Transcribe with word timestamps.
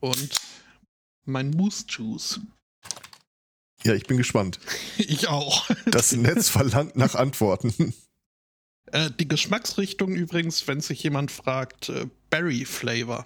und 0.00 0.40
mein 1.24 1.50
Moose 1.50 1.84
Juice. 1.88 2.40
Ja, 3.84 3.94
ich 3.94 4.06
bin 4.06 4.16
gespannt. 4.16 4.58
Ich 4.98 5.28
auch. 5.28 5.68
Das 5.86 6.12
Netz 6.12 6.48
verlangt 6.50 6.96
nach 6.96 7.14
Antworten. 7.14 7.94
Äh, 8.92 9.10
die 9.20 9.28
Geschmacksrichtung 9.28 10.16
übrigens, 10.16 10.66
wenn 10.66 10.80
sich 10.80 11.00
jemand 11.04 11.30
fragt, 11.30 11.90
äh, 11.90 12.08
Berry 12.28 12.64
Flavor. 12.64 13.24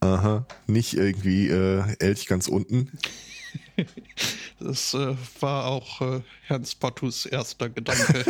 Aha, 0.00 0.46
nicht 0.66 0.92
irgendwie 0.92 1.48
äh, 1.48 1.96
Elch 2.00 2.26
ganz 2.26 2.48
unten. 2.48 2.90
Das 4.60 4.92
äh, 4.92 5.16
war 5.40 5.66
auch 5.66 6.22
Herrn 6.42 6.66
Spottus 6.66 7.24
erster 7.24 7.70
Gedanke. 7.70 8.24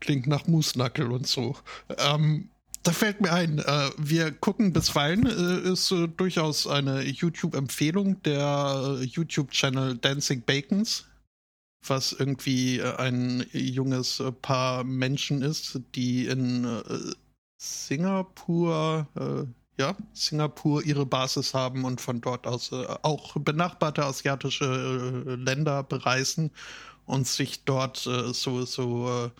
Klingt 0.00 0.26
nach 0.26 0.46
Moosnackel 0.46 1.10
und 1.12 1.26
so. 1.26 1.56
Ähm, 1.98 2.48
da 2.82 2.92
fällt 2.92 3.20
mir 3.20 3.32
ein, 3.32 3.58
äh, 3.58 3.90
wir 3.98 4.32
gucken 4.32 4.72
bisweilen, 4.72 5.26
äh, 5.26 5.70
ist 5.70 5.90
äh, 5.92 6.08
durchaus 6.08 6.66
eine 6.66 7.02
YouTube-Empfehlung 7.02 8.22
der 8.22 8.98
äh, 9.00 9.04
YouTube-Channel 9.04 9.98
Dancing 9.98 10.42
Bacons, 10.42 11.06
was 11.86 12.12
irgendwie 12.12 12.78
äh, 12.78 12.96
ein 12.96 13.44
junges 13.52 14.20
äh, 14.20 14.32
Paar 14.32 14.84
Menschen 14.84 15.42
ist, 15.42 15.80
die 15.94 16.26
in 16.26 16.66
Singapur, 17.58 19.06
ja, 19.76 19.94
Singapur 20.14 20.82
ihre 20.82 21.04
Basis 21.04 21.52
haben 21.52 21.84
und 21.84 22.00
von 22.00 22.22
dort 22.22 22.46
aus 22.46 22.72
auch 22.72 23.36
benachbarte 23.36 24.02
asiatische 24.02 25.36
Länder 25.36 25.82
bereisen 25.82 26.50
und 27.04 27.26
sich 27.26 27.64
dort 27.64 27.98
so, 27.98 28.64
so 28.64 29.30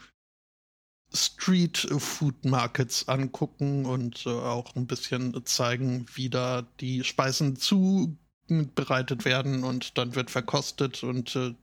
Street 1.12 1.76
Food 1.98 2.44
Markets 2.44 3.08
angucken 3.08 3.84
und 3.86 4.26
äh, 4.26 4.30
auch 4.30 4.76
ein 4.76 4.86
bisschen 4.86 5.44
zeigen, 5.44 6.06
wie 6.14 6.30
da 6.30 6.62
die 6.80 7.04
Speisen 7.04 7.56
zubereitet 7.56 9.24
werden 9.24 9.64
und 9.64 9.98
dann 9.98 10.14
wird 10.14 10.30
verkostet 10.30 11.02
und 11.02 11.34
äh, 11.36 11.54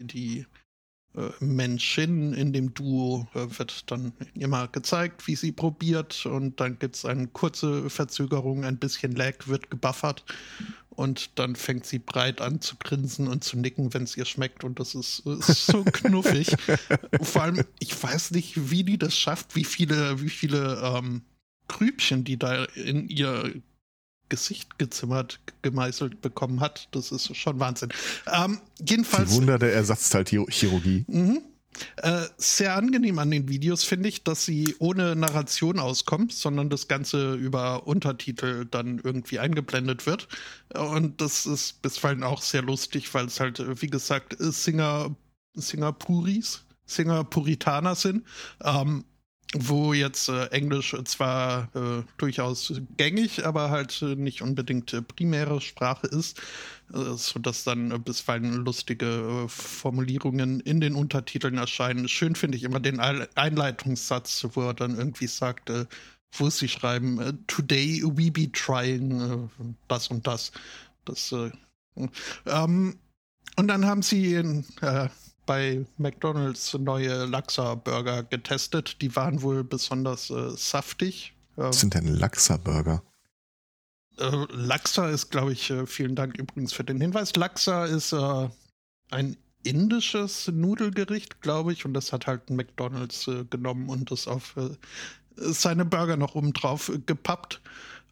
die 0.00 0.46
Menschin 1.40 2.32
in 2.32 2.52
dem 2.52 2.72
Duo 2.72 3.28
äh, 3.34 3.46
wird 3.58 3.90
dann 3.90 4.12
immer 4.34 4.68
gezeigt, 4.68 5.26
wie 5.26 5.36
sie 5.36 5.52
probiert 5.52 6.24
und 6.24 6.58
dann 6.60 6.78
gibt 6.78 6.96
es 6.96 7.04
eine 7.04 7.26
kurze 7.26 7.90
Verzögerung, 7.90 8.64
ein 8.64 8.78
bisschen 8.78 9.12
Lag, 9.12 9.46
wird 9.46 9.70
gebuffert 9.70 10.24
und 10.90 11.38
dann 11.38 11.56
fängt 11.56 11.86
sie 11.86 11.98
breit 11.98 12.40
an 12.40 12.60
zu 12.60 12.76
grinsen 12.76 13.28
und 13.28 13.44
zu 13.44 13.58
nicken, 13.58 13.92
wenn 13.92 14.04
es 14.04 14.16
ihr 14.16 14.24
schmeckt 14.24 14.64
und 14.64 14.80
das 14.80 14.94
ist, 14.94 15.20
ist 15.26 15.66
so 15.66 15.84
knuffig. 15.92 16.56
Vor 17.20 17.42
allem, 17.42 17.64
ich 17.78 18.02
weiß 18.02 18.30
nicht, 18.32 18.70
wie 18.70 18.84
die 18.84 18.98
das 18.98 19.16
schafft, 19.16 19.54
wie 19.54 19.64
viele, 19.64 20.20
wie 20.22 20.30
viele 20.30 20.80
ähm, 20.82 21.22
Grübchen 21.68 22.24
die 22.24 22.38
da 22.38 22.64
in 22.64 23.08
ihr 23.08 23.62
Gesicht 24.32 24.78
gezimmert, 24.78 25.40
gemeißelt 25.60 26.22
bekommen 26.22 26.60
hat. 26.60 26.88
Das 26.92 27.12
ist 27.12 27.36
schon 27.36 27.60
Wahnsinn. 27.60 27.90
Ähm, 28.32 28.60
jedenfalls. 28.80 29.28
Die 29.28 29.36
Wunder 29.36 29.58
der 29.58 29.74
Ersatzteilchirurgie. 29.74 31.04
Mhm. 31.06 31.42
Äh, 31.96 32.22
sehr 32.38 32.74
angenehm 32.74 33.18
an 33.18 33.30
den 33.30 33.50
Videos 33.50 33.84
finde 33.84 34.08
ich, 34.08 34.24
dass 34.24 34.46
sie 34.46 34.74
ohne 34.78 35.16
Narration 35.16 35.78
auskommt, 35.78 36.32
sondern 36.32 36.70
das 36.70 36.88
Ganze 36.88 37.34
über 37.34 37.86
Untertitel 37.86 38.64
dann 38.64 39.00
irgendwie 39.04 39.38
eingeblendet 39.38 40.06
wird. 40.06 40.28
Und 40.74 41.20
das 41.20 41.44
ist 41.44 41.82
bisweilen 41.82 42.22
auch 42.22 42.40
sehr 42.40 42.62
lustig, 42.62 43.12
weil 43.12 43.26
es 43.26 43.38
halt, 43.38 43.62
wie 43.82 43.88
gesagt, 43.88 44.36
Singer, 44.38 45.14
Singapuris, 45.52 46.64
Singapuritaner 46.86 47.96
sind. 47.96 48.24
Ähm, 48.64 49.04
wo 49.54 49.92
jetzt 49.92 50.28
äh, 50.28 50.46
Englisch 50.46 50.96
zwar 51.04 51.68
äh, 51.74 52.02
durchaus 52.16 52.72
gängig, 52.96 53.44
aber 53.44 53.70
halt 53.70 54.00
äh, 54.02 54.16
nicht 54.16 54.42
unbedingt 54.42 54.92
äh, 54.92 55.02
primäre 55.02 55.60
Sprache 55.60 56.06
ist, 56.06 56.40
äh, 56.92 57.14
sodass 57.16 57.64
dann 57.64 57.90
äh, 57.90 57.98
bisweilen 57.98 58.64
lustige 58.64 59.44
äh, 59.44 59.48
Formulierungen 59.48 60.60
in 60.60 60.80
den 60.80 60.94
Untertiteln 60.94 61.58
erscheinen. 61.58 62.08
Schön 62.08 62.34
finde 62.34 62.56
ich 62.56 62.64
immer 62.64 62.80
den 62.80 62.98
Einleitungssatz, 63.00 64.46
wo 64.54 64.62
er 64.62 64.74
dann 64.74 64.96
irgendwie 64.96 65.26
sagt, 65.26 65.70
wo 66.34 66.48
sie 66.48 66.68
schreiben, 66.68 67.44
Today 67.46 68.02
we 68.04 68.30
be 68.30 68.50
trying 68.50 69.50
das 69.88 70.08
und 70.08 70.26
das. 70.26 70.52
Das 71.04 71.32
äh, 71.32 71.50
ähm, 72.46 72.98
und 73.56 73.68
dann 73.68 73.84
haben 73.84 74.00
sie 74.00 74.34
in, 74.34 74.64
bei 75.46 75.84
McDonalds 75.96 76.74
neue 76.74 77.26
Lachsa-Burger 77.26 78.22
getestet. 78.24 79.00
Die 79.02 79.14
waren 79.16 79.42
wohl 79.42 79.64
besonders 79.64 80.30
äh, 80.30 80.50
saftig. 80.56 81.34
Ähm, 81.56 81.64
Was 81.64 81.80
sind 81.80 81.94
denn 81.94 82.06
Lachsa-Burger? 82.06 83.02
äh, 84.18 84.46
Laksa 84.50 85.08
ist, 85.08 85.30
glaube 85.30 85.52
ich, 85.52 85.70
äh, 85.70 85.86
vielen 85.86 86.14
Dank 86.14 86.36
übrigens 86.38 86.72
für 86.72 86.84
den 86.84 87.00
Hinweis. 87.00 87.34
Laksa 87.36 87.86
ist 87.86 88.12
äh, 88.12 88.48
ein 89.10 89.36
indisches 89.62 90.48
Nudelgericht, 90.48 91.40
glaube 91.40 91.72
ich, 91.72 91.84
und 91.84 91.94
das 91.94 92.12
hat 92.12 92.26
halt 92.26 92.50
ein 92.50 92.56
McDonalds 92.56 93.28
äh, 93.28 93.44
genommen 93.44 93.88
und 93.88 94.10
das 94.10 94.26
auf 94.26 94.56
seine 95.36 95.86
Burger 95.86 96.16
noch 96.16 96.34
oben 96.34 96.52
drauf 96.52 96.92
gepappt. 97.06 97.62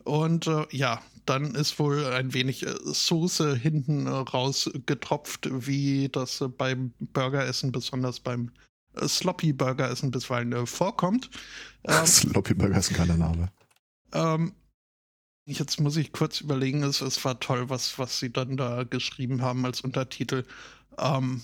Und 0.04 0.46
äh, 0.46 0.66
ja, 0.70 1.02
dann 1.26 1.54
ist 1.54 1.78
wohl 1.78 2.04
ein 2.06 2.32
wenig 2.34 2.66
äh, 2.66 2.74
Soße 2.84 3.54
hinten 3.56 4.06
äh, 4.06 4.10
rausgetropft, 4.10 5.48
wie 5.50 6.08
das 6.08 6.40
äh, 6.40 6.48
beim 6.48 6.92
Burgeressen, 6.98 7.72
besonders 7.72 8.20
beim 8.20 8.50
Sloppy 9.06 9.52
Burgeressen 9.52 10.10
bisweilen 10.10 10.66
vorkommt. 10.66 11.30
Ähm, 11.84 12.06
Sloppy 12.06 12.54
Burger 12.54 12.78
ist 12.78 12.90
ein 12.90 12.96
geiler 12.96 13.16
Name. 13.16 13.52
ähm, 14.12 14.54
jetzt 15.46 15.80
muss 15.80 15.96
ich 15.96 16.12
kurz 16.12 16.40
überlegen, 16.40 16.82
es, 16.82 17.00
es 17.00 17.24
war 17.24 17.38
toll, 17.40 17.68
was, 17.70 17.98
was 17.98 18.18
sie 18.18 18.32
dann 18.32 18.56
da 18.56 18.84
geschrieben 18.84 19.42
haben 19.42 19.64
als 19.64 19.80
Untertitel. 19.82 20.44
Ähm, 20.98 21.42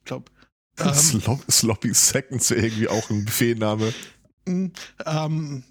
ich 0.00 0.04
glaube. 0.06 0.30
Ähm, 0.78 0.94
Slop 0.94 1.44
Sloppy 1.50 1.92
Seconds 1.92 2.48
wäre 2.50 2.62
irgendwie 2.66 2.88
auch 2.88 3.10
ein 3.10 3.26
Buffetname. 3.26 3.92
Mm, 4.46 4.68
Ähm, 5.04 5.64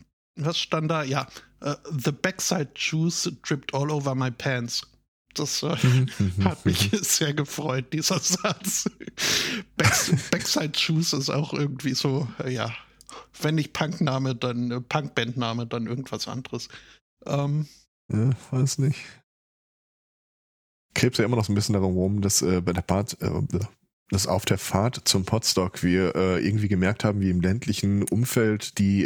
was 0.46 0.58
stand 0.58 0.90
da? 0.92 1.04
Ja, 1.04 1.28
äh, 1.62 1.76
The 1.92 2.12
backside 2.12 2.72
juice 2.76 3.32
dripped 3.42 3.74
all 3.74 3.92
over 3.92 4.16
my 4.16 4.32
pants. 4.32 4.88
Das 5.34 5.64
äh, 5.64 5.76
hat 6.44 6.66
mich 6.66 6.92
sehr 6.92 7.34
gefreut, 7.34 7.94
dieser 7.94 8.20
Satz. 8.22 8.90
Backs 9.78 10.12
backside 10.30 10.74
Juice 10.76 11.14
ist 11.14 11.30
auch 11.30 11.54
irgendwie 11.54 11.94
so, 11.94 12.28
äh, 12.44 12.52
ja, 12.52 12.74
wenn 13.42 13.56
nicht 13.56 13.74
Punkname, 13.74 14.36
dann 14.36 14.72
äh, 14.72 14.82
Punkbandname, 14.82 15.68
dann 15.68 15.88
irgendwas 15.88 16.28
anderes. 16.28 16.68
Ähm, 17.26 17.68
Ja, 18.12 18.32
weiß 18.52 18.80
nicht. 18.80 19.00
Krebs 20.94 21.18
ja 21.18 21.26
immer 21.26 21.38
noch 21.38 21.46
so 21.46 21.54
ein 21.54 21.56
bisschen 21.56 21.74
darum 21.74 21.94
rum, 21.96 22.22
dass 22.22 22.42
äh, 22.42 22.60
bei 22.62 22.74
der 22.74 22.84
Fahrt, 22.84 23.22
äh, 23.22 23.32
dass 24.10 24.28
auf 24.28 24.44
der 24.44 24.58
Fahrt 24.58 25.08
zum 25.08 25.24
Podstock 25.24 25.84
wir 25.84 26.16
äh, 26.16 26.46
irgendwie 26.46 26.68
gemerkt 26.68 27.06
haben, 27.06 27.22
wie 27.22 27.30
im 27.30 27.40
ländlichen 27.40 28.04
Umfeld 28.04 28.78
die 28.78 29.06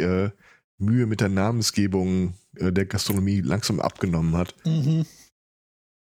Mühe 0.78 1.06
mit 1.06 1.20
der 1.20 1.28
Namensgebung 1.28 2.34
äh, 2.56 2.72
der 2.72 2.86
Gastronomie 2.86 3.40
langsam 3.40 3.80
abgenommen 3.80 4.36
hat. 4.36 4.54
mhm. 4.64 5.06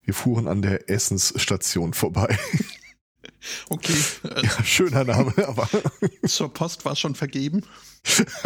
Wir 0.01 0.13
fuhren 0.13 0.47
an 0.47 0.61
der 0.61 0.89
Essensstation 0.89 1.93
vorbei. 1.93 2.37
Okay, 3.69 3.93
äh, 4.23 4.43
ja, 4.43 4.63
schöner 4.63 5.03
Name, 5.03 5.33
aber 5.47 5.69
zur 6.27 6.51
Post 6.53 6.85
war 6.85 6.95
schon 6.95 7.15
vergeben. 7.15 7.63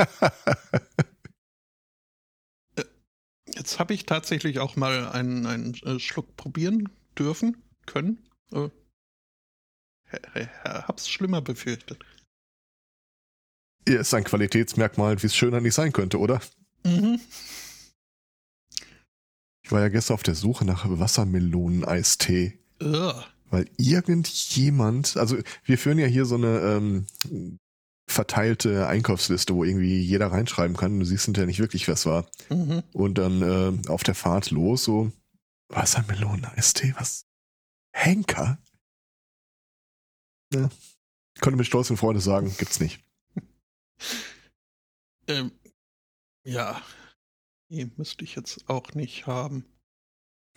Jetzt 3.55 3.79
habe 3.79 3.93
ich 3.93 4.05
tatsächlich 4.05 4.59
auch 4.59 4.75
mal 4.75 5.07
einen, 5.09 5.45
einen 5.45 5.73
äh, 5.85 5.99
Schluck 5.99 6.35
probieren 6.35 6.89
dürfen, 7.17 7.63
können. 7.85 8.27
Äh, 8.51 8.69
hab's 10.63 11.09
schlimmer 11.09 11.41
befürchtet. 11.41 11.99
Ist 13.93 14.13
ein 14.13 14.23
Qualitätsmerkmal, 14.23 15.21
wie 15.21 15.27
es 15.27 15.35
schöner 15.35 15.61
nicht 15.61 15.73
sein 15.73 15.93
könnte, 15.93 16.19
oder? 16.19 16.41
Mhm. 16.83 17.19
Ich 19.63 19.71
war 19.71 19.81
ja 19.81 19.89
gestern 19.89 20.15
auf 20.15 20.23
der 20.23 20.35
Suche 20.35 20.65
nach 20.65 20.85
Wassermelonen-Eistee. 20.87 22.59
Weil 23.51 23.69
irgendjemand, 23.77 25.17
also 25.17 25.37
wir 25.63 25.77
führen 25.77 25.99
ja 25.99 26.07
hier 26.07 26.25
so 26.25 26.35
eine 26.35 26.59
ähm, 26.59 27.05
verteilte 28.09 28.87
Einkaufsliste, 28.87 29.53
wo 29.53 29.63
irgendwie 29.63 29.99
jeder 29.99 30.31
reinschreiben 30.31 30.75
kann. 30.75 30.99
Du 30.99 31.05
siehst 31.05 31.25
hinterher 31.25 31.47
nicht 31.47 31.59
wirklich, 31.59 31.87
was 31.87 32.05
war. 32.05 32.27
Mhm. 32.49 32.83
Und 32.93 33.17
dann 33.17 33.41
äh, 33.41 33.89
auf 33.89 34.03
der 34.03 34.15
Fahrt 34.15 34.51
los, 34.51 34.83
so 34.83 35.11
Wassermelonen, 35.69 36.45
Eistee, 36.45 36.93
was? 36.97 37.25
Henker? 37.91 38.57
Ja. 40.53 40.69
Könnte 41.41 41.57
mit 41.57 41.67
Stolz 41.67 41.89
und 41.91 41.97
Freude 41.97 42.21
sagen, 42.21 42.53
gibt's 42.57 42.79
nicht. 42.79 43.03
Ähm, 45.27 45.51
ja. 46.43 46.81
Nee, 47.69 47.91
müsste 47.97 48.23
ich 48.23 48.35
jetzt 48.35 48.67
auch 48.67 48.95
nicht 48.95 49.27
haben. 49.27 49.63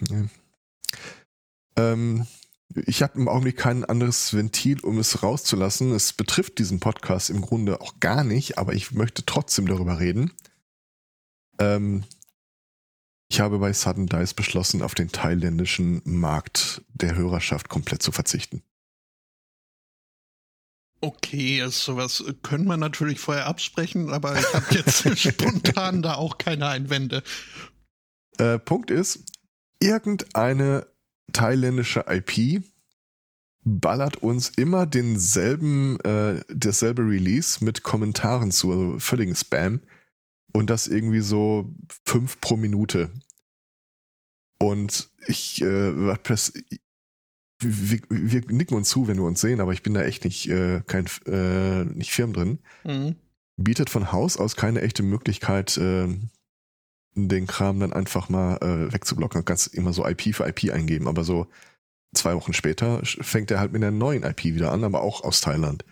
Ja. 0.08 0.24
Ähm, 1.76 2.26
ich 2.86 3.02
habe 3.02 3.18
im 3.18 3.28
Augenblick 3.28 3.58
kein 3.58 3.84
anderes 3.84 4.32
Ventil, 4.32 4.80
um 4.80 4.98
es 4.98 5.22
rauszulassen. 5.22 5.92
Es 5.92 6.14
betrifft 6.14 6.58
diesen 6.58 6.80
Podcast 6.80 7.28
im 7.28 7.42
Grunde 7.42 7.82
auch 7.82 8.00
gar 8.00 8.24
nicht, 8.24 8.58
aber 8.58 8.72
ich 8.72 8.92
möchte 8.92 9.26
trotzdem 9.26 9.66
darüber 9.66 10.00
reden. 10.00 10.32
Ähm, 11.58 12.04
ich 13.30 13.40
habe 13.40 13.58
bei 13.58 13.72
Sudden 13.72 14.06
Dice 14.06 14.34
beschlossen, 14.34 14.82
auf 14.82 14.94
den 14.94 15.10
thailändischen 15.10 16.02
Markt 16.04 16.82
der 16.88 17.14
Hörerschaft 17.14 17.68
komplett 17.68 18.02
zu 18.02 18.12
verzichten. 18.12 18.62
Okay, 21.04 21.60
also 21.60 21.94
sowas 21.94 22.24
können 22.42 22.66
wir 22.66 22.76
natürlich 22.76 23.18
vorher 23.18 23.46
absprechen, 23.46 24.10
aber 24.10 24.38
ich 24.38 24.54
habe 24.54 24.74
jetzt 24.76 25.18
spontan 25.18 26.00
da 26.00 26.14
auch 26.14 26.38
keine 26.38 26.68
Einwände. 26.68 27.24
Äh, 28.38 28.60
Punkt 28.60 28.92
ist, 28.92 29.24
irgendeine 29.80 30.86
thailändische 31.32 32.04
IP 32.08 32.62
ballert 33.64 34.18
uns 34.18 34.50
immer 34.50 34.86
denselben, 34.86 35.98
äh, 36.00 36.40
dasselbe 36.48 37.02
Release 37.02 37.64
mit 37.64 37.82
Kommentaren 37.82 38.52
zu, 38.52 38.70
also 38.70 38.98
völligen 39.00 39.34
Spam. 39.34 39.80
Und 40.52 40.70
das 40.70 40.86
irgendwie 40.86 41.20
so 41.20 41.74
fünf 42.06 42.40
pro 42.40 42.56
Minute. 42.56 43.10
Und 44.58 45.10
ich, 45.26 45.62
äh, 45.62 45.96
WordPress, 45.96 46.52
wir, 47.62 48.00
wir, 48.08 48.42
nicken 48.48 48.76
uns 48.76 48.88
zu, 48.88 49.08
wenn 49.08 49.16
wir 49.16 49.24
uns 49.24 49.40
sehen, 49.40 49.60
aber 49.60 49.72
ich 49.72 49.82
bin 49.82 49.94
da 49.94 50.02
echt 50.02 50.24
nicht, 50.24 50.48
äh, 50.48 50.82
kein, 50.86 51.06
äh, 51.26 51.84
nicht 51.84 52.12
firm 52.12 52.32
drin. 52.32 52.58
Mhm. 52.84 53.16
Bietet 53.56 53.90
von 53.90 54.12
Haus 54.12 54.36
aus 54.36 54.56
keine 54.56 54.82
echte 54.82 55.02
Möglichkeit, 55.02 55.76
äh, 55.76 56.08
den 57.14 57.46
Kram 57.46 57.80
dann 57.80 57.92
einfach 57.92 58.28
mal 58.28 58.56
äh, 58.56 58.92
wegzublocken. 58.92 59.40
Du 59.40 59.44
kannst 59.44 59.74
immer 59.74 59.92
so 59.92 60.06
IP 60.06 60.34
für 60.34 60.46
IP 60.46 60.72
eingeben, 60.72 61.08
aber 61.08 61.24
so 61.24 61.46
zwei 62.14 62.34
Wochen 62.34 62.52
später 62.52 63.00
fängt 63.04 63.50
er 63.50 63.60
halt 63.60 63.72
mit 63.72 63.82
einer 63.82 63.90
neuen 63.90 64.22
IP 64.22 64.44
wieder 64.44 64.72
an, 64.72 64.84
aber 64.84 65.02
auch 65.02 65.22
aus 65.24 65.40
Thailand. 65.40 65.84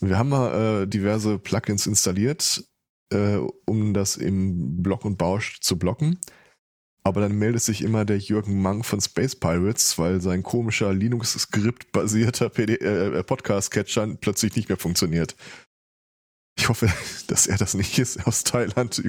Wir 0.00 0.18
haben 0.18 0.30
mal 0.30 0.82
äh, 0.82 0.86
diverse 0.86 1.38
Plugins 1.38 1.86
installiert, 1.86 2.64
äh, 3.12 3.36
um 3.66 3.94
das 3.94 4.16
im 4.16 4.82
Block 4.82 5.04
und 5.04 5.18
Bausch 5.18 5.60
zu 5.60 5.78
blocken. 5.78 6.18
Aber 7.04 7.20
dann 7.20 7.36
meldet 7.36 7.62
sich 7.62 7.82
immer 7.82 8.04
der 8.04 8.18
Jürgen 8.18 8.62
Mang 8.62 8.84
von 8.84 9.00
Space 9.00 9.34
Pirates, 9.34 9.98
weil 9.98 10.20
sein 10.20 10.42
komischer 10.42 10.92
Linux-Skript-basierter 10.92 12.56
äh, 12.58 13.22
Podcast-Catcher 13.24 14.16
plötzlich 14.20 14.54
nicht 14.54 14.68
mehr 14.68 14.78
funktioniert. 14.78 15.34
Ich 16.56 16.68
hoffe, 16.68 16.88
dass 17.26 17.46
er 17.46 17.58
das 17.58 17.74
nicht 17.74 17.98
ist 17.98 18.26
aus 18.26 18.44
Thailand. 18.44 19.02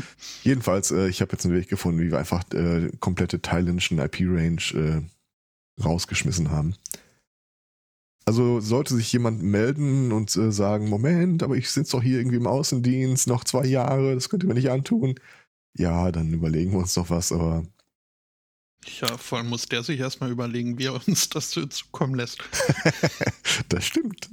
Jedenfalls, 0.42 0.90
äh, 0.90 1.08
ich 1.08 1.22
habe 1.22 1.32
jetzt 1.32 1.46
einen 1.46 1.54
Weg 1.54 1.68
gefunden, 1.68 2.00
wie 2.00 2.10
wir 2.10 2.18
einfach 2.18 2.44
äh, 2.52 2.90
komplette 3.00 3.40
thailändischen 3.40 3.98
IP-Range 3.98 4.62
äh, 4.74 5.82
rausgeschmissen 5.82 6.50
haben. 6.50 6.74
Also 8.26 8.60
sollte 8.60 8.94
sich 8.94 9.10
jemand 9.10 9.42
melden 9.42 10.12
und 10.12 10.36
äh, 10.36 10.52
sagen, 10.52 10.90
Moment, 10.90 11.42
aber 11.42 11.56
ich 11.56 11.70
sitze 11.70 11.92
doch 11.92 12.02
hier 12.02 12.18
irgendwie 12.18 12.36
im 12.36 12.46
Außendienst, 12.46 13.26
noch 13.26 13.42
zwei 13.44 13.64
Jahre, 13.64 14.14
das 14.14 14.28
könnt 14.28 14.42
ihr 14.42 14.48
mir 14.48 14.54
nicht 14.54 14.70
antun. 14.70 15.14
Ja, 15.74 16.10
dann 16.10 16.32
überlegen 16.32 16.72
wir 16.72 16.78
uns 16.78 16.94
doch 16.94 17.10
was, 17.10 17.32
aber. 17.32 17.64
Ja, 19.00 19.18
vor 19.18 19.38
allem 19.38 19.48
muss 19.48 19.66
der 19.66 19.82
sich 19.82 20.00
erstmal 20.00 20.30
überlegen, 20.30 20.78
wie 20.78 20.86
er 20.86 20.94
uns 21.06 21.28
das 21.30 21.50
zukommen 21.50 22.14
lässt. 22.14 22.38
das 23.68 23.84
stimmt. 23.84 24.28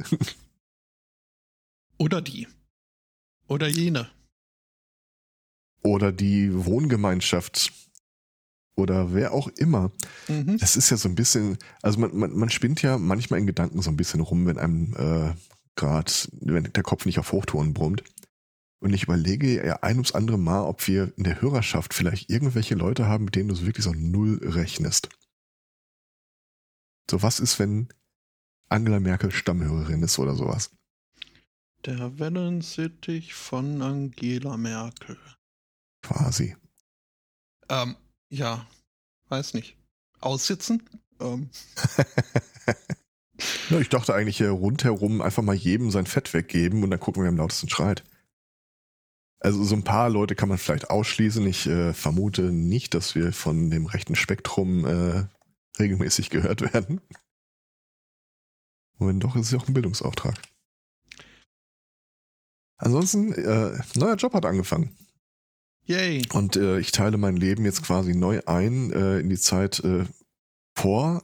Oder 1.97 2.21
die. 2.21 2.47
Oder 3.47 3.67
jene. 3.67 4.09
Oder 5.81 6.11
die 6.11 6.65
Wohngemeinschaft 6.65 7.71
oder 8.75 9.13
wer 9.13 9.33
auch 9.33 9.47
immer. 9.47 9.91
Mhm. 10.27 10.57
Das 10.57 10.75
ist 10.75 10.89
ja 10.89 10.97
so 10.97 11.07
ein 11.07 11.15
bisschen, 11.15 11.57
also 11.81 11.99
man, 11.99 12.15
man, 12.15 12.33
man 12.33 12.49
spinnt 12.49 12.81
ja 12.81 12.97
manchmal 12.97 13.39
in 13.39 13.47
Gedanken 13.47 13.81
so 13.81 13.89
ein 13.89 13.97
bisschen 13.97 14.21
rum, 14.21 14.45
wenn 14.45 14.57
einem 14.57 14.93
äh, 14.97 15.33
gerade, 15.75 16.11
wenn 16.41 16.71
der 16.71 16.83
Kopf 16.83 17.05
nicht 17.05 17.19
auf 17.19 17.31
Hochtouren 17.31 17.73
brummt. 17.73 18.03
Und 18.79 18.93
ich 18.93 19.03
überlege 19.03 19.65
ja 19.65 19.77
ein 19.81 19.95
ums 19.95 20.13
andere 20.13 20.37
Mal, 20.37 20.63
ob 20.63 20.87
wir 20.87 21.13
in 21.17 21.23
der 21.23 21.41
Hörerschaft 21.41 21.93
vielleicht 21.93 22.29
irgendwelche 22.29 22.75
Leute 22.75 23.07
haben, 23.07 23.25
mit 23.25 23.35
denen 23.35 23.49
du 23.49 23.55
so 23.55 23.65
wirklich 23.65 23.85
so 23.85 23.93
null 23.93 24.39
rechnest. 24.43 25.09
So, 27.09 27.21
was 27.21 27.39
ist, 27.39 27.59
wenn 27.59 27.89
Angela 28.69 28.99
Merkel 28.99 29.31
Stammhörerin 29.31 30.03
ist 30.03 30.19
oder 30.19 30.35
sowas? 30.35 30.71
Der 31.85 32.19
Wellensittich 32.19 33.33
von 33.33 33.81
Angela 33.81 34.57
Merkel. 34.57 35.17
Quasi. 36.01 36.55
Ähm, 37.69 37.95
ja, 38.29 38.67
weiß 39.29 39.53
nicht. 39.53 39.77
Aussitzen? 40.19 40.83
Ähm. 41.19 41.49
ich 43.79 43.89
dachte 43.89 44.13
eigentlich 44.13 44.37
hier 44.37 44.49
rundherum 44.49 45.21
einfach 45.21 45.43
mal 45.43 45.55
jedem 45.55 45.91
sein 45.91 46.07
Fett 46.07 46.33
weggeben 46.33 46.83
und 46.83 46.89
dann 46.89 46.99
gucken, 46.99 47.23
wer 47.23 47.29
am 47.29 47.37
lautesten 47.37 47.69
schreit. 47.69 48.03
Also 49.45 49.63
so 49.63 49.75
ein 49.75 49.83
paar 49.83 50.09
Leute 50.09 50.33
kann 50.33 50.49
man 50.49 50.57
vielleicht 50.57 50.89
ausschließen. 50.89 51.45
Ich 51.45 51.67
äh, 51.67 51.93
vermute 51.93 52.51
nicht, 52.51 52.95
dass 52.95 53.13
wir 53.13 53.31
von 53.31 53.69
dem 53.69 53.85
rechten 53.85 54.15
Spektrum 54.15 54.85
äh, 54.85 55.27
regelmäßig 55.77 56.31
gehört 56.31 56.61
werden. 56.73 56.99
Und 58.97 59.19
doch 59.19 59.35
ist 59.35 59.45
es 59.45 59.51
ja 59.51 59.59
auch 59.59 59.67
ein 59.67 59.75
Bildungsauftrag. 59.75 60.33
Ansonsten, 62.77 63.33
äh, 63.33 63.77
neuer 63.93 64.15
Job 64.15 64.33
hat 64.33 64.47
angefangen. 64.47 64.97
Yay. 65.83 66.23
Und 66.33 66.55
äh, 66.55 66.79
ich 66.79 66.91
teile 66.91 67.17
mein 67.17 67.37
Leben 67.37 67.65
jetzt 67.65 67.83
quasi 67.83 68.15
neu 68.15 68.41
ein 68.47 68.91
äh, 68.91 69.19
in 69.19 69.29
die 69.29 69.37
Zeit 69.37 69.79
äh, 69.81 70.05
vor, 70.75 71.21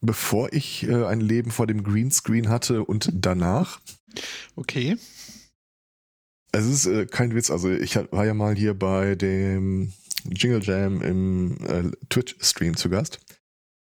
bevor 0.00 0.50
ich 0.54 0.84
äh, 0.84 1.04
ein 1.04 1.20
Leben 1.20 1.50
vor 1.50 1.66
dem 1.66 1.84
Greenscreen 1.84 2.48
hatte 2.48 2.86
und 2.86 3.10
danach. 3.12 3.80
Okay. 4.56 4.96
Es 6.54 6.66
ist 6.66 6.86
äh, 6.86 7.06
kein 7.06 7.34
Witz, 7.34 7.50
also 7.50 7.70
ich 7.70 7.96
war 7.96 8.24
ja 8.24 8.34
mal 8.34 8.54
hier 8.54 8.74
bei 8.74 9.14
dem 9.14 9.92
Jingle 10.24 10.62
Jam 10.62 11.02
im 11.02 11.56
äh, 11.66 11.90
Twitch-Stream 12.08 12.76
zu 12.76 12.88
Gast. 12.88 13.20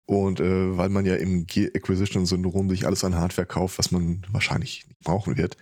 Und 0.07 0.41
äh, 0.41 0.77
weil 0.77 0.89
man 0.89 1.05
ja 1.05 1.17
im 1.17 1.47
Gear-Acquisition-Syndrom 1.47 2.71
sich 2.71 2.87
alles 2.87 3.05
an 3.05 3.15
Hardware 3.15 3.47
kauft, 3.47 3.79
was 3.79 3.91
man 3.91 4.23
wahrscheinlich 4.31 4.87
nicht 4.89 5.01
brauchen 5.01 5.37
wird, 5.37 5.57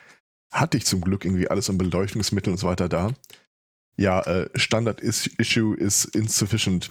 hatte 0.53 0.77
ich 0.77 0.87
zum 0.87 1.01
Glück 1.01 1.25
irgendwie 1.25 1.49
alles 1.49 1.69
an 1.69 1.79
Beleuchtungsmitteln 1.79 2.55
und 2.55 2.59
so 2.59 2.69
weiter 2.69 2.89
da 2.89 3.13
ja, 3.97 4.21
äh, 4.23 4.49
Standard-Issue 4.55 5.77
ist 5.77 6.05
insufficient. 6.07 6.91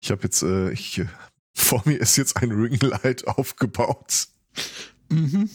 Ich 0.00 0.10
habe 0.10 0.22
jetzt, 0.22 0.42
äh, 0.42 0.70
ich, 0.70 1.02
vor 1.54 1.82
mir 1.84 1.98
ist 1.98 2.16
jetzt 2.16 2.36
ein 2.36 2.52
Ringlight 2.52 3.26
aufgebaut. 3.26 4.28
Mhm. 5.08 5.48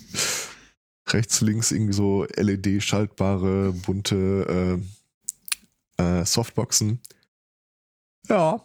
Rechts, 1.14 1.42
links 1.42 1.72
irgendwie 1.72 1.94
so 1.94 2.26
LED-schaltbare, 2.36 3.74
bunte 3.74 4.82
äh, 5.98 6.02
äh, 6.04 6.26
Softboxen. 6.26 7.02
Ja. 8.28 8.62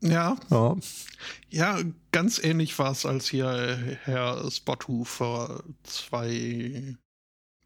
Ja. 0.00 0.36
Ja. 0.50 0.76
Ja, 1.48 1.80
ganz 2.12 2.38
ähnlich 2.42 2.78
war 2.78 2.92
es, 2.92 3.06
als 3.06 3.28
hier 3.28 3.50
äh, 3.50 3.96
Herr 4.02 4.50
Spottu 4.50 5.04
vor 5.04 5.64
zwei 5.82 6.96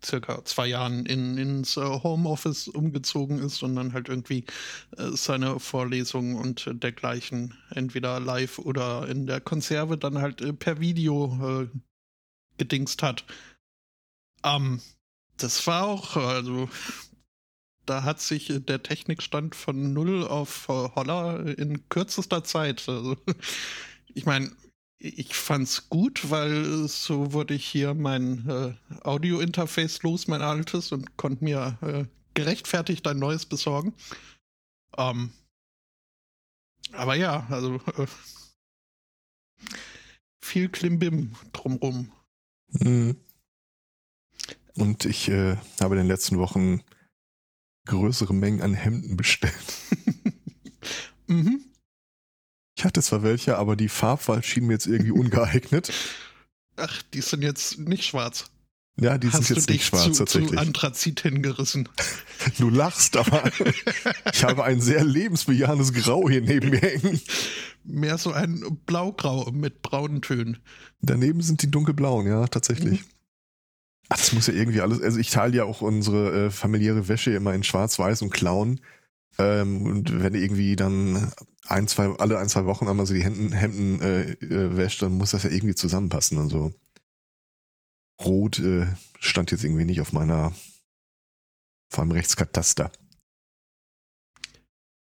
circa 0.05 0.45
zwei 0.45 0.69
Jahren 0.69 1.07
in, 1.07 1.37
ins 1.37 1.77
äh, 1.77 1.81
Homeoffice 1.81 2.69
umgezogen 2.69 3.41
ist 3.41 3.65
und 3.65 3.75
dann 3.75 3.93
halt 3.93 4.09
irgendwie 4.09 4.45
äh, 4.97 5.11
seine 5.15 5.59
Vorlesungen 5.59 6.37
und 6.37 6.71
dergleichen 6.73 7.55
entweder 7.71 8.21
live 8.21 8.61
oder 8.61 9.09
in 9.09 9.27
der 9.27 9.41
Konserve 9.41 9.99
dann 9.99 10.19
halt 10.19 10.61
per 10.61 10.79
Video 10.79 11.69
gedingst 12.59 13.03
hat. 13.03 13.25
Ähm, 14.45 14.81
das 15.37 15.67
war 15.67 15.85
auch, 15.85 16.17
also 16.17 16.69
da 17.87 18.03
hat 18.03 18.21
sich 18.21 18.53
der 18.67 18.83
Technikstand 18.83 19.55
von 19.55 19.93
null 19.93 20.27
auf 20.27 20.69
Holler 20.69 21.59
in 21.59 21.89
kürzester 21.89 22.45
Zeit. 22.45 22.89
Also, 22.89 23.17
ich 24.15 24.27
meine, 24.27 24.51
ich 24.99 25.35
fand's 25.35 25.89
gut, 25.89 26.31
weil 26.31 26.89
so 26.89 27.33
wurde 27.33 27.55
ich 27.55 27.65
hier 27.65 27.95
mein 27.95 28.49
äh, 28.49 28.75
Audio-Interface 29.05 30.03
los, 30.03 30.27
mein 30.27 30.43
altes, 30.43 30.93
und 30.93 31.17
konnte 31.17 31.45
mir 31.45 31.79
äh, 31.83 32.05
gerechtfertigt 32.35 33.07
ein 33.07 33.19
neues 33.19 33.47
besorgen. 33.47 33.95
Ähm, 34.97 35.33
aber 36.93 37.15
ja, 37.15 37.47
also 37.51 37.77
äh, 37.97 38.07
viel 40.41 40.69
Klimbim 40.69 41.35
drumrum. 41.53 42.13
Mhm. 42.71 43.17
Und 44.79 45.05
ich 45.05 45.29
äh, 45.29 45.57
habe 45.81 45.95
in 45.95 46.03
den 46.03 46.09
letzten 46.09 46.39
Wochen 46.39 46.83
größere 47.87 48.35
Mengen 48.35 48.63
an 48.63 48.75
Hemden 48.75 49.17
bestellt. 49.17 49.55
mhm. 51.27 51.65
Ich 52.77 52.85
hatte 52.85 53.03
zwar 53.03 53.23
welche, 53.25 53.59
aber 53.59 53.75
die 53.75 53.89
Farbwahl 53.89 54.43
schien 54.45 54.67
mir 54.67 54.75
jetzt 54.75 54.87
irgendwie 54.87 55.11
ungeeignet. 55.11 55.93
Ach, 56.77 57.03
die 57.13 57.23
sind 57.23 57.43
jetzt 57.43 57.79
nicht 57.81 58.05
schwarz. 58.05 58.51
Ja, 59.01 59.17
die 59.17 59.29
Hast 59.29 59.45
sind 59.45 59.57
jetzt 59.57 59.69
nicht 59.69 59.85
schwarz 59.85 60.05
zu, 60.05 60.25
tatsächlich. 60.25 60.53
Zu 60.53 60.59
Anthrazit 60.59 61.21
hingerissen. 61.21 61.89
Du 62.59 62.71
lachst, 62.71 63.17
aber 63.17 63.51
ich 64.33 64.45
habe 64.45 64.65
ein 64.65 64.81
sehr 64.81 65.05
lebensbejahendes 65.05 65.93
Grau 65.93 66.29
hier 66.29 66.41
neben 66.41 66.71
mir 66.71 66.81
hängen. 66.81 67.21
Mehr 67.85 68.17
so 68.17 68.33
ein 68.33 68.79
Blaugrau 68.87 69.51
mit 69.51 69.83
braunen 69.83 70.23
Tönen. 70.23 70.59
Daneben 71.01 71.43
sind 71.43 71.63
die 71.63 71.71
dunkelblauen, 71.71 72.27
ja, 72.27 72.47
tatsächlich. 72.47 73.03
Mhm. 73.03 73.18
Ach, 74.09 74.17
das 74.17 74.33
muss 74.33 74.47
ja 74.47 74.55
irgendwie 74.55 74.81
alles, 74.81 75.03
also 75.03 75.19
ich 75.19 75.31
teile 75.31 75.57
ja 75.57 75.65
auch 75.65 75.83
unsere 75.83 76.47
äh, 76.47 76.51
familiäre 76.51 77.09
Wäsche 77.09 77.33
immer 77.33 77.55
in 77.55 77.63
schwarz-weiß 77.63 78.23
und 78.23 78.31
Clown. 78.31 78.81
Ähm, 79.39 79.83
und 79.83 80.23
wenn 80.23 80.35
irgendwie 80.35 80.77
dann 80.77 81.31
ein, 81.67 81.87
zwei, 81.89 82.07
alle 82.19 82.39
ein, 82.39 82.49
zwei 82.49 82.65
Wochen 82.65 82.89
einmal 82.89 83.07
so 83.07 83.15
die 83.15 83.23
Hemden, 83.23 83.53
Hemden 83.53 84.01
äh, 84.01 84.33
äh, 84.33 84.77
wäscht, 84.77 85.03
dann 85.03 85.13
muss 85.13 85.33
das 85.33 85.43
ja 85.43 85.51
irgendwie 85.51 85.75
zusammenpassen 85.75 86.39
und 86.39 86.49
so. 86.49 86.73
Rot 88.21 88.59
äh, 88.59 88.87
stand 89.21 89.51
jetzt 89.51 89.65
irgendwie 89.65 89.85
nicht 89.85 90.01
auf 90.01 90.13
meiner, 90.13 90.53
vor 91.91 92.03
allem 92.03 92.13
Rechtskataster. 92.13 92.91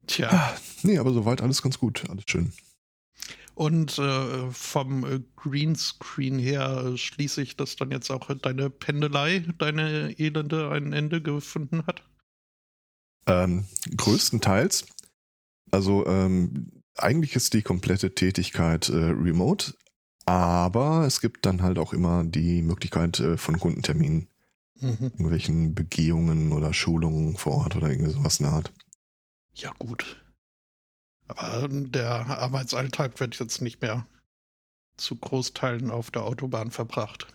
Tja. 0.06 0.30
Ah, 0.30 0.58
nee, 0.84 0.98
aber 0.98 1.14
soweit 1.14 1.42
alles 1.42 1.62
ganz 1.62 1.80
gut, 1.80 2.10
alles 2.10 2.26
schön. 2.28 2.52
Und 3.56 3.98
äh, 4.00 4.50
vom 4.52 5.04
äh, 5.06 5.20
Greenscreen 5.36 6.40
her 6.40 6.94
äh, 6.94 6.98
schließe 6.98 7.42
ich, 7.42 7.58
dass 7.58 7.76
dann 7.76 7.92
jetzt 7.92 8.10
auch 8.10 8.34
deine 8.42 8.70
Pendelei, 8.70 9.46
deine 9.58 10.18
Elende 10.18 10.70
ein 10.72 10.94
Ende 10.94 11.22
gefunden 11.22 11.86
hat? 11.86 12.04
Ähm, 13.28 13.66
größtenteils. 13.96 14.86
Also 15.70 16.06
ähm, 16.08 16.72
eigentlich 16.96 17.36
ist 17.36 17.54
die 17.54 17.62
komplette 17.62 18.14
Tätigkeit 18.16 18.90
äh, 18.90 18.96
remote, 18.96 19.74
aber 20.26 21.06
es 21.06 21.22
gibt 21.22 21.46
dann 21.46 21.62
halt 21.62 21.78
auch 21.78 21.94
immer 21.94 22.24
die 22.24 22.62
Möglichkeit 22.62 23.20
äh, 23.20 23.38
von 23.38 23.60
Kundenterminen, 23.60 24.28
Mhm. 24.82 25.12
irgendwelchen 25.14 25.76
Begehungen 25.76 26.52
oder 26.52 26.74
Schulungen 26.74 27.38
vor 27.38 27.54
Ort 27.54 27.76
oder 27.76 27.92
irgendwie 27.92 28.12
sowas 28.12 28.40
in 28.40 28.46
der 28.46 28.54
Art. 28.54 28.74
Ja, 29.54 29.72
gut. 29.78 30.18
Aber 31.28 31.68
der 31.70 32.28
Arbeitsalltag 32.28 33.20
wird 33.20 33.40
jetzt 33.40 33.62
nicht 33.62 33.82
mehr 33.82 34.06
zu 34.98 35.16
Großteilen 35.16 35.90
auf 35.90 36.12
der 36.12 36.24
Autobahn 36.24 36.72
verbracht. 36.72 37.28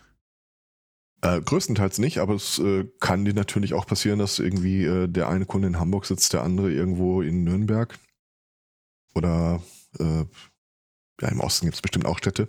Äh, 1.21 1.41
größtenteils 1.41 1.97
nicht, 1.97 2.19
aber 2.19 2.35
es 2.35 2.59
äh, 2.59 2.85
kann 2.99 3.25
dir 3.25 3.33
natürlich 3.33 3.73
auch 3.73 3.87
passieren, 3.87 4.19
dass 4.19 4.37
irgendwie 4.37 4.83
äh, 4.83 5.07
der 5.07 5.29
eine 5.29 5.47
Kunde 5.47 5.67
in 5.67 5.79
Hamburg 5.79 6.05
sitzt, 6.05 6.33
der 6.33 6.43
andere 6.43 6.71
irgendwo 6.71 7.21
in 7.23 7.43
Nürnberg. 7.43 7.97
Oder 9.15 9.63
äh, 9.99 10.25
ja, 11.19 11.27
im 11.29 11.39
Osten 11.39 11.65
gibt 11.65 11.75
es 11.75 11.81
bestimmt 11.81 12.05
auch 12.05 12.19
Städte. 12.19 12.47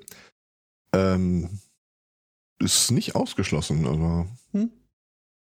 Ähm, 0.92 1.60
ist 2.60 2.90
nicht 2.90 3.14
ausgeschlossen, 3.14 3.86
aber 3.86 4.28
Hm? 4.52 4.70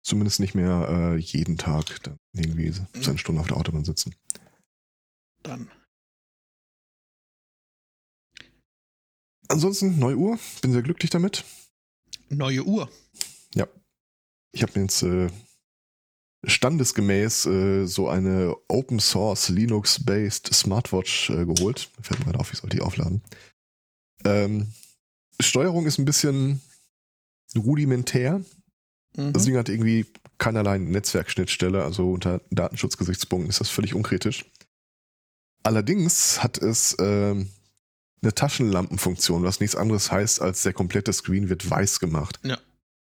zumindest 0.03 0.41
nicht 0.41 0.55
mehr 0.55 0.89
äh, 0.89 1.17
jeden 1.17 1.57
Tag 1.57 2.03
dann 2.03 2.19
irgendwie 2.35 2.75
seine 3.01 3.19
Stunde 3.19 3.41
auf 3.41 3.47
der 3.47 3.57
Autobahn 3.57 3.85
sitzen. 3.85 4.15
Dann. 5.43 5.71
Ansonsten, 9.49 9.99
neue 9.99 10.17
Uhr, 10.17 10.39
bin 10.63 10.73
sehr 10.73 10.83
glücklich 10.83 11.11
damit. 11.11 11.45
Neue 12.31 12.65
Uhr. 12.65 12.89
Ich 14.55 14.63
habe 14.63 14.73
mir 14.77 14.83
jetzt 14.83 15.03
äh, 15.03 15.29
standesgemäß 16.45 17.47
äh, 17.47 17.87
so 17.87 18.09
eine 18.09 18.55
Open 18.69 19.01
Source 19.01 19.49
Linux-based 19.49 20.55
Smartwatch 20.55 21.31
äh, 21.31 21.45
geholt. 21.45 21.91
Fällt 22.01 22.21
mir 22.21 22.27
gerade 22.27 22.39
auf, 22.39 22.53
ich 22.53 22.61
sollte 22.61 22.77
die 22.77 22.83
aufladen. 22.83 23.21
Ähm, 24.25 24.69
Steuerung 25.41 25.87
ist 25.87 25.99
ein 25.99 26.05
bisschen 26.05 26.61
rudimentär. 27.57 28.45
Mhm. 29.17 29.33
Das 29.33 29.45
Ding 29.45 29.57
hat 29.57 29.69
irgendwie 29.69 30.07
keinerlei 30.39 30.79
Netzwerkschnittstelle, 30.79 31.83
also 31.83 32.13
unter 32.13 32.41
Datenschutzgesichtspunkten 32.51 33.51
ist 33.51 33.61
das 33.61 33.71
völlig 33.71 33.95
unkritisch. 33.95 34.45
Allerdings 35.65 36.45
hat 36.45 36.59
es 36.59 36.97
ähm, 37.01 37.51
eine 38.25 38.35
Taschenlampenfunktion, 38.35 39.45
was 39.45 39.61
nichts 39.61 39.77
anderes 39.77 40.11
heißt, 40.11 40.41
als 40.41 40.63
der 40.63 40.73
komplette 40.73 41.13
Screen 41.13 41.49
wird 41.49 41.69
weiß 41.69 42.01
gemacht. 42.01 42.41
Ja. 42.43 42.59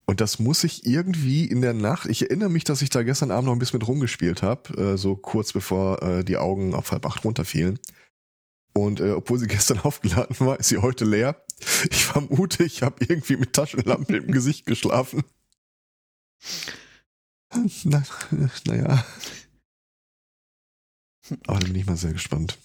Und 0.06 0.20
das 0.20 0.38
muss 0.38 0.62
ich 0.62 0.86
irgendwie 0.86 1.44
in 1.46 1.62
der 1.62 1.74
Nacht, 1.74 2.06
ich 2.06 2.22
erinnere 2.22 2.48
mich, 2.48 2.62
dass 2.62 2.80
ich 2.80 2.90
da 2.90 3.02
gestern 3.02 3.32
Abend 3.32 3.46
noch 3.46 3.52
ein 3.52 3.58
bisschen 3.58 3.80
mit 3.80 3.88
rumgespielt 3.88 4.42
habe, 4.42 4.92
äh, 4.92 4.96
so 4.96 5.16
kurz 5.16 5.52
bevor 5.52 6.00
äh, 6.02 6.24
die 6.24 6.36
Augen 6.36 6.74
auf 6.74 6.92
halb 6.92 7.06
acht 7.06 7.24
runterfielen. 7.24 7.80
Und 8.72 9.00
äh, 9.00 9.12
obwohl 9.12 9.38
sie 9.38 9.46
gestern 9.48 9.80
aufgeladen 9.80 10.36
war, 10.38 10.60
ist 10.60 10.68
sie 10.68 10.78
heute 10.78 11.04
leer. 11.04 11.42
Ich 11.90 12.04
vermute, 12.04 12.64
ich 12.64 12.82
habe 12.82 13.04
irgendwie 13.04 13.36
mit 13.36 13.52
Taschenlampe 13.52 14.16
im 14.16 14.30
Gesicht 14.30 14.66
geschlafen. 14.66 15.24
Na, 17.84 18.04
naja. 18.66 19.04
Aber 21.46 21.58
da 21.58 21.66
bin 21.66 21.74
ich 21.74 21.86
mal 21.86 21.96
sehr 21.96 22.12
gespannt. 22.12 22.58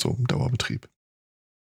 So 0.00 0.14
im 0.16 0.26
Dauerbetrieb. 0.26 0.88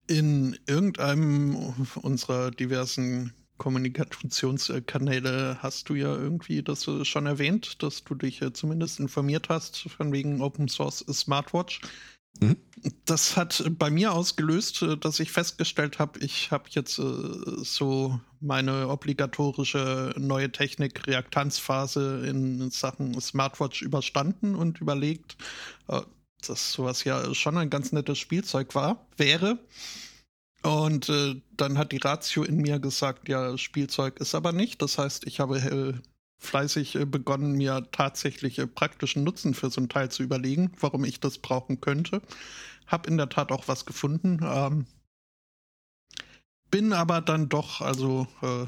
In 0.07 0.59
irgendeinem 0.67 1.75
unserer 2.03 2.51
diversen 2.51 3.33
Kommunikationskanäle 3.57 5.59
hast 5.61 5.89
du 5.89 5.95
ja 5.95 6.15
irgendwie 6.15 6.63
das 6.63 6.89
äh, 6.89 7.05
schon 7.05 7.27
erwähnt, 7.27 7.83
dass 7.83 8.03
du 8.03 8.15
dich 8.15 8.43
äh, 8.43 8.53
zumindest 8.53 8.99
informiert 8.99 9.49
hast 9.49 9.83
von 9.83 10.13
wegen 10.13 10.43
Open 10.43 10.69
Source 10.69 11.05
Smartwatch. 11.11 11.81
Mhm. 12.41 12.57
Das 13.05 13.37
hat 13.37 13.65
bei 13.79 13.91
mir 13.91 14.13
ausgelöst, 14.13 14.83
äh, 14.83 14.97
dass 14.97 15.21
ich 15.21 15.31
festgestellt 15.31 16.01
habe, 16.01 16.19
ich 16.19 16.51
habe 16.51 16.65
jetzt 16.71 16.97
so 16.97 18.21
meine 18.41 18.89
obligatorische 18.89 20.15
neue 20.19 20.51
Technik-Reaktanzphase 20.51 22.27
in 22.27 22.71
Sachen 22.71 23.19
Smartwatch 23.21 23.83
überstanden 23.83 24.57
und 24.57 24.81
überlegt, 24.81 25.37
dass 26.49 26.73
sowas 26.73 27.05
ja 27.05 27.35
schon 27.35 27.57
ein 27.59 27.71
ganz 27.71 27.93
nettes 27.93 28.19
Spielzeug 28.19 28.75
war, 28.75 29.07
wäre. 29.17 29.59
Und 30.63 31.11
äh, 31.11 31.41
dann 31.57 31.77
hat 31.77 31.93
die 31.93 31.99
Ratio 31.99 32.43
in 32.43 32.57
mir 32.57 32.79
gesagt, 32.79 33.29
ja, 33.29 33.59
Spielzeug 33.59 34.19
ist 34.19 34.35
aber 34.35 34.53
nicht. 34.53 34.81
Das 34.81 34.97
heißt, 34.97 35.27
ich 35.27 35.39
habe 35.41 35.59
äh, 35.59 35.93
fleißig 36.39 36.95
äh, 36.95 37.05
begonnen, 37.05 37.53
mir 37.53 37.87
tatsächlich 37.93 38.59
äh, 38.59 38.67
praktischen 38.67 39.25
Nutzen 39.25 39.53
für 39.53 39.71
so 39.71 39.81
ein 39.81 39.91
Teil 39.91 40.11
zu 40.11 40.23
überlegen, 40.23 40.73
warum 40.81 41.05
ich 41.05 41.21
das 41.21 41.39
brauchen 41.39 41.81
könnte. 41.81 42.23
Hab 42.87 43.07
in 43.07 43.19
der 43.19 43.29
Tat 43.29 43.53
auch 43.53 43.69
was 43.69 43.85
gefunden. 43.85 44.41
Ähm, 44.43 44.87
bin 46.71 46.93
aber 46.93 47.21
dann 47.21 47.49
doch, 47.49 47.83
also 47.83 48.27
äh, 48.43 48.67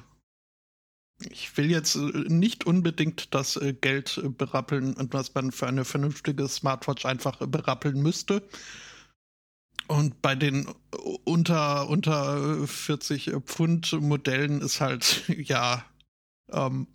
ich 1.20 1.56
will 1.56 1.70
jetzt 1.70 1.96
äh, 1.96 2.00
nicht 2.28 2.66
unbedingt 2.66 3.34
das 3.34 3.56
äh, 3.56 3.72
Geld 3.72 4.20
äh, 4.22 4.28
berappeln, 4.28 4.94
was 5.10 5.34
man 5.34 5.52
für 5.52 5.66
eine 5.66 5.84
vernünftige 5.84 6.46
Smartwatch 6.48 7.06
einfach 7.06 7.38
berappeln 7.46 8.02
müsste. 8.02 8.42
Und 9.88 10.20
bei 10.20 10.34
den 10.34 10.66
unter, 11.24 11.88
unter 11.88 12.66
40 12.66 13.32
Pfund 13.44 13.92
Modellen 14.00 14.60
ist 14.60 14.80
halt, 14.80 15.24
ja, 15.28 15.84
ähm, 16.50 16.88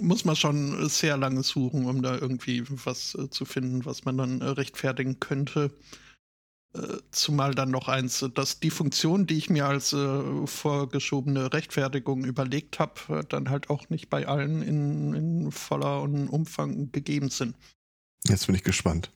muss 0.00 0.24
man 0.24 0.36
schon 0.36 0.88
sehr 0.88 1.16
lange 1.16 1.42
suchen, 1.42 1.86
um 1.86 2.02
da 2.02 2.16
irgendwie 2.16 2.62
was 2.84 3.18
zu 3.30 3.44
finden, 3.44 3.84
was 3.84 4.04
man 4.04 4.16
dann 4.16 4.42
rechtfertigen 4.42 5.18
könnte. 5.18 5.72
Äh, 6.78 6.98
zumal 7.10 7.54
dann 7.54 7.70
noch 7.70 7.88
eins, 7.88 8.22
äh, 8.22 8.30
dass 8.30 8.60
die 8.60 8.70
Funktion, 8.70 9.26
die 9.26 9.36
ich 9.36 9.50
mir 9.50 9.66
als 9.66 9.92
äh, 9.92 10.46
vorgeschobene 10.46 11.52
Rechtfertigung 11.52 12.24
überlegt 12.24 12.78
habe, 12.78 13.24
dann 13.28 13.50
halt 13.50 13.70
auch 13.70 13.88
nicht 13.88 14.08
bei 14.10 14.26
allen 14.28 14.62
in, 14.62 15.14
in 15.14 15.52
voller 15.52 16.02
Umfang 16.02 16.92
gegeben 16.92 17.30
sind. 17.30 17.56
Jetzt 18.26 18.46
bin 18.46 18.54
ich 18.54 18.62
gespannt. 18.62 19.10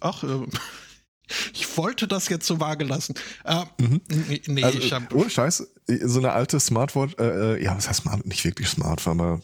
Ach, 0.00 0.24
äh, 0.24 0.46
ich 1.52 1.76
wollte 1.76 2.08
das 2.08 2.28
jetzt 2.28 2.46
so 2.46 2.60
vage 2.60 2.84
lassen. 2.84 3.14
Äh, 3.44 3.64
Mhm. 3.78 4.00
nee, 4.46 4.62
Also, 4.64 4.78
ich 4.78 4.92
hab, 4.92 5.14
ohne 5.14 5.30
Scheiß, 5.30 5.66
so 6.04 6.18
eine 6.18 6.32
alte 6.32 6.58
Smartwatch, 6.60 7.14
äh, 7.18 7.56
äh, 7.56 7.62
ja, 7.62 7.76
was 7.76 7.88
heißt 7.88 8.02
smart? 8.02 8.26
Nicht 8.26 8.44
wirklich 8.44 8.68
smart, 8.68 9.06
aber 9.06 9.40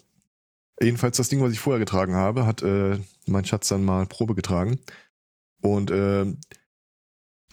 jedenfalls 0.80 1.16
das 1.16 1.28
Ding, 1.28 1.42
was 1.42 1.52
ich 1.52 1.60
vorher 1.60 1.80
getragen 1.80 2.14
habe, 2.14 2.46
hat 2.46 2.62
äh, 2.62 2.98
mein 3.26 3.44
Schatz 3.44 3.68
dann 3.68 3.84
mal 3.84 4.06
Probe 4.06 4.34
getragen. 4.34 4.78
Und 5.60 5.90
äh, 5.90 6.24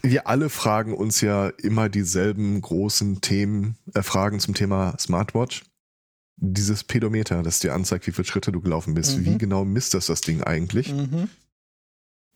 wir 0.02 0.26
alle 0.28 0.48
fragen 0.48 0.94
uns 0.94 1.20
ja 1.20 1.48
immer 1.48 1.88
dieselben 1.88 2.60
großen 2.60 3.20
Themen, 3.20 3.76
äh, 3.94 4.02
Fragen 4.02 4.40
zum 4.40 4.54
Thema 4.54 4.96
Smartwatch. 4.98 5.64
Dieses 6.38 6.84
Pedometer, 6.84 7.42
das 7.42 7.60
dir 7.60 7.74
anzeigt, 7.74 8.06
wie 8.06 8.12
viele 8.12 8.26
Schritte 8.26 8.52
du 8.52 8.60
gelaufen 8.60 8.94
bist. 8.94 9.16
Mhm. 9.18 9.24
Wie 9.24 9.38
genau 9.38 9.64
misst 9.64 9.94
das 9.94 10.06
das 10.06 10.20
Ding 10.20 10.42
eigentlich? 10.42 10.92
mhm. 10.92 11.28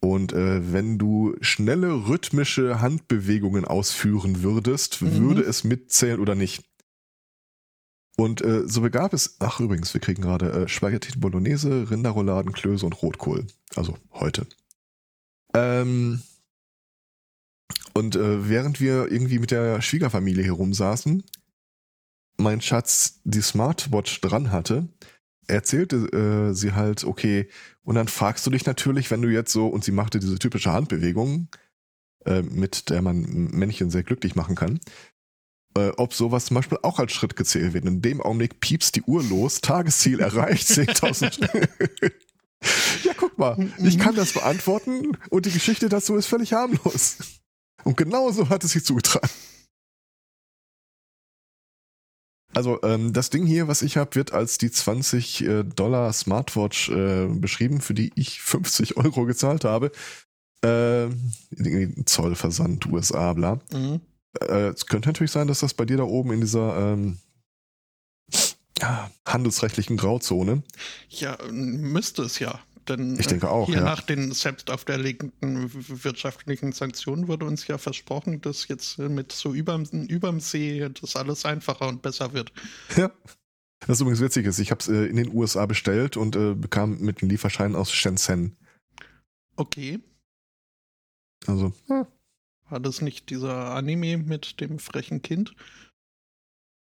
Und 0.02 0.33
äh, 0.33 0.73
wenn 0.73 0.97
du 0.97 1.37
schnelle 1.43 2.09
rhythmische 2.09 2.81
Handbewegungen 2.81 3.67
ausführen 3.67 4.43
würdest, 4.43 5.02
Mhm. 5.02 5.21
würde 5.21 5.43
es 5.43 5.62
mitzählen 5.62 6.21
oder 6.21 6.35
nicht. 6.35 6.64
Und 8.17 8.40
äh, 8.43 8.67
so 8.67 8.81
begab 8.81 9.12
es, 9.12 9.37
ach 9.40 9.61
übrigens, 9.61 9.93
wir 9.93 10.00
kriegen 10.00 10.23
gerade 10.23 10.50
äh, 10.52 10.69
Spaghetti 10.69 11.19
Bolognese, 11.19 11.90
Rinderrouladen, 11.90 12.52
Klöße 12.52 12.87
und 12.87 13.02
Rotkohl. 13.02 13.47
Also 13.76 13.97
heute. 14.12 14.47
Ähm, 15.55 16.23
und 17.94 18.16
äh, 18.16 18.49
während 18.49 18.80
wir 18.80 19.11
irgendwie 19.11 19.38
mit 19.38 19.50
der 19.50 19.82
Schwiegerfamilie 19.82 20.42
hier 20.44 20.52
rumsaßen, 20.52 21.23
mein 22.38 22.61
Schatz 22.61 23.20
die 23.25 23.42
Smartwatch 23.42 24.20
dran 24.20 24.50
hatte, 24.52 24.88
erzählte 25.47 25.97
äh, 26.50 26.54
sie 26.54 26.73
halt, 26.73 27.04
okay, 27.04 27.49
und 27.82 27.97
dann 27.97 28.09
fragst 28.09 28.47
du 28.47 28.50
dich 28.50 28.66
natürlich, 28.66 29.11
wenn 29.11 29.23
du 29.23 29.28
jetzt 29.28 29.52
so, 29.52 29.66
und 29.68 29.85
sie 29.85 29.92
machte 29.92 30.20
diese 30.20 30.38
typische 30.38 30.73
Handbewegung, 30.73 31.49
äh, 32.26 32.42
mit 32.42 32.90
der 32.90 33.02
man 33.02 33.23
Männchen 33.52 33.90
sehr 33.90 34.02
glücklich 34.04 34.37
machen 34.37 34.54
kann. 34.56 34.80
äh, 35.76 35.90
ob 35.97 36.14
sowas 36.14 36.47
zum 36.47 36.56
Beispiel 36.56 36.78
auch 36.82 36.99
als 36.99 37.12
Schritt 37.12 37.37
gezählt 37.37 37.75
wird. 37.75 37.85
In 37.85 38.02
dem 38.02 38.20
Augenblick 38.20 38.61
piepst 38.61 38.97
die 38.97 39.02
Uhr 39.02 39.23
los, 39.23 39.61
Tagesziel 39.61 40.20
erreicht, 40.20 40.68
10.000. 40.70 42.12
ja, 43.04 43.12
guck 43.16 43.38
mal, 43.38 43.73
ich 43.78 43.99
kann 43.99 44.14
das 44.14 44.32
beantworten 44.32 45.16
und 45.30 45.47
die 45.47 45.52
Geschichte 45.52 45.88
dazu 45.88 46.16
ist 46.16 46.26
völlig 46.26 46.52
harmlos. 46.52 47.39
Und 47.84 47.96
genau 47.96 48.30
so 48.30 48.49
hat 48.49 48.64
es 48.64 48.72
sich 48.72 48.84
zugetragen. 48.84 49.28
Also 52.52 52.80
ähm, 52.82 53.12
das 53.12 53.30
Ding 53.30 53.46
hier, 53.46 53.68
was 53.68 53.82
ich 53.82 53.96
habe, 53.96 54.14
wird 54.16 54.32
als 54.32 54.58
die 54.58 54.70
20 54.70 55.44
äh, 55.44 55.64
Dollar 55.64 56.12
Smartwatch 56.12 56.90
äh, 56.90 57.26
beschrieben, 57.28 57.80
für 57.80 57.94
die 57.94 58.12
ich 58.16 58.40
50 58.42 58.96
Euro 58.96 59.25
gezahlt 59.25 59.64
habe. 59.64 59.92
Äh, 60.62 61.08
Zollversand 62.04 62.87
USA, 62.87 63.32
bla. 63.34 63.60
Mhm. 63.72 64.00
Äh, 64.40 64.68
es 64.68 64.87
könnte 64.87 65.08
natürlich 65.08 65.30
sein, 65.30 65.46
dass 65.46 65.60
das 65.60 65.75
bei 65.75 65.84
dir 65.84 65.96
da 65.96 66.02
oben 66.02 66.32
in 66.32 66.40
dieser 66.40 66.92
ähm, 66.92 67.18
handelsrechtlichen 69.26 69.96
Grauzone. 69.96 70.62
Ja, 71.08 71.38
müsste 71.50 72.22
es 72.22 72.38
ja. 72.38 72.60
Denn 72.90 73.18
ich 73.18 73.26
denke 73.26 73.49
auch, 73.49 73.66
hier 73.66 73.76
ja. 73.76 73.85
nach 73.85 74.02
den 74.02 74.32
selbst 74.32 74.70
auferlegten 74.70 75.70
wirtschaftlichen 76.02 76.73
Sanktionen 76.73 77.28
wurde 77.28 77.47
uns 77.47 77.66
ja 77.68 77.78
versprochen, 77.78 78.40
dass 78.40 78.68
jetzt 78.68 78.99
mit 78.99 79.32
so 79.32 79.54
überm, 79.54 79.85
überm 79.85 80.40
See 80.40 80.88
das 81.00 81.14
alles 81.16 81.44
einfacher 81.44 81.88
und 81.88 82.02
besser 82.02 82.32
wird. 82.32 82.52
Ja. 82.97 83.11
Was 83.87 84.00
übrigens 84.00 84.20
witzig 84.20 84.44
ist, 84.47 84.59
ich 84.59 84.70
habe 84.70 84.80
es 84.80 84.88
äh, 84.88 85.06
in 85.06 85.16
den 85.16 85.32
USA 85.32 85.64
bestellt 85.64 86.16
und 86.16 86.37
äh, 86.37 86.54
bekam 86.54 86.99
mit 86.99 87.23
einem 87.23 87.30
Lieferschein 87.30 87.75
aus 87.75 87.90
Shenzhen. 87.92 88.56
Okay. 89.56 90.00
Also, 91.47 91.73
ja. 91.88 92.06
War 92.68 92.80
das 92.80 93.00
nicht 93.00 93.30
dieser 93.30 93.70
Anime 93.75 94.18
mit 94.18 94.61
dem 94.61 94.78
frechen 94.78 95.23
Kind? 95.23 95.54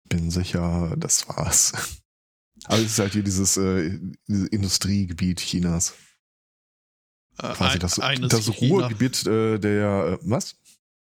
Bin 0.08 0.30
sicher, 0.30 0.94
das 0.96 1.28
war's. 1.28 2.02
Aber 2.64 2.78
es 2.78 2.92
ist 2.92 2.98
halt 2.98 3.12
hier 3.12 3.22
dieses, 3.22 3.56
äh, 3.56 3.98
Industriegebiet 4.26 5.40
Chinas. 5.40 5.94
Äh, 7.38 7.52
Quasi 7.52 7.78
das, 7.78 7.96
das 7.96 8.60
Ruhrgebiet 8.60 9.26
äh, 9.26 9.58
der, 9.58 10.18
äh, 10.22 10.28
was? 10.28 10.56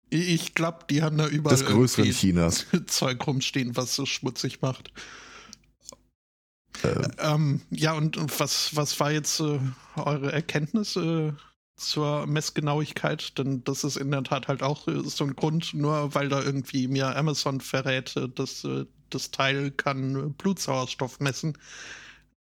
Ich 0.09 0.55
glaube, 0.55 0.85
die 0.89 1.03
haben 1.03 1.17
da 1.17 1.27
überall 1.27 1.57
das 1.57 1.65
größeren 1.65 2.11
Chinas. 2.11 2.65
Zeug 2.87 3.25
rumstehen, 3.27 3.75
was 3.75 3.95
so 3.95 4.05
schmutzig 4.05 4.61
macht. 4.61 4.91
Ähm. 6.83 7.11
Ähm, 7.19 7.61
ja, 7.71 7.93
und, 7.93 8.17
und, 8.17 8.39
was, 8.39 8.75
was 8.75 8.99
war 8.99 9.11
jetzt 9.11 9.39
äh, 9.39 9.59
eure 9.95 10.31
Erkenntnis 10.31 10.95
äh, 10.95 11.33
zur 11.75 12.25
Messgenauigkeit? 12.27 13.37
Denn 13.37 13.63
das 13.63 13.83
ist 13.83 13.97
in 13.97 14.11
der 14.11 14.23
Tat 14.23 14.47
halt 14.47 14.63
auch 14.63 14.87
äh, 14.87 15.01
so 15.03 15.23
ein 15.23 15.35
Grund, 15.35 15.73
nur 15.73 16.13
weil 16.15 16.29
da 16.29 16.41
irgendwie 16.41 16.87
mir 16.87 17.15
Amazon 17.15 17.61
verrät, 17.61 18.15
äh, 18.15 18.29
dass 18.29 18.63
äh, 18.63 18.85
das 19.09 19.31
Teil 19.31 19.71
kann 19.71 20.33
Blutsauerstoff 20.33 21.19
messen. 21.19 21.57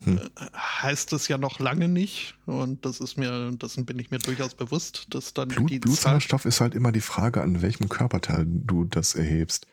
Hm. 0.03 0.19
Heißt 0.55 1.11
es 1.13 1.27
ja 1.27 1.39
noch 1.39 1.59
lange 1.59 1.87
nicht, 1.87 2.35
und 2.45 2.85
das 2.85 2.99
ist 2.99 3.17
mir, 3.17 3.51
dessen 3.53 3.85
bin 3.85 3.97
ich 3.97 4.11
mir 4.11 4.19
durchaus 4.19 4.53
bewusst, 4.53 5.07
dass 5.09 5.33
dann 5.33 5.47
Blut, 5.47 5.71
die 5.71 5.79
Blutsauerstoff 5.79 6.45
ist 6.45 6.61
halt 6.61 6.75
immer 6.75 6.91
die 6.91 7.01
Frage, 7.01 7.41
an 7.41 7.63
welchem 7.63 7.89
Körperteil 7.89 8.45
du 8.47 8.83
das 8.85 9.15
erhebst. 9.15 9.65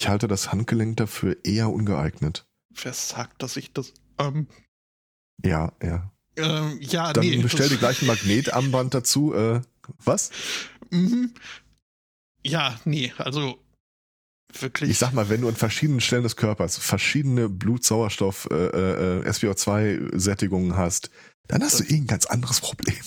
Ich 0.00 0.08
halte 0.08 0.26
das 0.26 0.52
Handgelenk 0.52 0.96
dafür 0.96 1.36
eher 1.44 1.70
ungeeignet. 1.70 2.46
Wer 2.70 2.94
sagt, 2.94 3.42
dass 3.42 3.56
ich 3.56 3.72
das. 3.72 3.92
Ähm, 4.18 4.46
ja, 5.44 5.72
ja. 5.82 6.10
Ähm, 6.36 6.78
ja, 6.80 7.12
Dann 7.12 7.24
nee, 7.24 7.36
bestell 7.36 7.68
dir 7.68 7.76
gleich 7.78 8.00
ein 8.00 8.06
Magnetarmband 8.06 8.94
dazu. 8.94 9.34
Äh, 9.34 9.60
was? 10.04 10.30
Mhm. 10.90 11.34
Ja, 12.44 12.78
nee, 12.84 13.12
also 13.18 13.58
wirklich. 14.52 14.90
Ich 14.90 14.98
sag 14.98 15.12
mal, 15.12 15.28
wenn 15.28 15.40
du 15.42 15.48
an 15.48 15.56
verschiedenen 15.56 16.00
Stellen 16.00 16.22
des 16.22 16.36
Körpers 16.36 16.78
verschiedene 16.78 17.48
Blutsauerstoff, 17.48 18.48
äh, 18.50 18.54
äh, 18.54 19.28
SPO2-Sättigungen 19.28 20.76
hast, 20.76 21.10
dann 21.46 21.62
hast 21.62 21.80
du 21.80 21.84
eh 21.84 21.96
ein 21.96 22.06
ganz 22.06 22.26
anderes 22.26 22.60
Problem. 22.60 23.00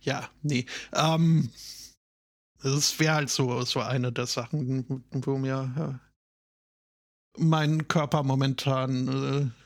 ja, 0.00 0.28
nee. 0.42 0.66
Ähm, 0.94 1.50
das 2.62 2.98
wäre 2.98 3.14
halt 3.14 3.30
so, 3.30 3.62
so 3.62 3.80
eine 3.80 4.12
der 4.12 4.26
Sachen, 4.26 5.04
wo 5.10 5.38
mir 5.38 5.72
ja, 5.76 6.00
mein 7.38 7.88
Körper 7.88 8.22
momentan 8.22 9.08
äh, 9.08 9.65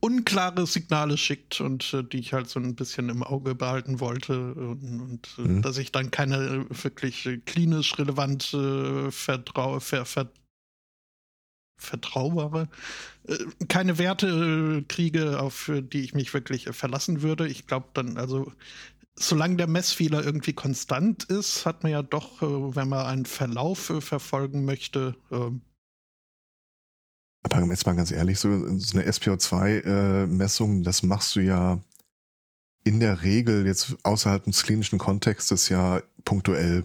unklare 0.00 0.66
Signale 0.66 1.16
schickt 1.16 1.60
und 1.60 1.94
äh, 1.94 2.04
die 2.04 2.18
ich 2.18 2.32
halt 2.34 2.48
so 2.48 2.60
ein 2.60 2.74
bisschen 2.74 3.08
im 3.08 3.22
Auge 3.22 3.54
behalten 3.54 3.98
wollte 3.98 4.54
und, 4.54 5.00
und 5.00 5.34
äh, 5.38 5.40
mhm. 5.40 5.62
dass 5.62 5.78
ich 5.78 5.90
dann 5.90 6.10
keine 6.10 6.66
wirklich 6.68 7.24
äh, 7.26 7.38
klinisch 7.38 7.98
relevante 7.98 9.10
Vertrau 9.10 9.80
ver 9.80 10.04
ver 10.04 10.30
vertraubare, 11.76 12.68
keine 13.68 13.98
Werte 13.98 14.84
kriege, 14.86 15.40
auf 15.40 15.70
die 15.74 16.02
ich 16.02 16.14
mich 16.14 16.32
wirklich 16.32 16.68
verlassen 16.70 17.20
würde. 17.20 17.48
Ich 17.48 17.66
glaube 17.66 17.88
dann, 17.94 18.16
also 18.16 18.52
solange 19.16 19.56
der 19.56 19.66
Messfehler 19.66 20.24
irgendwie 20.24 20.52
konstant 20.52 21.24
ist, 21.24 21.66
hat 21.66 21.82
man 21.82 21.90
ja 21.92 22.02
doch, 22.02 22.40
wenn 22.40 22.88
man 22.88 23.06
einen 23.06 23.26
Verlauf 23.26 23.92
verfolgen 23.98 24.64
möchte, 24.64 25.16
ähm, 25.32 25.62
aber 27.44 27.66
jetzt 27.66 27.86
mal 27.86 27.94
ganz 27.94 28.10
ehrlich, 28.10 28.38
so, 28.38 28.78
so 28.78 28.98
eine 28.98 29.08
SPO2-Messung, 29.08 30.80
äh, 30.80 30.82
das 30.82 31.02
machst 31.02 31.36
du 31.36 31.40
ja 31.40 31.78
in 32.84 33.00
der 33.00 33.22
Regel 33.22 33.66
jetzt 33.66 33.96
außerhalb 34.02 34.44
des 34.44 34.62
klinischen 34.62 34.98
Kontextes 34.98 35.68
ja 35.68 36.02
punktuell. 36.24 36.84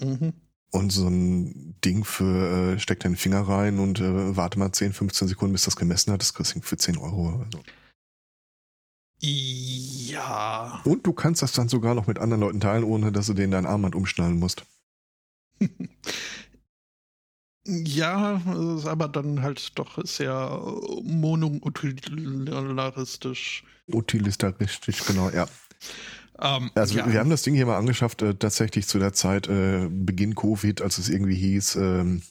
Mhm. 0.00 0.32
Und 0.70 0.90
so 0.90 1.08
ein 1.08 1.76
Ding 1.84 2.04
für 2.04 2.74
äh, 2.74 2.78
steck 2.78 3.00
deinen 3.00 3.16
Finger 3.16 3.40
rein 3.40 3.78
und 3.78 4.00
äh, 4.00 4.36
warte 4.36 4.58
mal 4.58 4.70
10, 4.70 4.92
15 4.92 5.28
Sekunden, 5.28 5.52
bis 5.52 5.64
das 5.64 5.76
gemessen 5.76 6.12
hat, 6.12 6.20
das 6.20 6.34
kriegst 6.34 6.54
du 6.54 6.60
für 6.60 6.76
10 6.76 6.98
Euro 6.98 7.34
oder 7.34 7.46
so. 7.50 7.62
Ja. 9.20 10.80
Und 10.84 11.06
du 11.06 11.12
kannst 11.12 11.42
das 11.42 11.52
dann 11.52 11.68
sogar 11.68 11.94
noch 11.94 12.06
mit 12.06 12.18
anderen 12.18 12.42
Leuten 12.42 12.60
teilen, 12.60 12.84
ohne 12.84 13.10
dass 13.12 13.26
du 13.26 13.34
denen 13.34 13.50
dein 13.50 13.66
Armband 13.66 13.94
umschnallen 13.94 14.38
musst. 14.38 14.64
Ja, 17.66 18.40
aber 18.86 19.08
dann 19.08 19.42
halt 19.42 19.78
doch 19.78 19.98
sehr 20.04 20.62
monoutilistisch. 21.02 23.64
Utilitaristisch, 23.86 25.04
genau, 25.06 25.30
ja. 25.30 25.46
Ähm, 26.40 26.70
also 26.74 26.98
ja. 26.98 27.12
wir 27.12 27.20
haben 27.20 27.30
das 27.30 27.42
Ding 27.42 27.54
hier 27.54 27.66
mal 27.66 27.76
angeschafft, 27.76 28.22
äh, 28.22 28.34
tatsächlich 28.34 28.86
zu 28.86 28.98
der 28.98 29.12
Zeit 29.12 29.48
äh, 29.48 29.88
Beginn 29.90 30.34
Covid, 30.34 30.82
als 30.82 30.98
es 30.98 31.08
irgendwie 31.08 31.34
hieß, 31.34 31.76
ähm, 31.76 32.22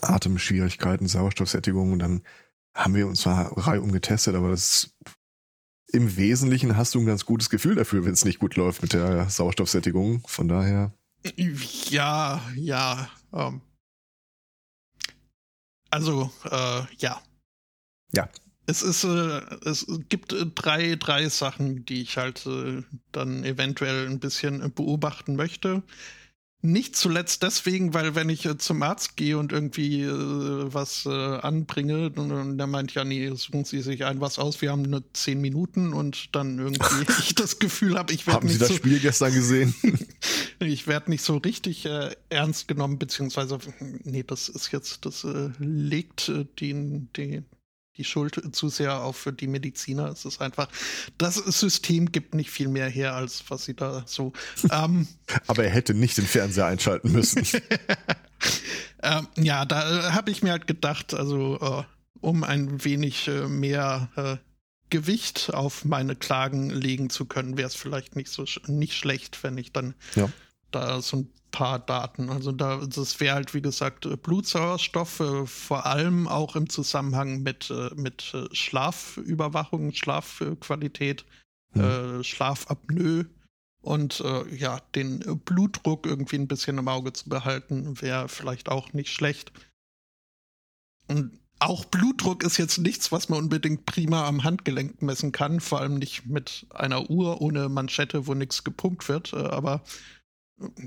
Atemschwierigkeiten, 0.00 1.06
Sauerstoffsättigung 1.06 1.92
und 1.92 1.98
dann 2.00 2.22
haben 2.74 2.94
wir 2.94 3.06
uns 3.06 3.26
mal 3.26 3.42
reihum 3.42 3.92
getestet, 3.92 4.34
aber 4.34 4.50
das 4.50 4.94
im 5.92 6.16
Wesentlichen 6.16 6.76
hast 6.76 6.94
du 6.94 7.00
ein 7.00 7.06
ganz 7.06 7.26
gutes 7.26 7.50
Gefühl 7.50 7.74
dafür, 7.74 8.04
wenn 8.04 8.14
es 8.14 8.24
nicht 8.24 8.38
gut 8.38 8.56
läuft 8.56 8.82
mit 8.82 8.94
der 8.94 9.28
Sauerstoffsättigung. 9.28 10.22
Von 10.26 10.48
daher. 10.48 10.92
Ja, 11.36 12.40
ja. 12.56 13.08
Ähm, 13.32 13.60
also, 15.92 16.32
äh, 16.50 16.82
ja. 16.98 17.22
Ja. 18.14 18.28
Es 18.66 18.82
ist, 18.82 19.04
äh, 19.04 19.40
es 19.64 19.86
gibt 20.08 20.32
äh, 20.32 20.46
drei, 20.46 20.96
drei 20.96 21.28
Sachen, 21.28 21.84
die 21.84 22.00
ich 22.02 22.16
halt 22.16 22.46
äh, 22.46 22.82
dann 23.12 23.44
eventuell 23.44 24.06
ein 24.08 24.18
bisschen 24.18 24.72
beobachten 24.72 25.36
möchte. 25.36 25.82
Nicht 26.64 26.94
zuletzt 26.94 27.42
deswegen, 27.42 27.92
weil 27.92 28.14
wenn 28.14 28.28
ich 28.28 28.46
äh, 28.46 28.56
zum 28.56 28.84
Arzt 28.84 29.16
gehe 29.16 29.36
und 29.36 29.50
irgendwie 29.50 30.02
äh, 30.02 30.12
was 30.12 31.06
äh, 31.06 31.10
anbringe, 31.10 32.10
und 32.10 32.56
der 32.56 32.68
meint 32.68 32.94
ja, 32.94 33.04
nee, 33.04 33.28
suchen 33.34 33.64
Sie 33.64 33.82
sich 33.82 34.04
ein 34.04 34.20
was 34.20 34.38
aus, 34.38 34.62
wir 34.62 34.70
haben 34.70 34.82
nur 34.82 35.02
zehn 35.12 35.40
Minuten 35.40 35.92
und 35.92 36.36
dann 36.36 36.60
irgendwie 36.60 37.04
ich 37.18 37.34
das 37.34 37.58
Gefühl 37.58 37.98
habe, 37.98 38.12
ich 38.12 38.28
werde 38.28 38.46
nicht 38.46 38.52
Haben 38.54 38.58
Sie 38.58 38.58
das 38.60 38.68
so, 38.68 38.74
Spiel 38.76 39.00
gestern 39.00 39.34
gesehen? 39.34 39.74
ich 40.60 40.86
werde 40.86 41.10
nicht 41.10 41.24
so 41.24 41.38
richtig 41.38 41.84
äh, 41.84 42.14
ernst 42.28 42.68
genommen, 42.68 42.96
beziehungsweise, 42.96 43.58
nee, 44.04 44.22
das 44.22 44.48
ist 44.48 44.70
jetzt, 44.70 45.04
das 45.04 45.24
äh, 45.24 45.50
legt 45.58 46.28
äh, 46.28 46.46
den, 46.60 47.08
den, 47.16 47.44
die 47.96 48.04
Schuld 48.04 48.40
zu 48.54 48.68
sehr 48.68 49.02
auf 49.02 49.28
die 49.38 49.46
Mediziner. 49.46 50.08
Es 50.08 50.24
ist 50.24 50.40
einfach, 50.40 50.68
das 51.18 51.36
System 51.36 52.10
gibt 52.10 52.34
nicht 52.34 52.50
viel 52.50 52.68
mehr 52.68 52.88
her, 52.88 53.14
als 53.14 53.44
was 53.48 53.64
sie 53.64 53.74
da 53.74 54.04
so. 54.06 54.32
Ähm, 54.70 55.06
Aber 55.46 55.64
er 55.64 55.70
hätte 55.70 55.94
nicht 55.94 56.16
den 56.16 56.26
Fernseher 56.26 56.66
einschalten 56.66 57.12
müssen. 57.12 57.46
ähm, 59.02 59.28
ja, 59.36 59.64
da 59.64 60.12
habe 60.12 60.30
ich 60.30 60.42
mir 60.42 60.52
halt 60.52 60.66
gedacht, 60.66 61.14
also 61.14 61.58
äh, 61.60 61.82
um 62.20 62.44
ein 62.44 62.84
wenig 62.84 63.28
äh, 63.28 63.46
mehr 63.48 64.08
äh, 64.16 64.36
Gewicht 64.88 65.52
auf 65.52 65.84
meine 65.84 66.16
Klagen 66.16 66.70
legen 66.70 67.10
zu 67.10 67.24
können, 67.24 67.56
wäre 67.56 67.68
es 67.68 67.74
vielleicht 67.74 68.16
nicht 68.16 68.30
so 68.30 68.44
nicht 68.66 68.94
schlecht, 68.94 69.42
wenn 69.42 69.56
ich 69.56 69.72
dann 69.72 69.94
ja. 70.14 70.30
da 70.70 71.00
so 71.00 71.18
ein 71.18 71.30
paar 71.52 71.78
Daten. 71.78 72.30
Also 72.30 72.50
da, 72.50 72.84
das 72.84 73.20
wäre 73.20 73.36
halt, 73.36 73.54
wie 73.54 73.62
gesagt, 73.62 74.06
äh, 74.06 74.16
Blutsauerstoff, 74.16 75.20
äh, 75.20 75.46
vor 75.46 75.86
allem 75.86 76.26
auch 76.26 76.56
im 76.56 76.68
Zusammenhang 76.68 77.42
mit, 77.42 77.70
äh, 77.70 77.90
mit 77.94 78.34
Schlafüberwachung, 78.50 79.92
Schlafqualität, 79.92 81.24
mhm. 81.74 82.24
Schlafapnoe 82.24 83.26
Und 83.82 84.22
ja, 84.56 84.80
den 84.94 85.40
Blutdruck 85.44 86.06
irgendwie 86.06 86.36
ein 86.36 86.48
bisschen 86.48 86.78
im 86.78 86.88
Auge 86.88 87.12
zu 87.12 87.28
behalten, 87.28 88.00
wäre 88.00 88.28
vielleicht 88.28 88.68
auch 88.68 88.92
nicht 88.92 89.10
schlecht. 89.10 89.52
Und 91.08 91.38
auch 91.58 91.84
Blutdruck 91.84 92.42
ist 92.42 92.58
jetzt 92.58 92.78
nichts, 92.78 93.12
was 93.12 93.28
man 93.28 93.38
unbedingt 93.38 93.86
prima 93.86 94.26
am 94.26 94.42
Handgelenk 94.44 95.00
messen 95.00 95.32
kann, 95.32 95.60
vor 95.60 95.80
allem 95.80 95.94
nicht 95.94 96.26
mit 96.26 96.66
einer 96.70 97.08
Uhr 97.08 97.40
ohne 97.40 97.68
Manschette, 97.68 98.26
wo 98.26 98.34
nichts 98.34 98.64
gepumpt 98.64 99.08
wird. 99.08 99.32
Aber 99.32 99.82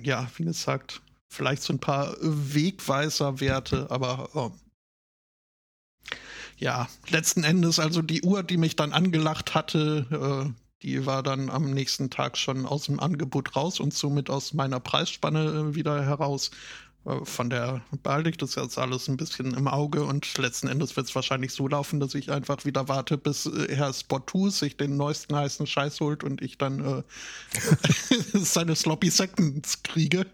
ja, 0.03 0.27
wie 0.37 0.45
gesagt, 0.45 1.01
vielleicht 1.29 1.63
so 1.63 1.73
ein 1.73 1.79
paar 1.79 2.15
Wegweiserwerte, 2.21 3.87
aber 3.89 4.29
oh. 4.33 4.51
ja, 6.57 6.87
letzten 7.09 7.43
Endes, 7.43 7.79
also 7.79 8.01
die 8.01 8.21
Uhr, 8.21 8.43
die 8.43 8.57
mich 8.57 8.75
dann 8.75 8.93
angelacht 8.93 9.55
hatte, 9.55 10.53
äh, 10.53 10.65
die 10.81 11.05
war 11.05 11.23
dann 11.23 11.49
am 11.49 11.71
nächsten 11.71 12.09
Tag 12.09 12.37
schon 12.37 12.65
aus 12.65 12.85
dem 12.85 12.99
Angebot 12.99 13.55
raus 13.55 13.79
und 13.79 13.93
somit 13.93 14.29
aus 14.29 14.53
meiner 14.53 14.79
Preisspanne 14.79 15.45
äh, 15.45 15.75
wieder 15.75 16.03
heraus. 16.03 16.51
Von 17.23 17.51
der 17.51 17.81
behalte 18.01 18.31
ich 18.31 18.37
das 18.37 18.55
jetzt 18.55 18.79
alles 18.79 19.07
ein 19.07 19.17
bisschen 19.17 19.53
im 19.53 19.67
Auge 19.67 20.03
und 20.03 20.37
letzten 20.39 20.67
Endes 20.67 20.95
wird 20.97 21.07
es 21.07 21.13
wahrscheinlich 21.13 21.51
so 21.51 21.67
laufen, 21.67 21.99
dass 21.99 22.15
ich 22.15 22.31
einfach 22.31 22.65
wieder 22.65 22.87
warte, 22.87 23.19
bis 23.19 23.45
äh, 23.45 23.75
Herr 23.75 23.93
Sportus 23.93 24.57
sich 24.57 24.75
den 24.75 24.97
neuesten 24.97 25.35
heißen 25.35 25.67
Scheiß 25.67 25.99
holt 25.99 26.23
und 26.23 26.41
ich 26.41 26.57
dann 26.57 26.83
äh, 26.83 27.03
seine 28.33 28.75
Sloppy 28.75 29.11
Seconds 29.11 29.83
kriege. 29.83 30.25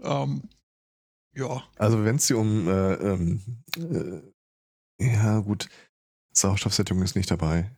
Ähm, 0.00 0.42
ja. 1.36 1.62
Also 1.76 2.04
wenn 2.04 2.16
es 2.16 2.26
hier 2.26 2.38
um 2.38 2.66
äh, 2.66 2.94
ähm, 2.94 3.40
äh, 3.76 5.12
ja 5.14 5.38
gut, 5.38 5.68
Sauerstoffsättigung 6.32 7.04
ist 7.04 7.14
nicht 7.14 7.30
dabei. 7.30 7.70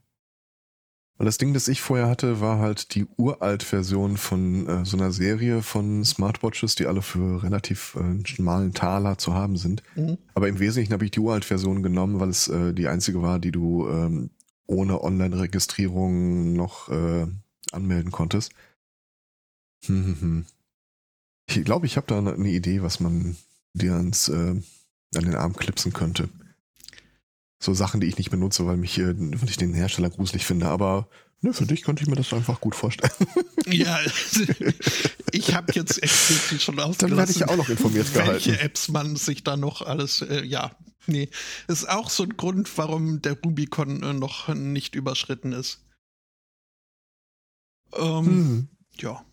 Und 1.16 1.27
das 1.27 1.38
Ding, 1.38 1.55
das 1.55 1.68
ich 1.68 1.81
vorher 1.81 2.09
hatte, 2.09 2.40
war 2.40 2.59
halt 2.59 2.94
die 2.94 3.07
uralt 3.16 3.62
Version 3.62 4.16
von 4.16 4.66
äh, 4.66 4.85
so 4.85 4.96
einer 4.96 5.12
Serie 5.12 5.62
von 5.62 6.05
Smartwatches, 6.05 6.74
die 6.74 6.87
alle 6.87 7.03
für 7.03 7.42
relativ 7.42 7.96
äh, 7.96 8.27
schmalen 8.27 8.74
Taler 8.74 9.16
zu 9.16 9.33
haben 9.33 9.57
sind. 9.57 9.85
Mhm. 9.94 10.18
Aber 10.35 10.48
im 10.48 10.59
Wesentlichen 10.59 10.92
habe 10.92 11.05
ich 11.05 11.12
die 11.12 11.20
uralt 11.20 11.44
Version 11.44 11.85
genommen, 11.85 12.18
weil 12.18 12.31
es 12.31 12.48
äh, 12.48 12.74
die 12.74 12.88
einzige 12.88 13.22
war, 13.22 13.38
die 13.38 13.53
du 13.53 13.88
ähm, 13.88 14.31
ohne 14.66 15.03
Online-Registrierung 15.03 16.55
noch 16.55 16.88
äh, 16.88 17.27
anmelden 17.70 18.11
konntest. 18.11 18.53
Hm, 19.87 20.05
hm, 20.05 20.20
hm. 20.20 20.46
Ich 21.46 21.62
glaube, 21.64 21.87
ich 21.87 21.96
habe 21.96 22.07
da 22.09 22.18
eine 22.18 22.48
Idee, 22.48 22.83
was 22.83 22.98
man 22.98 23.37
dir 23.74 23.94
ans, 23.94 24.29
äh, 24.29 24.33
an 25.14 25.24
den 25.24 25.37
Arm 25.37 25.55
klipsen 25.55 25.92
könnte 25.92 26.29
so 27.64 27.74
Sachen, 27.74 28.00
die 28.00 28.07
ich 28.07 28.18
nicht 28.18 28.31
benutze, 28.31 28.66
weil 28.66 28.77
mich, 28.77 28.98
äh, 28.98 29.14
weil 29.16 29.48
ich 29.48 29.57
den 29.57 29.74
Hersteller 29.74 30.11
gruselig 30.11 30.44
finde. 30.44 30.66
Aber 30.66 31.09
ne, 31.40 31.53
für 31.53 31.66
dich 31.66 31.83
könnte 31.83 32.03
ich 32.03 32.09
mir 32.09 32.16
das 32.16 32.33
einfach 32.33 32.61
gut 32.61 32.74
vorstellen. 32.74 33.12
Ja, 33.66 33.98
ich 35.33 35.55
habe 35.55 35.72
jetzt 35.72 36.03
explizit 36.03 36.61
schon 36.61 36.79
ausgelassen. 36.79 37.09
Dann 37.09 37.16
werde 37.16 37.33
ich 37.33 37.48
auch 37.48 37.57
noch 37.57 37.70
informiert 37.70 38.14
welche 38.14 38.18
gehalten. 38.18 38.46
Welche 38.46 38.61
Apps 38.61 38.88
man 38.88 39.16
sich 39.16 39.42
da 39.42 39.57
noch 39.57 39.81
alles, 39.81 40.20
äh, 40.20 40.44
ja, 40.44 40.72
nee. 41.07 41.31
Ist 41.66 41.88
auch 41.88 42.11
so 42.11 42.24
ein 42.24 42.37
Grund, 42.37 42.70
warum 42.77 43.22
der 43.22 43.40
Rubicon 43.40 44.03
äh, 44.03 44.12
noch 44.12 44.48
nicht 44.48 44.94
überschritten 44.94 45.53
ist. 45.53 45.81
Ähm, 47.96 48.27
hm. 48.27 48.68
Ja. 49.00 49.24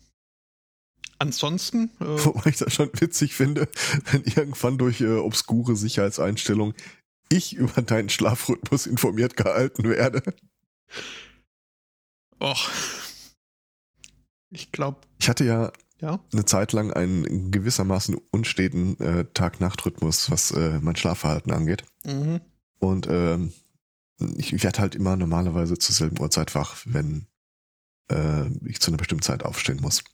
Ansonsten. 1.18 1.90
Äh, 2.00 2.04
Wobei 2.24 2.50
ich 2.50 2.56
das 2.56 2.72
schon 2.72 2.90
witzig 2.94 3.34
finde, 3.34 3.68
wenn 4.10 4.24
irgendwann 4.24 4.78
durch 4.78 5.02
äh, 5.02 5.18
obskure 5.18 5.76
Sicherheitseinstellungen 5.76 6.74
ich 7.32 7.54
über 7.54 7.82
deinen 7.82 8.08
Schlafrhythmus 8.08 8.86
informiert 8.86 9.36
gehalten 9.36 9.84
werde. 9.84 10.22
Och. 12.40 12.70
Ich 14.50 14.72
glaube. 14.72 15.00
Ich 15.18 15.28
hatte 15.28 15.44
ja, 15.44 15.72
ja, 16.00 16.20
eine 16.32 16.44
Zeit 16.44 16.72
lang 16.72 16.92
einen 16.92 17.50
gewissermaßen 17.50 18.16
unsteten 18.30 18.98
äh, 19.00 19.24
Tag-Nacht-Rhythmus, 19.32 20.30
was 20.30 20.50
äh, 20.50 20.78
mein 20.80 20.96
Schlafverhalten 20.96 21.52
angeht. 21.52 21.84
Mhm. 22.04 22.40
Und 22.78 23.06
ähm, 23.08 23.52
ich, 24.36 24.62
werde 24.62 24.80
halt 24.80 24.94
immer 24.94 25.16
normalerweise 25.16 25.78
zur 25.78 25.94
selben 25.94 26.20
Uhrzeit 26.20 26.54
wach, 26.54 26.76
wenn 26.84 27.26
äh, 28.10 28.46
ich 28.66 28.80
zu 28.80 28.90
einer 28.90 28.98
bestimmten 28.98 29.22
Zeit 29.22 29.44
aufstehen 29.44 29.80
muss. 29.80 30.04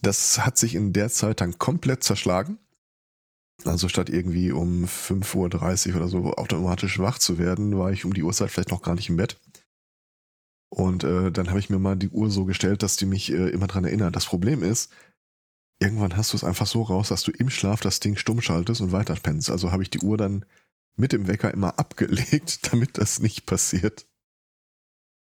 Das 0.00 0.44
hat 0.44 0.58
sich 0.58 0.74
in 0.74 0.92
der 0.92 1.08
Zeit 1.08 1.40
dann 1.40 1.58
komplett 1.58 2.02
zerschlagen. 2.02 2.58
Also 3.64 3.88
statt 3.88 4.10
irgendwie 4.10 4.50
um 4.50 4.84
5.30 4.84 5.90
Uhr 5.90 5.96
oder 5.96 6.08
so 6.08 6.34
automatisch 6.34 6.98
wach 6.98 7.18
zu 7.18 7.38
werden, 7.38 7.78
war 7.78 7.92
ich 7.92 8.04
um 8.04 8.12
die 8.12 8.22
Uhrzeit 8.22 8.50
vielleicht 8.50 8.70
noch 8.70 8.82
gar 8.82 8.94
nicht 8.94 9.08
im 9.08 9.16
Bett. 9.16 9.40
Und 10.68 11.04
äh, 11.04 11.30
dann 11.30 11.50
habe 11.50 11.58
ich 11.58 11.70
mir 11.70 11.78
mal 11.78 11.96
die 11.96 12.08
Uhr 12.08 12.30
so 12.30 12.44
gestellt, 12.44 12.82
dass 12.82 12.96
die 12.96 13.06
mich 13.06 13.30
äh, 13.30 13.50
immer 13.50 13.66
dran 13.66 13.84
erinnert. 13.84 14.16
Das 14.16 14.24
Problem 14.24 14.62
ist, 14.62 14.90
irgendwann 15.80 16.16
hast 16.16 16.32
du 16.32 16.36
es 16.36 16.44
einfach 16.44 16.66
so 16.66 16.82
raus, 16.82 17.08
dass 17.08 17.22
du 17.22 17.30
im 17.30 17.50
Schlaf 17.50 17.80
das 17.80 18.00
Ding 18.00 18.16
stumm 18.16 18.40
schaltest 18.40 18.80
und 18.80 18.90
weiterpennst. 18.90 19.50
Also 19.50 19.70
habe 19.70 19.82
ich 19.82 19.90
die 19.90 20.00
Uhr 20.00 20.16
dann 20.16 20.46
mit 20.96 21.12
dem 21.12 21.28
Wecker 21.28 21.52
immer 21.52 21.78
abgelegt, 21.78 22.72
damit 22.72 22.98
das 22.98 23.20
nicht 23.20 23.46
passiert. 23.46 24.06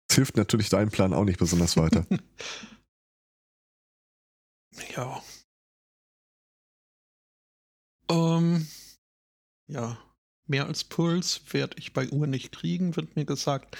Das 0.08 0.15
hilft 0.15 0.38
natürlich 0.38 0.69
deinem 0.69 0.89
Plan 0.89 1.13
auch 1.13 1.25
nicht 1.25 1.39
besonders 1.39 1.75
weiter. 1.75 2.06
ja, 4.95 5.21
ähm, 8.10 8.68
ja, 9.68 9.98
mehr 10.48 10.68
als 10.68 10.84
Puls 10.84 11.41
werde 11.52 11.78
ich 11.78 11.94
bei 11.94 12.10
Uhr 12.10 12.28
nicht 12.28 12.52
kriegen, 12.52 12.96
wird 12.96 13.15
mir 13.15 13.26
gesagt. 13.26 13.78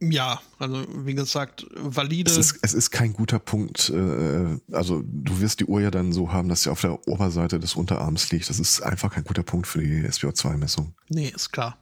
Ja, 0.00 0.40
also 0.58 0.86
wie 1.06 1.14
gesagt, 1.14 1.66
valide. 1.74 2.30
Es 2.30 2.36
ist, 2.36 2.58
es 2.62 2.72
ist 2.72 2.90
kein 2.92 3.12
guter 3.12 3.40
Punkt. 3.40 3.90
Äh, 3.90 4.58
also 4.70 5.02
du 5.04 5.40
wirst 5.40 5.58
die 5.58 5.64
Uhr 5.64 5.80
ja 5.80 5.90
dann 5.90 6.12
so 6.12 6.32
haben, 6.32 6.48
dass 6.48 6.62
sie 6.62 6.70
auf 6.70 6.80
der 6.80 7.08
Oberseite 7.08 7.58
des 7.58 7.74
Unterarms 7.74 8.30
liegt. 8.30 8.48
Das 8.48 8.60
ist 8.60 8.80
einfach 8.80 9.12
kein 9.12 9.24
guter 9.24 9.42
Punkt 9.42 9.66
für 9.66 9.82
die 9.82 10.06
SPO2-Messung. 10.06 10.94
Nee, 11.08 11.28
ist 11.28 11.50
klar. 11.50 11.78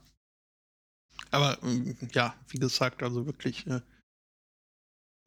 Aber 1.30 1.58
ähm, 1.62 1.96
ja, 2.12 2.34
wie 2.48 2.58
gesagt, 2.58 3.02
also 3.02 3.26
wirklich, 3.26 3.66
äh, 3.66 3.82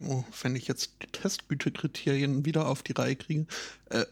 oh, 0.03 0.23
wenn 0.41 0.55
ich 0.55 0.67
jetzt 0.67 1.03
die 1.03 1.08
Testgütekriterien 1.08 2.43
wieder 2.45 2.67
auf 2.67 2.82
die 2.82 2.93
Reihe 2.93 3.15
kriege, 3.15 3.45
äh, 3.91 4.05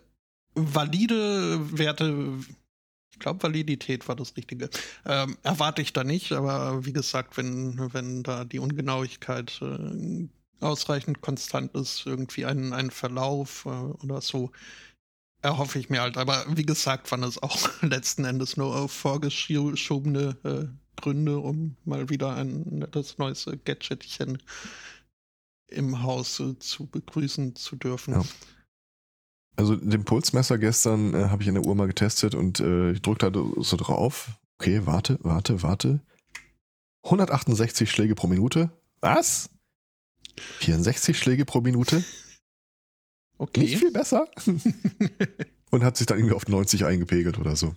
valide 0.57 1.77
Werte, 1.77 2.33
ich 3.11 3.19
glaube, 3.19 3.43
Validität 3.43 4.07
war 4.07 4.15
das 4.15 4.35
Richtige, 4.35 4.69
ähm, 5.05 5.37
erwarte 5.43 5.81
ich 5.81 5.93
da 5.93 6.03
nicht, 6.03 6.31
aber 6.31 6.85
wie 6.85 6.93
gesagt, 6.93 7.37
wenn, 7.37 7.93
wenn 7.93 8.23
da 8.23 8.43
die 8.43 8.59
Ungenauigkeit 8.59 9.59
äh, 9.61 10.27
ausreichend 10.59 11.21
konstant 11.21 11.73
ist, 11.75 12.05
irgendwie 12.05 12.45
ein, 12.45 12.73
ein 12.73 12.91
Verlauf 12.91 13.65
äh, 13.65 13.69
oder 13.69 14.21
so, 14.21 14.51
erhoffe 15.41 15.79
ich 15.79 15.89
mir 15.89 16.01
halt. 16.01 16.17
Aber 16.17 16.45
wie 16.49 16.65
gesagt, 16.65 17.11
waren 17.11 17.23
es 17.23 17.41
auch 17.41 17.69
letzten 17.81 18.25
Endes 18.25 18.57
nur 18.57 18.89
vorgeschobene 18.89 20.37
äh, 20.43 21.01
Gründe, 21.01 21.39
um 21.39 21.75
mal 21.85 22.09
wieder 22.09 22.35
ein 22.35 22.63
nettes 22.63 23.17
neues 23.17 23.49
Gadgetchen 23.65 24.41
im 25.67 26.01
Haus 26.03 26.39
äh, 26.39 26.57
zu 26.59 26.87
begrüßen 26.87 27.55
zu 27.55 27.75
dürfen. 27.75 28.13
Ja. 28.15 28.23
Also 29.57 29.75
den 29.75 30.05
Pulsmesser 30.05 30.59
gestern 30.59 31.15
äh, 31.15 31.29
habe 31.29 31.41
ich 31.41 31.49
in 31.49 31.55
der 31.55 31.65
Uhr 31.65 31.75
mal 31.75 31.87
getestet 31.87 32.35
und 32.35 32.59
äh, 32.59 32.91
ich 32.91 33.01
drückte 33.01 33.31
da 33.31 33.43
so 33.57 33.75
drauf. 33.75 34.29
Okay, 34.59 34.85
warte, 34.85 35.17
warte, 35.23 35.63
warte. 35.63 35.99
168 37.03 37.89
Schläge 37.89 38.13
pro 38.13 38.27
Minute. 38.27 38.69
Was? 39.01 39.49
64 40.59 41.17
Schläge 41.17 41.45
pro 41.45 41.61
Minute? 41.61 42.03
Okay. 43.39 43.59
Nicht 43.59 43.77
viel 43.77 43.91
besser. 43.91 44.27
und 45.69 45.83
hat 45.83 45.95
sich 45.95 46.07
dann 46.07 46.17
irgendwie 46.17 46.33
auf 46.33 46.47
90 46.47 46.85
eingepegelt 46.85 47.37
oder 47.37 47.55
so. 47.55 47.75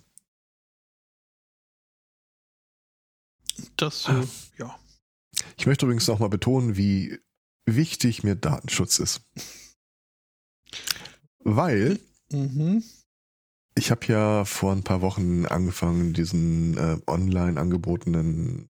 Das, 3.77 4.07
äh, 4.07 4.25
ja. 4.57 4.75
Ich 5.57 5.67
möchte 5.67 5.85
übrigens 5.85 6.07
nochmal 6.07 6.29
betonen, 6.29 6.77
wie 6.77 7.19
wichtig 7.67 8.23
mir 8.23 8.35
Datenschutz 8.35 8.97
ist. 8.97 9.21
Weil 11.43 11.99
mhm. 12.31 12.83
ich 13.75 13.91
habe 13.91 14.05
ja 14.07 14.45
vor 14.45 14.71
ein 14.71 14.83
paar 14.83 15.01
Wochen 15.01 15.45
angefangen, 15.45 16.13
diesen 16.13 16.77
äh, 16.77 16.97
online 17.07 17.59
angebotenen 17.59 18.67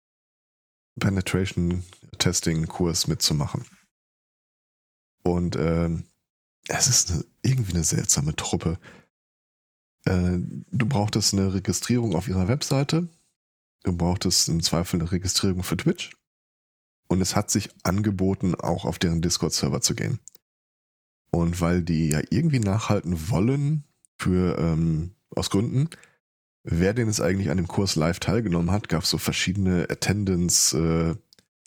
Penetration 0.98 1.84
Testing 2.18 2.66
Kurs 2.66 3.06
mitzumachen. 3.06 3.64
Und 5.22 5.56
äh, 5.56 5.90
es 6.68 6.88
ist 6.88 7.10
eine, 7.10 7.24
irgendwie 7.42 7.74
eine 7.74 7.84
seltsame 7.84 8.34
Truppe. 8.34 8.78
Äh, 10.04 10.38
du 10.38 10.86
brauchtest 10.86 11.34
eine 11.34 11.52
Registrierung 11.54 12.14
auf 12.14 12.28
ihrer 12.28 12.48
Webseite. 12.48 13.08
Du 13.82 13.96
brauchtest 13.96 14.48
im 14.48 14.62
Zweifel 14.62 15.00
eine 15.00 15.12
Registrierung 15.12 15.62
für 15.62 15.76
Twitch. 15.76 16.16
Und 17.08 17.20
es 17.20 17.36
hat 17.36 17.50
sich 17.50 17.70
angeboten, 17.84 18.54
auch 18.54 18.84
auf 18.84 18.98
deren 18.98 19.22
Discord-Server 19.22 19.80
zu 19.80 19.94
gehen. 19.94 20.18
Und 21.30 21.60
weil 21.60 21.82
die 21.82 22.10
ja 22.10 22.20
irgendwie 22.30 22.60
nachhalten 22.60 23.28
wollen, 23.28 23.84
für 24.18 24.58
ähm, 24.58 25.14
aus 25.30 25.50
Gründen, 25.50 25.90
wer 26.62 26.94
denn 26.94 27.06
jetzt 27.06 27.20
eigentlich 27.20 27.50
an 27.50 27.58
dem 27.58 27.68
Kurs 27.68 27.96
live 27.96 28.18
teilgenommen 28.18 28.70
hat, 28.70 28.88
gab 28.88 29.02
es 29.02 29.10
so 29.10 29.18
verschiedene 29.18 29.86
Attendance 29.90 30.76
äh, 30.76 31.16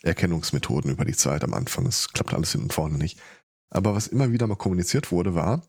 über 0.02 1.04
die 1.04 1.16
Zeit 1.16 1.44
am 1.44 1.54
Anfang. 1.54 1.86
Es 1.86 2.12
klappt 2.12 2.34
alles 2.34 2.52
hinten 2.52 2.66
und 2.66 2.72
vorne 2.72 2.98
nicht. 2.98 3.20
Aber 3.68 3.94
was 3.94 4.08
immer 4.08 4.32
wieder 4.32 4.46
mal 4.46 4.56
kommuniziert 4.56 5.12
wurde, 5.12 5.34
war, 5.34 5.62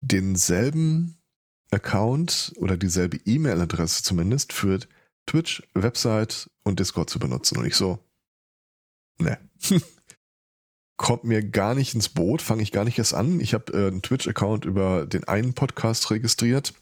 denselben 0.00 1.18
Account 1.70 2.52
oder 2.56 2.76
dieselbe 2.76 3.18
E-Mail-Adresse 3.24 4.02
zumindest 4.02 4.52
für 4.52 4.80
Twitch, 5.26 5.62
Website 5.74 6.50
und 6.62 6.80
Discord 6.80 7.10
zu 7.10 7.18
benutzen. 7.18 7.58
Und 7.58 7.66
ich 7.66 7.76
so, 7.76 7.98
ne. 9.18 9.38
Kommt 11.04 11.24
mir 11.24 11.46
gar 11.46 11.74
nicht 11.74 11.94
ins 11.94 12.08
Boot, 12.08 12.40
fange 12.40 12.62
ich 12.62 12.72
gar 12.72 12.84
nicht 12.84 12.98
erst 12.98 13.12
an. 13.12 13.38
Ich 13.38 13.52
habe 13.52 13.74
äh, 13.74 13.88
einen 13.88 14.00
Twitch-Account 14.00 14.64
über 14.64 15.04
den 15.04 15.24
einen 15.24 15.52
Podcast 15.52 16.10
registriert, 16.10 16.72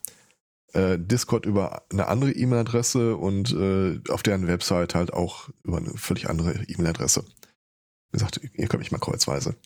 äh, 0.74 0.96
Discord 0.96 1.44
über 1.44 1.82
eine 1.90 2.06
andere 2.06 2.30
E-Mail-Adresse 2.30 3.16
und 3.16 3.50
äh, 3.52 3.98
auf 4.12 4.22
deren 4.22 4.46
Website 4.46 4.94
halt 4.94 5.12
auch 5.12 5.48
über 5.64 5.78
eine 5.78 5.90
völlig 5.96 6.30
andere 6.30 6.52
E-Mail-Adresse. 6.68 7.24
Wie 7.24 8.18
gesagt, 8.18 8.40
ihr 8.40 8.68
könnt 8.68 8.84
mich 8.84 8.92
mal 8.92 9.00
kreuzweise. 9.00 9.56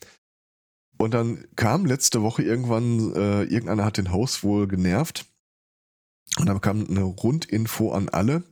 Und 0.97 1.13
dann 1.13 1.45
kam 1.57 1.85
letzte 1.85 2.23
Woche 2.23 2.43
irgendwann, 2.43 3.13
äh, 3.15 3.43
irgendeiner 3.43 3.85
hat 3.85 3.99
den 3.99 4.11
Host 4.11 4.43
wohl 4.43 4.69
genervt. 4.69 5.27
Und 6.39 6.47
dann 6.47 6.63
kam 6.63 6.87
eine 6.89 7.03
Rundinfo 7.03 7.93
an 7.93 8.09
alle. 8.09 8.43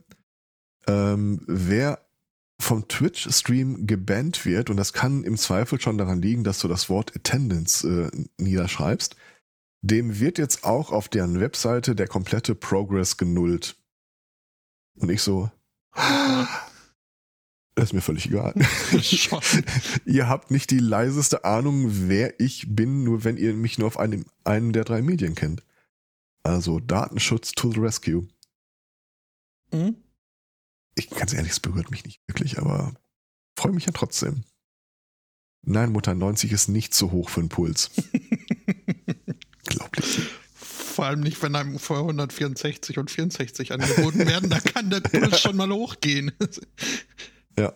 Ähm, 0.85 1.41
wer 1.47 2.04
vom 2.59 2.87
Twitch-Stream 2.87 3.85
gebannt 3.85 4.45
wird, 4.45 4.69
und 4.69 4.77
das 4.77 4.93
kann 4.93 5.23
im 5.23 5.37
Zweifel 5.37 5.79
schon 5.79 5.97
daran 5.97 6.21
liegen, 6.21 6.43
dass 6.43 6.59
du 6.59 6.67
das 6.67 6.89
Wort 6.89 7.15
Attendance 7.15 7.87
äh, 8.11 8.25
niederschreibst, 8.37 9.15
dem 9.81 10.19
wird 10.19 10.37
jetzt 10.37 10.63
auch 10.63 10.91
auf 10.91 11.09
deren 11.09 11.39
Webseite 11.39 11.95
der 11.95 12.07
komplette 12.07 12.55
Progress 12.55 13.17
genullt. 13.17 13.77
Und 14.97 15.11
ich 15.11 15.21
so, 15.21 15.51
das 17.75 17.89
ist 17.89 17.93
mir 17.93 18.01
völlig 18.01 18.27
egal. 18.27 18.53
ihr 20.05 20.29
habt 20.29 20.49
nicht 20.49 20.71
die 20.71 20.79
leiseste 20.79 21.43
Ahnung, 21.43 22.07
wer 22.07 22.39
ich 22.39 22.67
bin, 22.69 23.03
nur 23.03 23.25
wenn 23.25 23.37
ihr 23.37 23.53
mich 23.53 23.77
nur 23.77 23.87
auf 23.87 23.99
einem, 23.99 24.25
einem 24.45 24.71
der 24.71 24.85
drei 24.85 25.01
Medien 25.01 25.35
kennt. 25.35 25.61
Also 26.43 26.79
Datenschutz 26.79 27.51
to 27.51 27.71
the 27.71 27.79
rescue. 27.79 28.27
Mhm. 29.73 29.97
Ich 30.95 31.09
ganz 31.09 31.33
ehrlich, 31.33 31.51
es 31.51 31.59
berührt 31.59 31.91
mich 31.91 32.05
nicht 32.05 32.21
wirklich, 32.27 32.57
aber 32.57 32.93
freue 33.57 33.73
mich 33.73 33.85
ja 33.85 33.91
trotzdem. 33.91 34.43
Nein, 35.63 35.91
Mutter, 35.91 36.13
90 36.13 36.51
ist 36.51 36.67
nicht 36.67 36.93
zu 36.93 37.11
hoch 37.11 37.29
für 37.29 37.41
einen 37.41 37.49
Puls. 37.49 37.91
Glaublich. 39.65 40.19
Vor 40.53 41.05
allem 41.05 41.21
nicht, 41.21 41.41
wenn 41.41 41.55
einem 41.55 41.79
vor 41.79 41.97
164 41.97 42.97
und 42.97 43.11
64 43.11 43.73
angeboten 43.73 44.19
werden, 44.27 44.49
da 44.49 44.59
kann 44.59 44.89
der 44.89 45.01
Puls 45.01 45.39
schon 45.41 45.57
mal 45.57 45.69
hochgehen. 45.69 46.31
Ja. 47.57 47.73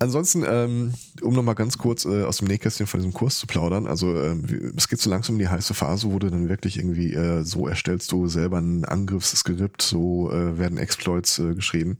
Ansonsten, 0.00 0.44
ähm, 0.46 0.94
um 1.22 1.34
nochmal 1.34 1.56
ganz 1.56 1.76
kurz 1.76 2.04
äh, 2.04 2.22
aus 2.22 2.38
dem 2.38 2.46
Nähkästchen 2.46 2.86
von 2.86 3.00
diesem 3.00 3.12
Kurs 3.12 3.38
zu 3.38 3.48
plaudern, 3.48 3.88
also 3.88 4.14
äh, 4.14 4.36
es 4.76 4.86
geht 4.88 5.00
so 5.00 5.10
langsam 5.10 5.34
in 5.34 5.40
die 5.40 5.48
heiße 5.48 5.74
Phase, 5.74 6.12
wo 6.12 6.20
du 6.20 6.30
dann 6.30 6.48
wirklich 6.48 6.76
irgendwie, 6.78 7.12
äh, 7.14 7.42
so 7.42 7.66
erstellst 7.66 8.12
du 8.12 8.28
selber 8.28 8.58
ein 8.58 8.84
Angriffsskript, 8.84 9.82
so 9.82 10.30
äh, 10.30 10.56
werden 10.56 10.78
Exploits 10.78 11.40
äh, 11.40 11.54
geschrieben. 11.54 11.98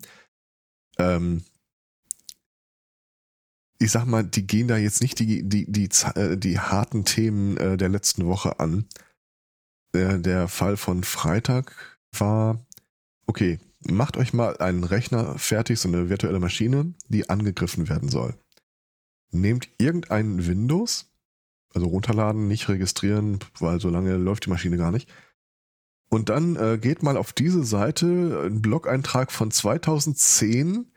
Ähm, 0.99 1.43
ich 3.81 3.91
sag 3.91 4.07
mal, 4.07 4.23
die 4.23 4.47
gehen 4.47 4.69
da 4.69 4.77
jetzt 4.77 5.03
nicht 5.03 5.19
die, 5.19 5.49
die, 5.49 5.67
die, 5.67 5.89
die, 5.89 5.89
äh, 6.15 6.37
die 6.37 6.61
harten 6.61 7.05
Themen 7.05 7.57
äh, 7.57 7.77
der 7.77 7.89
letzten 7.89 8.27
Woche 8.27 8.61
an. 8.61 8.87
Äh, 9.93 10.21
der 10.21 10.47
Fall 10.47 10.77
von 10.77 11.03
Freitag 11.03 11.75
war, 12.13 12.65
okay, 13.27 13.59
macht 13.81 14.17
euch 14.17 14.33
mal 14.33 14.57
einen 14.59 14.85
Rechner 14.85 15.39
fertig, 15.39 15.79
so 15.79 15.89
eine 15.89 16.09
virtuelle 16.09 16.41
Maschine, 16.41 16.95
die 17.09 17.29
angegriffen 17.31 17.89
werden 17.89 18.09
soll. 18.09 18.35
Nehmt 19.31 19.69
irgendein 19.79 20.47
Windows, 20.47 21.13
also 21.75 21.87
runterladen, 21.87 22.49
nicht 22.49 22.69
registrieren, 22.69 23.39
weil 23.59 23.81
so 23.81 23.89
lange 23.89 24.17
läuft 24.17 24.47
die 24.47 24.51
Maschine 24.51 24.77
gar 24.77 24.91
nicht. 24.91 25.09
Und 26.11 26.31
dann 26.31 26.57
äh, 26.57 26.79
geht 26.79 27.03
mal 27.03 27.17
auf 27.17 27.33
diese 27.33 27.65
Seite, 27.65 28.43
ein 28.47 28.63
Blog-Eintrag 28.63 29.31
von 29.31 29.51
2010, 29.51 30.91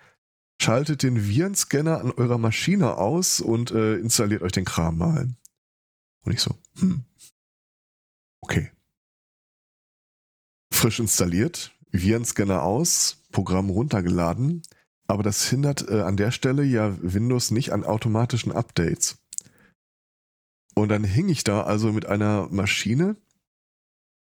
schaltet 0.61 1.03
den 1.03 1.27
Virenscanner 1.27 1.99
an 1.99 2.11
eurer 2.11 2.37
Maschine 2.37 2.95
aus 2.97 3.41
und 3.41 3.71
äh, 3.71 3.95
installiert 3.95 4.41
euch 4.41 4.53
den 4.53 4.65
Kram 4.65 4.97
mal. 4.97 5.27
Und 6.23 6.31
ich 6.31 6.39
so, 6.39 6.55
hm, 6.79 7.03
okay. 8.41 8.71
Frisch 10.71 10.99
installiert, 10.99 11.73
Virenscanner 11.91 12.63
aus, 12.63 13.23
Programm 13.31 13.69
runtergeladen, 13.69 14.63
aber 15.07 15.23
das 15.23 15.47
hindert 15.47 15.87
äh, 15.89 16.01
an 16.01 16.17
der 16.17 16.31
Stelle 16.31 16.63
ja 16.63 16.95
Windows 17.01 17.51
nicht 17.51 17.71
an 17.71 17.83
automatischen 17.83 18.51
Updates. 18.51 19.17
Und 20.73 20.89
dann 20.89 21.03
hing 21.03 21.29
ich 21.29 21.43
da 21.43 21.63
also 21.63 21.91
mit 21.91 22.05
einer 22.05 22.47
Maschine, 22.49 23.17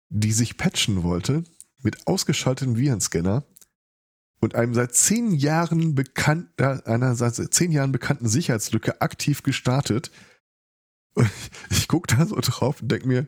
die 0.09 0.33
sich 0.33 0.57
patchen 0.57 1.03
wollte, 1.03 1.45
mit 1.83 2.07
ausgeschaltetem 2.07 2.77
Virenscanner 2.77 3.45
und 4.41 4.55
einem 4.55 4.75
seit 4.75 4.95
zehn 4.95 5.33
Jahren 5.33 5.95
bekannten, 5.95 6.63
einer 6.63 7.15
seit 7.15 7.53
zehn 7.53 7.73
Jahren 7.73 7.93
bekannten 7.93 8.29
Sicherheitslücke 8.29 9.01
aktiv 9.01 9.43
gestartet. 9.43 10.11
Und 11.15 11.31
ich 11.71 11.89
gucke 11.89 12.15
da 12.15 12.27
so 12.27 12.37
drauf 12.41 12.81
und 12.81 12.91
denke 12.91 13.07
mir, 13.07 13.27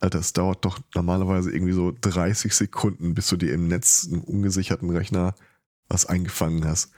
das 0.00 0.32
dauert 0.32 0.64
doch 0.64 0.78
normalerweise 0.94 1.50
irgendwie 1.50 1.72
so 1.72 1.92
30 2.00 2.54
Sekunden, 2.54 3.14
bis 3.14 3.28
du 3.28 3.36
dir 3.36 3.52
im 3.52 3.68
Netz, 3.68 4.06
einem 4.06 4.22
ungesicherten 4.22 4.90
Rechner, 4.90 5.34
was 5.88 6.06
eingefangen 6.06 6.64
hast. 6.64 6.92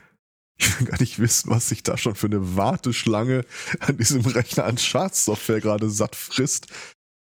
Ich 0.58 0.78
will 0.78 0.88
gar 0.88 1.00
nicht 1.00 1.18
wissen, 1.18 1.50
was 1.50 1.70
sich 1.70 1.82
da 1.82 1.96
schon 1.96 2.14
für 2.14 2.26
eine 2.26 2.56
Warteschlange 2.56 3.46
an 3.80 3.96
diesem 3.96 4.26
Rechner 4.26 4.64
an 4.64 4.76
Schadsoftware 4.76 5.60
gerade 5.60 5.88
satt 5.88 6.14
frisst. 6.14 6.66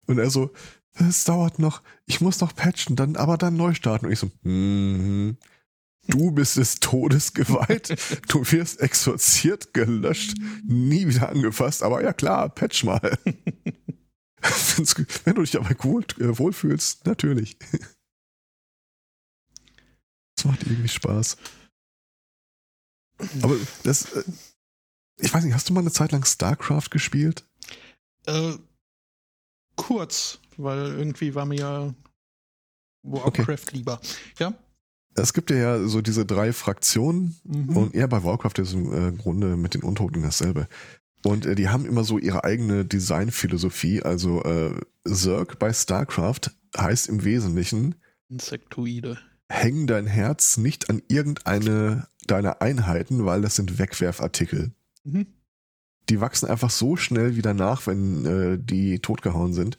Und 0.05 0.19
er 0.19 0.29
so, 0.29 0.51
es 0.95 1.23
dauert 1.23 1.59
noch, 1.59 1.81
ich 2.05 2.19
muss 2.19 2.41
noch 2.41 2.53
patchen, 2.53 2.97
dann 2.97 3.15
aber 3.15 3.37
dann 3.37 3.55
neu 3.55 3.73
starten. 3.73 4.07
Und 4.07 4.11
ich 4.11 4.19
so, 4.19 4.29
mm, 4.43 5.37
du 6.07 6.31
bist 6.31 6.57
des 6.57 6.81
Todes 6.81 7.33
geweiht, 7.33 7.95
du 8.27 8.39
wirst 8.51 8.81
exorziert, 8.81 9.73
gelöscht, 9.73 10.35
nie 10.65 11.07
wieder 11.07 11.29
angefasst, 11.29 11.81
aber 11.83 12.03
ja 12.03 12.11
klar, 12.11 12.49
patch 12.49 12.83
mal. 12.83 13.17
Wenn 15.23 15.35
du 15.35 15.41
dich 15.41 15.51
dabei 15.51 15.75
wohl, 15.79 16.03
äh, 16.19 16.37
wohlfühlst, 16.37 17.05
natürlich. 17.05 17.57
Das 20.35 20.45
macht 20.45 20.63
irgendwie 20.63 20.89
Spaß. 20.89 21.37
Aber 23.43 23.55
das, 23.83 24.11
äh, 24.13 24.23
ich 25.19 25.33
weiß 25.33 25.43
nicht, 25.43 25.53
hast 25.53 25.69
du 25.69 25.73
mal 25.73 25.81
eine 25.81 25.91
Zeit 25.91 26.11
lang 26.11 26.25
StarCraft 26.25 26.89
gespielt? 26.89 27.47
Äh, 28.25 28.53
kurz, 29.75 30.39
weil 30.57 30.87
irgendwie 30.87 31.35
war 31.35 31.45
mir 31.45 31.59
ja 31.59 31.93
Warcraft 33.03 33.67
okay. 33.67 33.77
lieber. 33.77 34.01
Ja? 34.39 34.53
Es 35.15 35.33
gibt 35.33 35.51
ja 35.51 35.87
so 35.87 36.01
diese 36.01 36.25
drei 36.25 36.51
Fraktionen 36.53 37.39
mhm. 37.43 37.77
und 37.77 37.95
eher 37.95 38.07
bei 38.07 38.23
Warcraft 38.23 38.57
ist 38.57 38.73
im 38.73 38.91
äh, 38.91 39.11
Grunde 39.11 39.55
mit 39.55 39.75
den 39.75 39.83
Untoten 39.83 40.23
dasselbe. 40.23 40.67
Und 41.25 41.45
äh, 41.45 41.55
die 41.55 41.69
haben 41.69 41.85
immer 41.85 42.03
so 42.03 42.17
ihre 42.17 42.43
eigene 42.43 42.85
Designphilosophie. 42.85 44.03
Also 44.03 44.43
äh, 44.43 44.79
Zerg 45.05 45.57
bei 45.59 45.71
StarCraft 45.71 46.51
heißt 46.77 47.07
im 47.07 47.23
Wesentlichen 47.23 47.95
Insektoide. 48.29 49.17
Häng 49.49 49.87
dein 49.87 50.07
Herz 50.07 50.57
nicht 50.57 50.89
an 50.89 51.01
irgendeine 51.07 52.07
deiner 52.27 52.61
Einheiten, 52.61 53.25
weil 53.25 53.41
das 53.41 53.55
sind 53.55 53.79
Wegwerfartikel. 53.79 54.71
Mhm. 55.03 55.27
Die 56.09 56.19
wachsen 56.19 56.49
einfach 56.49 56.69
so 56.69 56.95
schnell 56.95 57.35
wieder 57.35 57.53
nach, 57.53 57.87
wenn 57.87 58.25
äh, 58.25 58.57
die 58.59 58.99
totgehauen 58.99 59.53
sind. 59.53 59.77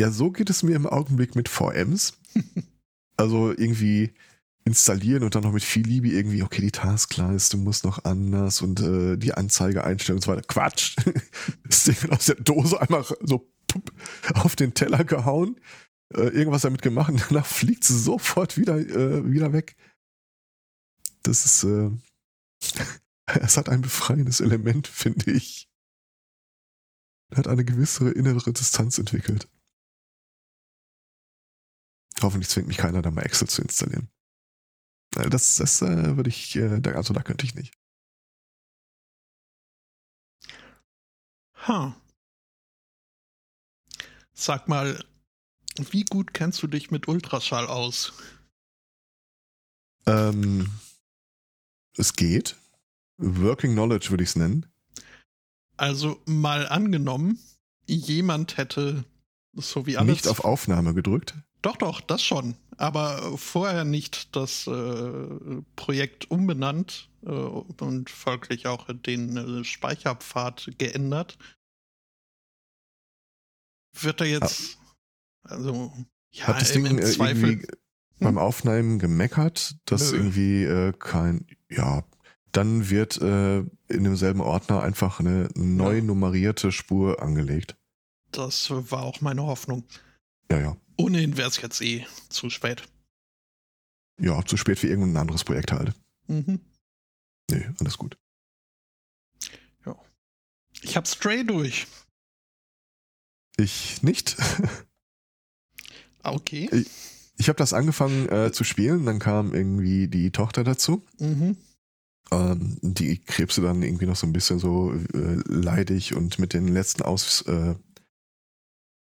Ja, 0.00 0.10
so 0.10 0.30
geht 0.30 0.50
es 0.50 0.62
mir 0.62 0.76
im 0.76 0.86
Augenblick 0.86 1.36
mit 1.36 1.48
VMs. 1.48 2.18
also 3.16 3.50
irgendwie 3.50 4.12
installieren 4.64 5.24
und 5.24 5.34
dann 5.34 5.42
noch 5.42 5.52
mit 5.52 5.64
viel 5.64 5.84
Liebe 5.86 6.08
irgendwie, 6.08 6.42
okay, 6.42 6.60
die 6.60 6.70
Taskleiste 6.70 7.56
muss 7.56 7.82
noch 7.82 8.04
anders 8.04 8.62
und 8.62 8.80
äh, 8.80 9.16
die 9.16 9.34
Anzeige 9.34 9.84
einstellen 9.84 10.18
und 10.18 10.22
so 10.22 10.32
weiter. 10.32 10.42
Quatsch. 10.42 10.96
Das 11.64 11.84
Ding 11.84 12.10
aus 12.10 12.26
der 12.26 12.36
Dose 12.36 12.80
einmal 12.80 13.04
so 13.22 13.50
auf 14.34 14.54
den 14.56 14.74
Teller 14.74 15.04
gehauen, 15.04 15.58
äh, 16.14 16.28
irgendwas 16.28 16.62
damit 16.62 16.82
gemacht 16.82 17.10
und 17.10 17.24
danach 17.28 17.46
fliegt 17.46 17.84
sie 17.84 17.98
sofort 17.98 18.56
wieder, 18.56 18.76
äh, 18.76 19.30
wieder 19.30 19.52
weg. 19.52 19.76
Das 21.22 21.44
ist, 21.44 21.64
äh, 21.64 21.90
es 23.40 23.56
hat 23.56 23.68
ein 23.68 23.80
befreiendes 23.80 24.40
Element, 24.40 24.86
finde 24.86 25.32
ich. 25.32 25.68
hat 27.34 27.48
eine 27.48 27.64
gewisse 27.64 28.10
innere 28.10 28.52
Distanz 28.52 28.98
entwickelt. 28.98 29.48
Hoffentlich 32.20 32.50
zwingt 32.50 32.68
mich 32.68 32.76
keiner, 32.76 33.02
da 33.02 33.10
mal 33.10 33.22
Excel 33.22 33.48
zu 33.48 33.62
installieren. 33.62 34.08
Äh, 35.16 35.30
das, 35.30 35.56
das 35.56 35.82
äh, 35.82 36.16
würde 36.16 36.30
ich, 36.30 36.56
äh, 36.56 36.80
also 36.94 37.14
da 37.14 37.22
könnte 37.22 37.44
ich 37.44 37.54
nicht. 37.54 37.74
Ha. 41.66 41.96
Sag 44.32 44.68
mal, 44.68 45.04
wie 45.76 46.04
gut 46.04 46.34
kennst 46.34 46.62
du 46.62 46.66
dich 46.66 46.90
mit 46.90 47.08
Ultraschall 47.08 47.66
aus? 47.66 48.12
Ähm, 50.06 50.68
es 51.96 52.14
geht. 52.14 52.56
Working 53.18 53.72
Knowledge 53.72 54.10
würde 54.10 54.24
ich 54.24 54.30
es 54.30 54.36
nennen. 54.36 54.66
Also 55.76 56.20
mal 56.26 56.68
angenommen, 56.68 57.38
jemand 57.86 58.56
hätte 58.56 59.04
so 59.54 59.86
wie 59.86 59.96
alles. 59.96 60.10
Nicht 60.10 60.28
auf 60.28 60.44
Aufnahme 60.44 60.94
gedrückt? 60.94 61.34
Doch, 61.62 61.76
doch, 61.76 62.00
das 62.00 62.22
schon. 62.22 62.56
Aber 62.76 63.38
vorher 63.38 63.84
nicht 63.84 64.34
das 64.34 64.66
äh, 64.66 65.62
Projekt 65.76 66.30
umbenannt 66.30 67.08
äh, 67.24 67.28
und 67.28 68.10
folglich 68.10 68.66
auch 68.66 68.88
den 68.92 69.36
äh, 69.36 69.64
Speicherpfad 69.64 70.72
geändert. 70.78 71.38
Wird 73.94 74.20
er 74.20 74.26
jetzt, 74.26 74.78
ah. 75.44 75.54
also, 75.54 75.92
ja, 76.32 76.48
Hat 76.48 76.60
das 76.60 76.72
Ding 76.72 76.86
im 76.86 76.98
äh, 76.98 77.02
Zweifel, 77.02 77.50
irgendwie 77.50 77.68
beim 78.18 78.38
Aufnehmen 78.38 78.98
gemeckert, 78.98 79.76
dass 79.84 80.12
Nö. 80.12 80.18
irgendwie 80.18 80.64
äh, 80.64 80.92
kein, 80.98 81.46
ja, 81.68 82.04
dann 82.52 82.90
wird 82.90 83.20
äh, 83.20 83.58
in 83.58 84.04
demselben 84.04 84.40
Ordner 84.40 84.82
einfach 84.82 85.20
eine 85.20 85.48
neu 85.54 86.02
nummerierte 86.02 86.72
Spur 86.72 87.22
angelegt. 87.22 87.76
Das 88.30 88.70
war 88.70 89.02
auch 89.02 89.20
meine 89.20 89.42
Hoffnung. 89.42 89.84
Ja, 90.50 90.58
ja. 90.60 90.76
Ohnehin 91.02 91.36
wäre 91.36 91.48
es 91.48 91.60
jetzt 91.60 91.80
eh 91.80 92.06
zu 92.28 92.48
spät. 92.48 92.82
Ja, 94.20 94.44
zu 94.44 94.56
spät 94.56 94.78
für 94.78 94.86
irgendein 94.86 95.16
anderes 95.16 95.42
Projekt 95.42 95.72
halt. 95.72 95.94
Mhm. 96.28 96.60
Nee, 97.50 97.68
alles 97.80 97.98
gut. 97.98 98.16
Ja. 99.84 99.96
Ich 100.82 100.96
hab 100.96 101.08
Stray 101.08 101.44
durch. 101.44 101.86
Ich 103.56 104.02
nicht. 104.02 104.36
Ah, 106.24 106.34
okay. 106.34 106.68
Ich, 106.72 106.86
ich 107.36 107.48
habe 107.48 107.56
das 107.56 107.72
angefangen 107.72 108.28
äh, 108.28 108.52
zu 108.52 108.62
spielen, 108.62 109.04
dann 109.06 109.18
kam 109.18 109.54
irgendwie 109.54 110.06
die 110.06 110.30
Tochter 110.30 110.62
dazu. 110.62 111.04
Mhm. 111.18 111.56
Ähm, 112.30 112.78
die 112.80 113.18
krebste 113.18 113.60
dann 113.60 113.82
irgendwie 113.82 114.06
noch 114.06 114.14
so 114.14 114.28
ein 114.28 114.32
bisschen 114.32 114.60
so 114.60 114.92
äh, 114.92 115.42
leidig 115.46 116.14
und 116.14 116.38
mit 116.38 116.54
den 116.54 116.68
letzten 116.68 117.02
Aus, 117.02 117.42
äh, 117.48 117.70
äh, 117.70 117.74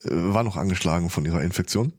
war 0.04 0.44
noch 0.44 0.58
angeschlagen 0.58 1.10
von 1.10 1.26
ihrer 1.26 1.42
Infektion 1.42 1.94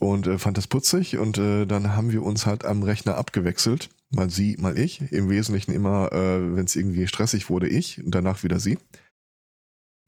und 0.00 0.26
äh, 0.26 0.38
fand 0.38 0.56
das 0.56 0.66
putzig 0.66 1.18
und 1.18 1.38
äh, 1.38 1.66
dann 1.66 1.94
haben 1.94 2.10
wir 2.10 2.22
uns 2.22 2.46
halt 2.46 2.64
am 2.64 2.82
Rechner 2.82 3.16
abgewechselt. 3.16 3.90
Mal 4.10 4.30
sie, 4.30 4.56
mal 4.58 4.76
ich. 4.76 5.12
Im 5.12 5.28
Wesentlichen 5.28 5.72
immer, 5.72 6.10
äh, 6.12 6.56
wenn 6.56 6.64
es 6.64 6.74
irgendwie 6.74 7.06
stressig 7.06 7.48
wurde, 7.48 7.68
ich 7.68 8.02
und 8.02 8.12
danach 8.12 8.42
wieder 8.42 8.58
sie. 8.58 8.78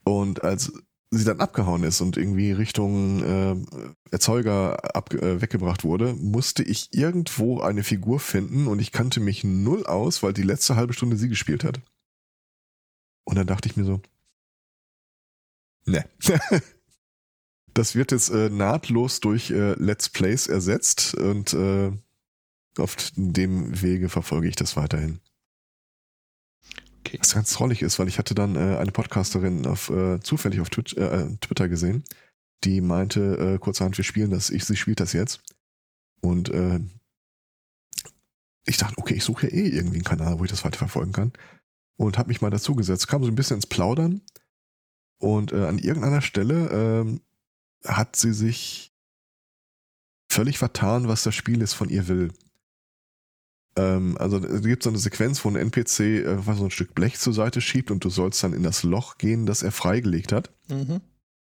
Und 0.05 0.43
als 0.43 0.73
sie 1.11 1.25
dann 1.25 1.41
abgehauen 1.41 1.85
ist 1.85 2.01
und 2.01 2.17
irgendwie 2.17 2.53
Richtung 2.53 3.23
äh, 3.23 3.57
Erzeuger 4.11 4.97
ab, 4.97 5.13
äh, 5.13 5.43
weggebracht 5.43 5.85
wurde, 5.85 6.15
musste 6.15 6.63
ich 6.63 6.95
irgendwo 6.95 7.61
eine 7.61 7.85
Figur 7.85 8.19
finden 8.19 8.67
und 8.67 8.81
ich 8.81 8.93
kannte 8.93 9.21
mich 9.21 9.45
null 9.45 9.85
aus, 9.85 10.23
weil 10.23 10.33
die 10.33 10.43
letzte 10.43 10.75
halbe 10.75 10.95
Stunde 10.95 11.17
sie 11.19 11.29
gespielt 11.29 11.65
hat. 11.65 11.81
Und 13.25 13.37
dann 13.37 13.47
dachte 13.47 13.69
ich 13.69 13.77
mir 13.77 13.85
so, 13.85 14.01
ne. 15.85 16.05
Das 17.75 17.95
wird 17.95 18.13
jetzt 18.13 18.31
äh, 18.31 18.51
nahtlos 18.51 19.21
durch 19.21 19.51
äh, 19.51 19.73
Let's 19.75 20.09
Plays 20.09 20.47
ersetzt 20.47 21.15
und 21.15 21.55
äh, 21.55 21.91
auf 22.79 22.97
dem 23.17 23.81
Wege 23.81 24.09
verfolge 24.09 24.49
ich 24.49 24.57
das 24.57 24.77
weiterhin. 24.77 25.21
Okay. 27.01 27.19
Was 27.19 27.35
ganz 27.35 27.53
trollig 27.53 27.83
ist, 27.83 27.99
weil 27.99 28.09
ich 28.09 28.19
hatte 28.19 28.35
dann 28.35 28.57
äh, 28.57 28.77
eine 28.77 28.93
Podcasterin 28.93 29.67
auf, 29.67 29.91
äh, 29.91 30.21
zufällig 30.21 30.61
auf 30.61 30.71
Twitch, 30.71 30.95
äh, 30.97 31.37
Twitter 31.41 31.69
gesehen, 31.69 32.05
die 32.65 32.81
meinte, 32.81 33.59
kurzerhand, 33.59 33.99
wir 33.99 34.05
spielen 34.05 34.31
das, 34.31 34.49
ich, 34.49 34.65
sie 34.65 34.77
spielt 34.77 35.01
das 35.01 35.13
jetzt. 35.13 35.43
Und 36.21 36.53
ich 38.65 38.77
dachte, 38.77 38.99
okay, 38.99 39.15
ich 39.15 39.25
suche 39.25 39.49
ja 39.49 39.53
eh 39.53 39.67
irgendwie 39.67 39.97
einen 39.97 40.05
Kanal, 40.05 40.39
wo 40.39 40.45
ich 40.45 40.51
das 40.51 40.65
weiter 40.65 40.79
verfolgen 40.79 41.11
kann. 41.11 41.33
Und 41.97 42.19
habe 42.19 42.29
mich 42.29 42.41
mal 42.41 42.51
dazugesetzt, 42.51 43.09
kam 43.09 43.25
so 43.25 43.29
ein 43.29 43.35
bisschen 43.35 43.57
ins 43.57 43.67
Plaudern. 43.67 44.21
Und 45.19 45.51
äh, 45.53 45.67
an 45.67 45.79
irgendeiner 45.79 46.21
Stelle 46.21 47.05
äh, 47.05 47.19
hat 47.85 48.17
sie 48.17 48.33
sich 48.33 48.93
völlig 50.31 50.59
vertan, 50.59 51.09
was 51.09 51.23
das 51.23 51.35
Spiel 51.35 51.61
jetzt 51.61 51.75
von 51.75 51.89
ihr 51.89 52.09
will. 52.09 52.33
Ähm, 53.77 54.17
also 54.19 54.39
es 54.39 54.63
gibt 54.63 54.83
so 54.83 54.91
eine 54.91 54.99
Sequenz, 54.99 55.45
wo 55.45 55.51
ein 55.51 55.57
NPC 55.57 56.27
einfach 56.27 56.57
so 56.57 56.65
ein 56.65 56.71
Stück 56.71 56.95
Blech 56.95 57.19
zur 57.19 57.33
Seite 57.33 57.61
schiebt 57.61 57.91
und 57.91 58.05
du 58.05 58.11
sollst 58.11 58.43
dann 58.43 58.53
in 58.53 58.63
das 58.63 58.83
Loch 58.83 59.19
gehen, 59.19 59.47
das 59.47 59.63
er 59.63 59.73
freigelegt 59.73 60.33
hat. 60.33 60.51
Mhm. 60.69 61.01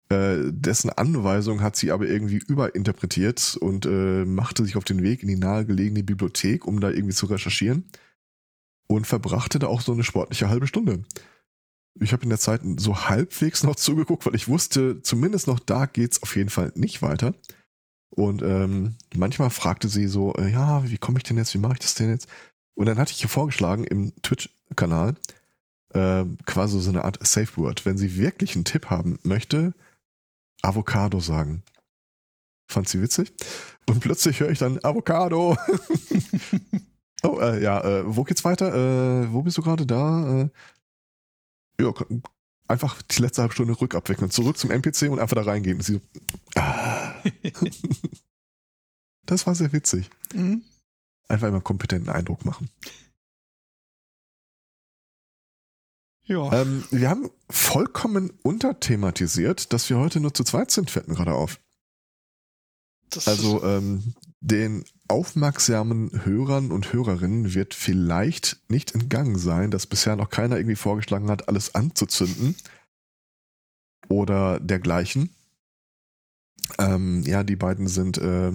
Äh, 0.09 0.51
dessen 0.51 0.89
Anweisung 0.89 1.61
hat 1.61 1.75
sie 1.75 1.91
aber 1.91 2.07
irgendwie 2.07 2.37
überinterpretiert 2.37 3.57
und 3.59 3.85
äh, 3.85 4.25
machte 4.25 4.65
sich 4.65 4.75
auf 4.75 4.83
den 4.83 5.03
Weg 5.03 5.21
in 5.21 5.27
die 5.27 5.35
nahegelegene 5.35 6.03
Bibliothek, 6.03 6.65
um 6.65 6.79
da 6.79 6.89
irgendwie 6.89 7.13
zu 7.13 7.27
recherchieren 7.27 7.85
und 8.87 9.05
verbrachte 9.05 9.59
da 9.59 9.67
auch 9.67 9.81
so 9.81 9.93
eine 9.93 10.03
sportliche 10.03 10.49
halbe 10.49 10.67
Stunde 10.67 11.03
ich 11.99 12.13
habe 12.13 12.23
in 12.23 12.29
der 12.29 12.39
Zeit 12.39 12.61
so 12.77 13.05
halbwegs 13.09 13.63
noch 13.63 13.75
zugeguckt, 13.77 14.25
weil 14.25 14.35
ich 14.35 14.47
wusste, 14.47 15.01
zumindest 15.01 15.47
noch 15.47 15.59
da 15.59 15.85
geht's 15.85 16.21
auf 16.23 16.35
jeden 16.35 16.49
Fall 16.49 16.71
nicht 16.75 17.01
weiter. 17.01 17.33
Und 18.09 18.41
ähm, 18.41 18.95
manchmal 19.15 19.49
fragte 19.49 19.87
sie 19.87 20.07
so, 20.07 20.33
äh, 20.33 20.51
ja, 20.51 20.89
wie 20.89 20.97
komme 20.97 21.19
ich 21.19 21.23
denn 21.23 21.37
jetzt, 21.37 21.53
wie 21.53 21.59
mache 21.59 21.73
ich 21.73 21.79
das 21.79 21.95
denn 21.95 22.09
jetzt? 22.09 22.27
Und 22.75 22.85
dann 22.85 22.97
hatte 22.97 23.11
ich 23.11 23.21
ihr 23.21 23.29
vorgeschlagen 23.29 23.83
im 23.83 24.13
Twitch-Kanal 24.21 25.15
äh, 25.93 26.25
quasi 26.45 26.79
so 26.79 26.89
eine 26.89 27.03
Art 27.03 27.19
Safe 27.25 27.57
Word. 27.57 27.85
Wenn 27.85 27.97
sie 27.97 28.17
wirklich 28.17 28.55
einen 28.55 28.65
Tipp 28.65 28.89
haben 28.89 29.19
möchte, 29.23 29.73
Avocado 30.61 31.19
sagen. 31.19 31.63
Fand 32.67 32.87
sie 32.87 33.01
witzig. 33.01 33.33
Und 33.87 33.99
plötzlich 33.99 34.39
höre 34.39 34.51
ich 34.51 34.59
dann 34.59 34.79
Avocado. 34.83 35.57
oh, 37.23 37.39
äh, 37.39 37.61
ja, 37.61 37.81
äh, 37.81 38.03
wo 38.05 38.23
geht's 38.23 38.45
weiter? 38.45 38.73
Äh, 38.73 39.33
wo 39.33 39.41
bist 39.41 39.57
du 39.57 39.61
gerade 39.61 39.85
da? 39.85 40.49
Ja, 41.79 41.93
einfach 42.67 43.01
die 43.01 43.21
letzte 43.21 43.41
halbe 43.41 43.53
Stunde 43.53 43.79
rückabwickeln, 43.79 44.31
zurück 44.31 44.57
zum 44.57 44.71
NPC 44.71 45.03
und 45.09 45.19
einfach 45.19 45.35
da 45.35 45.43
reingehen. 45.43 45.77
Und 45.77 45.83
sie 45.83 45.93
so, 45.93 46.01
ah. 46.59 47.15
das 49.25 49.47
war 49.47 49.55
sehr 49.55 49.73
witzig. 49.73 50.09
Mhm. 50.33 50.63
Einfach 51.27 51.47
immer 51.47 51.57
einen 51.57 51.63
kompetenten 51.63 52.09
Eindruck 52.09 52.45
machen. 52.45 52.69
Ja. 56.25 56.53
Ähm, 56.53 56.85
wir 56.91 57.09
haben 57.09 57.29
vollkommen 57.49 58.31
unterthematisiert, 58.43 59.73
dass 59.73 59.89
wir 59.89 59.97
heute 59.97 60.19
nur 60.19 60.33
zu 60.33 60.43
zweit 60.43 60.69
sind, 60.69 60.91
fällt 60.91 61.07
mir 61.07 61.15
gerade 61.15 61.33
auf. 61.33 61.59
Das 63.09 63.27
also 63.27 63.63
ähm, 63.63 64.13
den 64.39 64.85
aufmerksamen 65.09 66.23
Hörern 66.23 66.71
und 66.71 66.93
Hörerinnen 66.93 67.53
wird 67.53 67.73
vielleicht 67.73 68.59
nicht 68.69 68.93
entgangen 68.93 69.37
sein, 69.37 69.71
dass 69.71 69.87
bisher 69.87 70.15
noch 70.15 70.29
keiner 70.29 70.57
irgendwie 70.57 70.75
vorgeschlagen 70.75 71.29
hat, 71.29 71.47
alles 71.49 71.75
anzuzünden 71.75 72.55
oder 74.07 74.59
dergleichen. 74.59 75.29
Ähm, 76.77 77.23
ja, 77.23 77.43
die 77.43 77.55
beiden 77.55 77.87
sind 77.87 78.17
äh, 78.19 78.51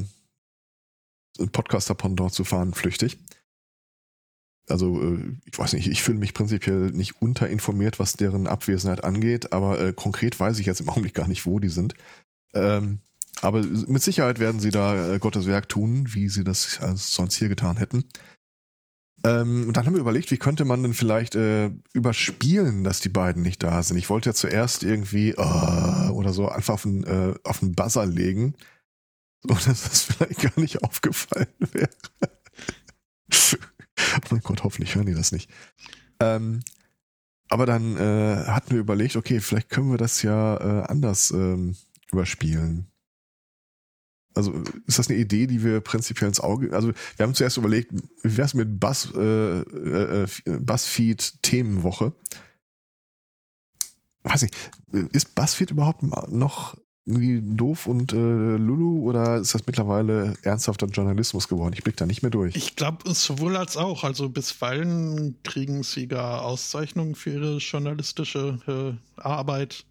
Podcaster-Pendant 1.52 2.32
zu 2.32 2.44
fahren 2.44 2.72
flüchtig. 2.74 3.18
Also, 4.68 5.02
äh, 5.02 5.36
ich 5.44 5.58
weiß 5.58 5.72
nicht, 5.74 5.88
ich 5.88 6.02
fühle 6.02 6.18
mich 6.18 6.34
prinzipiell 6.34 6.90
nicht 6.92 7.20
unterinformiert, 7.20 7.98
was 7.98 8.14
deren 8.14 8.46
Abwesenheit 8.46 9.04
angeht, 9.04 9.52
aber 9.52 9.80
äh, 9.80 9.92
konkret 9.92 10.38
weiß 10.38 10.58
ich 10.58 10.66
jetzt 10.66 10.80
im 10.80 10.88
Augenblick 10.88 11.14
gar 11.14 11.28
nicht, 11.28 11.44
wo 11.46 11.58
die 11.58 11.68
sind. 11.68 11.94
Ähm, 12.54 13.00
aber 13.40 13.62
mit 13.62 14.02
Sicherheit 14.02 14.38
werden 14.38 14.60
sie 14.60 14.70
da 14.70 15.14
äh, 15.14 15.18
Gottes 15.18 15.46
Werk 15.46 15.68
tun, 15.68 16.06
wie 16.14 16.28
sie 16.28 16.44
das 16.44 16.78
sonst 16.94 17.36
hier 17.36 17.48
getan 17.48 17.76
hätten. 17.76 18.04
Ähm, 19.24 19.66
und 19.66 19.76
dann 19.76 19.86
haben 19.86 19.94
wir 19.94 20.00
überlegt, 20.00 20.30
wie 20.30 20.36
könnte 20.36 20.66
man 20.66 20.82
denn 20.82 20.92
vielleicht 20.92 21.34
äh, 21.34 21.70
überspielen, 21.94 22.84
dass 22.84 23.00
die 23.00 23.08
beiden 23.08 23.42
nicht 23.42 23.62
da 23.62 23.82
sind. 23.82 23.96
Ich 23.96 24.10
wollte 24.10 24.30
ja 24.30 24.34
zuerst 24.34 24.82
irgendwie 24.82 25.34
uh, 25.34 26.10
oder 26.10 26.34
so 26.34 26.48
einfach 26.48 26.74
auf 26.74 26.82
den, 26.82 27.04
äh, 27.04 27.34
auf 27.42 27.60
den 27.60 27.74
Buzzer 27.74 28.04
legen, 28.04 28.54
so 29.42 29.54
dass 29.54 29.64
das 29.64 30.02
vielleicht 30.02 30.40
gar 30.42 30.60
nicht 30.60 30.82
aufgefallen 30.82 31.48
wäre. 31.72 31.88
oh 33.32 34.28
mein 34.30 34.40
Gott, 34.40 34.62
hoffentlich 34.62 34.94
hören 34.94 35.06
die 35.06 35.14
das 35.14 35.32
nicht. 35.32 35.50
Ähm, 36.20 36.60
aber 37.48 37.64
dann 37.64 37.96
äh, 37.96 38.44
hatten 38.46 38.72
wir 38.72 38.80
überlegt, 38.80 39.16
okay, 39.16 39.40
vielleicht 39.40 39.70
können 39.70 39.90
wir 39.90 39.98
das 39.98 40.22
ja 40.22 40.56
äh, 40.56 40.84
anders 40.84 41.30
ähm, 41.30 41.76
überspielen 42.12 42.90
also 44.34 44.52
ist 44.86 44.98
das 44.98 45.08
eine 45.08 45.18
Idee, 45.18 45.46
die 45.46 45.62
wir 45.62 45.80
prinzipiell 45.80 46.28
ins 46.28 46.40
Auge, 46.40 46.72
also 46.74 46.92
wir 47.16 47.24
haben 47.24 47.34
zuerst 47.34 47.56
überlegt, 47.56 47.92
wie 48.22 48.36
wäre 48.36 48.46
es 48.46 48.54
mit 48.54 48.80
Buzz, 48.80 49.08
äh, 49.14 49.60
äh, 49.60 50.26
Buzzfeed 50.44 51.42
Themenwoche? 51.42 52.12
Weiß 54.22 54.42
nicht, 54.42 54.54
ist 55.12 55.34
Buzzfeed 55.34 55.70
überhaupt 55.70 56.02
noch 56.02 56.76
irgendwie 57.06 57.42
doof 57.42 57.86
und 57.86 58.12
äh, 58.12 58.56
Lulu 58.56 59.02
oder 59.02 59.36
ist 59.36 59.54
das 59.54 59.66
mittlerweile 59.66 60.34
ernsthafter 60.42 60.86
Journalismus 60.86 61.48
geworden? 61.48 61.74
Ich 61.74 61.84
blick 61.84 61.96
da 61.96 62.06
nicht 62.06 62.22
mehr 62.22 62.30
durch. 62.30 62.56
Ich 62.56 62.76
glaube, 62.76 63.12
sowohl 63.12 63.56
als 63.56 63.76
auch. 63.76 64.04
Also 64.04 64.30
bisweilen 64.30 65.36
kriegen 65.42 65.82
sie 65.82 66.08
gar 66.08 66.42
Auszeichnungen 66.42 67.14
für 67.14 67.30
ihre 67.30 67.56
journalistische 67.58 68.58
äh, 68.66 69.20
Arbeit. 69.20 69.84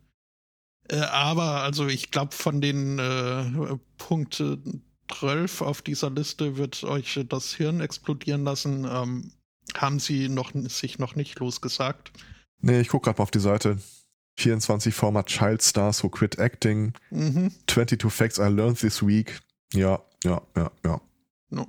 Äh, 0.89 0.97
aber 0.97 1.61
also 1.61 1.87
ich 1.87 2.11
glaube, 2.11 2.33
von 2.33 2.61
den 2.61 2.99
äh, 2.99 3.77
Punkten 3.97 4.83
12 5.11 5.61
auf 5.61 5.81
dieser 5.81 6.09
Liste 6.09 6.57
wird 6.57 6.83
euch 6.83 7.19
das 7.27 7.53
Hirn 7.53 7.81
explodieren 7.81 8.43
lassen. 8.43 8.85
Ähm, 8.89 9.31
haben 9.75 9.99
sie 9.99 10.29
noch, 10.29 10.51
sich 10.53 10.99
noch 10.99 11.15
nicht 11.15 11.39
losgesagt. 11.39 12.11
Nee, 12.59 12.81
ich 12.81 12.89
gucke 12.89 13.05
gerade 13.05 13.17
mal 13.17 13.23
auf 13.23 13.31
die 13.31 13.39
Seite. 13.39 13.77
24 14.37 14.93
Former 14.93 15.25
Child 15.25 15.61
Stars 15.61 16.03
who 16.03 16.09
quit 16.09 16.39
acting. 16.39 16.93
Mhm. 17.11 17.51
22 17.67 18.11
Facts 18.11 18.37
I 18.39 18.47
learned 18.47 18.79
this 18.79 19.05
week. 19.05 19.39
Ja, 19.73 20.01
ja, 20.23 20.41
ja, 20.55 20.71
ja. 20.83 21.01
No. 21.49 21.67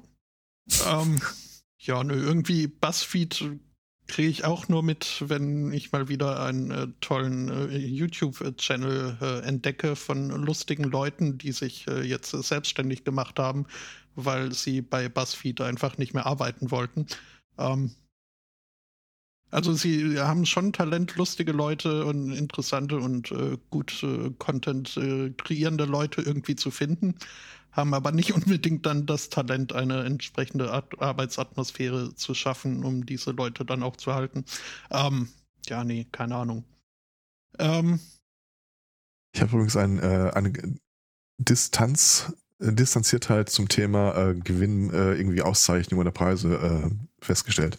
ähm, 0.86 1.20
ja, 1.78 2.02
nö, 2.02 2.14
irgendwie 2.14 2.66
Buzzfeed 2.66 3.44
kriege 4.06 4.28
ich 4.28 4.44
auch 4.44 4.68
nur 4.68 4.82
mit, 4.82 5.22
wenn 5.26 5.72
ich 5.72 5.92
mal 5.92 6.08
wieder 6.08 6.42
einen 6.42 6.70
äh, 6.70 6.88
tollen 7.00 7.48
äh, 7.48 7.76
YouTube-Channel 7.76 9.18
äh, 9.20 9.38
entdecke 9.46 9.96
von 9.96 10.30
lustigen 10.30 10.84
Leuten, 10.84 11.38
die 11.38 11.52
sich 11.52 11.86
äh, 11.88 12.02
jetzt 12.02 12.30
selbstständig 12.30 13.04
gemacht 13.04 13.38
haben, 13.38 13.66
weil 14.14 14.52
sie 14.52 14.82
bei 14.82 15.08
Buzzfeed 15.08 15.60
einfach 15.60 15.98
nicht 15.98 16.14
mehr 16.14 16.26
arbeiten 16.26 16.70
wollten. 16.70 17.06
Ähm, 17.58 17.92
also 19.54 19.72
sie 19.72 20.18
haben 20.18 20.46
schon 20.46 20.72
Talent, 20.72 21.14
lustige 21.14 21.52
Leute 21.52 22.04
und 22.06 22.32
interessante 22.32 22.96
und 22.98 23.30
äh, 23.30 23.56
gut 23.70 24.02
äh, 24.02 24.30
Content 24.38 24.96
äh, 24.96 25.30
kreierende 25.30 25.84
Leute 25.84 26.22
irgendwie 26.22 26.56
zu 26.56 26.72
finden, 26.72 27.14
haben 27.70 27.94
aber 27.94 28.10
nicht 28.10 28.32
unbedingt 28.34 28.84
dann 28.84 29.06
das 29.06 29.28
Talent, 29.28 29.72
eine 29.72 30.02
entsprechende 30.02 30.72
Art 30.72 31.00
Arbeitsatmosphäre 31.00 32.16
zu 32.16 32.34
schaffen, 32.34 32.82
um 32.82 33.06
diese 33.06 33.30
Leute 33.30 33.64
dann 33.64 33.84
auch 33.84 33.96
zu 33.96 34.12
halten. 34.12 34.44
Ähm, 34.90 35.28
ja, 35.68 35.84
nee, 35.84 36.08
keine 36.10 36.34
Ahnung. 36.34 36.64
Ähm, 37.60 38.00
ich 39.36 39.40
habe 39.40 39.52
übrigens 39.52 39.76
ein, 39.76 40.00
äh, 40.00 40.32
eine 40.34 40.52
Distanz, 41.38 42.32
äh, 42.58 42.72
Distanziertheit 42.72 43.50
zum 43.50 43.68
Thema 43.68 44.16
äh, 44.16 44.34
Gewinn, 44.34 44.90
irgendwie 44.90 45.42
Auszeichnung 45.42 46.00
oder 46.00 46.10
Preise 46.10 46.90
festgestellt. 47.20 47.78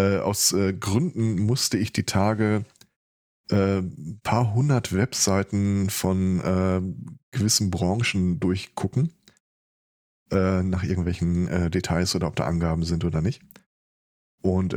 Äh, 0.00 0.18
aus 0.18 0.52
äh, 0.52 0.72
Gründen 0.72 1.40
musste 1.40 1.76
ich 1.76 1.92
die 1.92 2.04
Tage 2.04 2.64
äh, 3.50 3.82
paar 4.22 4.54
hundert 4.54 4.94
Webseiten 4.94 5.90
von 5.90 6.40
äh, 6.40 6.80
gewissen 7.32 7.70
Branchen 7.70 8.40
durchgucken, 8.40 9.12
nach 10.32 10.84
irgendwelchen 10.84 11.70
Details 11.72 12.14
oder 12.14 12.28
ob 12.28 12.36
da 12.36 12.44
Angaben 12.44 12.84
sind 12.84 13.04
oder 13.04 13.20
nicht. 13.20 13.42
Und 14.42 14.76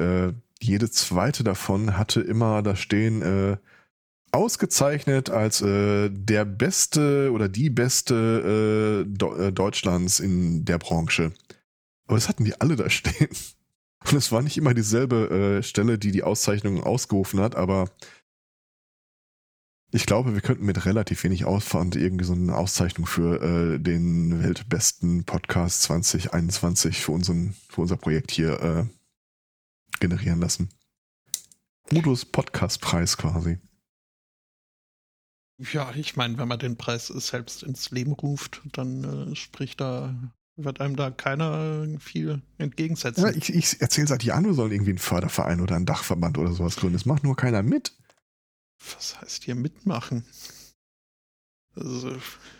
jede 0.59 0.89
zweite 0.89 1.43
davon 1.43 1.95
hatte 1.95 2.21
immer 2.21 2.63
da 2.63 2.75
stehen, 2.75 3.59
ausgezeichnet 4.31 5.29
als 5.29 5.61
äh, 5.61 6.09
der 6.09 6.45
beste 6.45 7.31
oder 7.31 7.49
die 7.49 7.69
beste 7.69 9.05
äh, 9.05 9.51
Deutschlands 9.51 10.19
in 10.19 10.65
der 10.65 10.79
Branche. 10.79 11.33
Aber 12.07 12.17
das 12.17 12.29
hatten 12.29 12.45
die 12.45 12.59
alle 12.59 12.75
da 12.75 12.89
stehen. 12.89 13.29
Und 14.05 14.13
es 14.13 14.31
war 14.31 14.41
nicht 14.41 14.57
immer 14.57 14.73
dieselbe 14.73 15.59
äh, 15.59 15.63
Stelle, 15.63 15.97
die 15.97 16.11
die 16.11 16.23
Auszeichnung 16.23 16.83
ausgerufen 16.83 17.39
hat, 17.39 17.55
aber 17.55 17.89
ich 19.95 20.07
glaube, 20.07 20.33
wir 20.33 20.41
könnten 20.41 20.65
mit 20.65 20.85
relativ 20.85 21.23
wenig 21.23 21.45
Aufwand 21.45 21.95
irgendwie 21.95 22.25
so 22.25 22.33
eine 22.33 22.57
Auszeichnung 22.57 23.05
für 23.05 23.41
äh, 23.43 23.79
den 23.79 24.41
weltbesten 24.41 25.23
Podcast 25.23 25.83
2021 25.83 26.99
für, 26.99 27.11
unseren, 27.11 27.53
für 27.69 27.81
unser 27.81 27.97
Projekt 27.97 28.31
hier 28.31 28.59
äh, 28.59 28.85
generieren 29.99 30.39
lassen. 30.39 30.69
Modus 31.91 32.25
Podcastpreis 32.25 33.17
quasi. 33.17 33.59
Ja, 35.59 35.93
ich 35.93 36.15
meine, 36.15 36.39
wenn 36.39 36.47
man 36.47 36.57
den 36.57 36.75
Preis 36.75 37.07
selbst 37.07 37.61
ins 37.61 37.91
Leben 37.91 38.13
ruft, 38.13 38.61
dann 38.71 39.31
äh, 39.31 39.35
spricht 39.35 39.79
da 39.79 40.15
wird 40.55 40.81
einem 40.81 40.95
da 40.95 41.11
keiner 41.11 41.87
viel 41.99 42.41
entgegensetzen. 42.57 43.23
Ja, 43.23 43.31
ich, 43.31 43.53
ich 43.53 43.81
erzähle 43.81 44.07
seit 44.07 44.23
Jahren, 44.23 44.45
wir 44.45 44.53
sollen 44.53 44.71
irgendwie 44.71 44.91
einen 44.91 44.99
Förderverein 44.99 45.61
oder 45.61 45.75
einen 45.75 45.85
Dachverband 45.85 46.37
oder 46.37 46.51
sowas 46.51 46.75
gründen. 46.75 46.93
Das 46.93 47.05
macht 47.05 47.23
nur 47.23 47.35
keiner 47.35 47.63
mit. 47.63 47.97
Was 48.93 49.19
heißt 49.19 49.43
hier 49.43 49.55
mitmachen? 49.55 50.25
Also, 51.75 52.15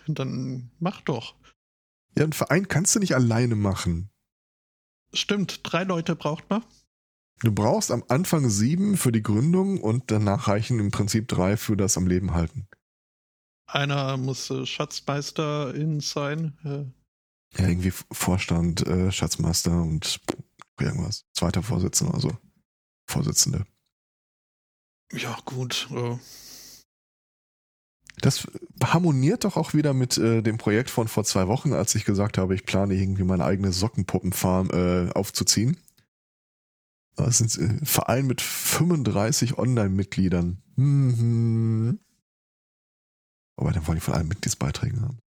dann 0.08 0.72
mach 0.80 1.02
doch. 1.02 1.36
Ja, 2.18 2.24
einen 2.24 2.34
Verein 2.34 2.68
kannst 2.68 2.96
du 2.96 3.00
nicht 3.00 3.16
alleine 3.16 3.56
machen. 3.56 4.10
Stimmt, 5.14 5.60
drei 5.64 5.84
Leute 5.84 6.16
braucht 6.16 6.50
man. 6.50 6.64
Du 7.42 7.52
brauchst 7.52 7.92
am 7.92 8.04
Anfang 8.08 8.50
sieben 8.50 8.98
für 8.98 9.12
die 9.12 9.22
Gründung 9.22 9.80
und 9.82 10.10
danach 10.10 10.48
reichen 10.48 10.80
im 10.80 10.92
Prinzip 10.92 11.28
drei 11.28 11.58
für 11.58 11.76
das 11.76 11.98
am 11.98 12.08
Leben 12.08 12.34
halten. 12.34 12.68
Einer 13.68 14.18
muss 14.18 14.50
äh, 14.50 14.66
Schatzmeisterin 14.66 16.00
sein. 16.00 16.94
Ja, 17.58 17.68
irgendwie 17.68 17.92
Vorstand, 18.12 18.86
äh, 18.88 19.12
Schatzmeister 19.12 19.82
und 19.82 20.20
irgendwas. 20.80 21.26
Zweiter 21.34 21.62
Vorsitzender, 21.62 22.14
also 22.14 22.32
Vorsitzende. 23.08 23.66
Ja, 25.12 25.38
gut. 25.46 25.88
Äh. 25.92 26.18
Das 28.18 28.48
harmoniert 28.84 29.44
doch 29.44 29.58
auch 29.58 29.74
wieder 29.74 29.94
mit 29.94 30.18
äh, 30.18 30.42
dem 30.42 30.58
Projekt 30.58 30.90
von 30.90 31.08
vor 31.08 31.24
zwei 31.24 31.48
Wochen, 31.48 31.74
als 31.74 31.94
ich 31.96 32.06
gesagt 32.06 32.38
habe, 32.38 32.56
ich 32.56 32.66
plane 32.66 32.94
irgendwie 32.94 33.24
meine 33.24 33.44
eigene 33.44 33.72
Sockenpuppenfarm 33.72 34.70
äh, 34.72 35.12
aufzuziehen. 35.12 35.78
Das 37.16 37.38
sind 37.38 37.56
ein 37.58 37.82
äh, 37.82 37.86
Verein 37.86 38.26
mit 38.26 38.42
35 38.42 39.58
Online-Mitgliedern. 39.58 40.62
Mhm. 40.76 42.00
Aber 43.56 43.72
dann 43.72 43.86
wollen 43.86 43.98
die 43.98 44.02
von 44.02 44.16
allen 44.16 44.28
Mitgliedsbeiträgen 44.28 45.02
haben. 45.02 45.20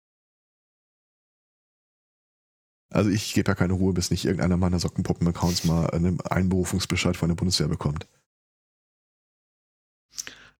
Also 2.94 3.10
ich 3.10 3.34
gebe 3.34 3.50
ja 3.50 3.56
keine 3.56 3.72
Ruhe, 3.72 3.92
bis 3.92 4.12
nicht 4.12 4.24
irgendeiner 4.24 4.56
meiner 4.56 4.78
Sockenpuppen-Accounts 4.78 5.64
mal 5.64 5.90
einen 5.90 6.20
Einberufungsbescheid 6.20 7.16
von 7.16 7.28
der 7.28 7.34
Bundeswehr 7.34 7.66
bekommt. 7.66 8.06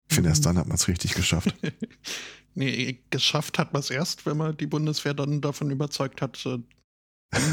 Ich 0.08 0.16
finde, 0.16 0.30
erst 0.30 0.44
dann 0.44 0.58
hat 0.58 0.66
man 0.66 0.74
es 0.74 0.88
richtig 0.88 1.14
geschafft. 1.14 1.54
nee, 2.54 3.04
geschafft 3.10 3.60
hat 3.60 3.72
man 3.72 3.78
es 3.78 3.90
erst, 3.90 4.26
wenn 4.26 4.36
man 4.36 4.56
die 4.56 4.66
Bundeswehr 4.66 5.14
dann 5.14 5.42
davon 5.42 5.70
überzeugt 5.70 6.22
hat, 6.22 6.44
äh, 6.44 6.58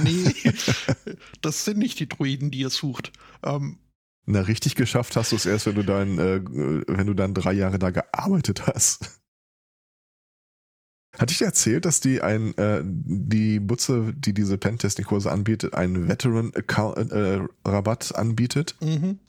nee, 0.04 0.34
das 1.44 1.64
sind 1.64 1.78
nicht 1.78 2.00
die 2.00 2.10
Druiden, 2.10 2.50
die 2.50 2.62
ihr 2.62 2.72
sucht. 2.72 3.12
Ähm, 3.44 3.78
Na, 4.26 4.42
richtig 4.42 4.74
geschafft 4.74 5.16
hast 5.16 5.32
du 5.32 5.36
es 5.36 5.46
erst, 5.46 5.68
wenn 5.68 5.76
du 5.76 5.84
dann, 5.84 6.18
äh, 6.18 6.42
wenn 6.44 7.06
du 7.06 7.14
dann 7.14 7.36
drei 7.36 7.54
Jahre 7.54 7.78
da 7.78 7.92
gearbeitet 7.92 8.66
hast. 8.66 9.21
Hatte 11.18 11.34
ich 11.34 11.40
dir 11.40 11.46
erzählt, 11.46 11.86
dass 11.86 12.00
die 12.00 12.22
ein, 12.22 12.58
äh, 12.58 12.82
die 12.86 13.60
Butze, 13.60 14.14
die 14.16 14.34
diese 14.34 14.58
Pentesting-Kurse 14.58 15.32
anbietet, 15.32 15.74
einen 15.74 16.08
Veteran-Rabatt 16.08 18.12
äh, 18.12 18.16
anbietet? 18.16 18.76
Mhm. 18.82 19.20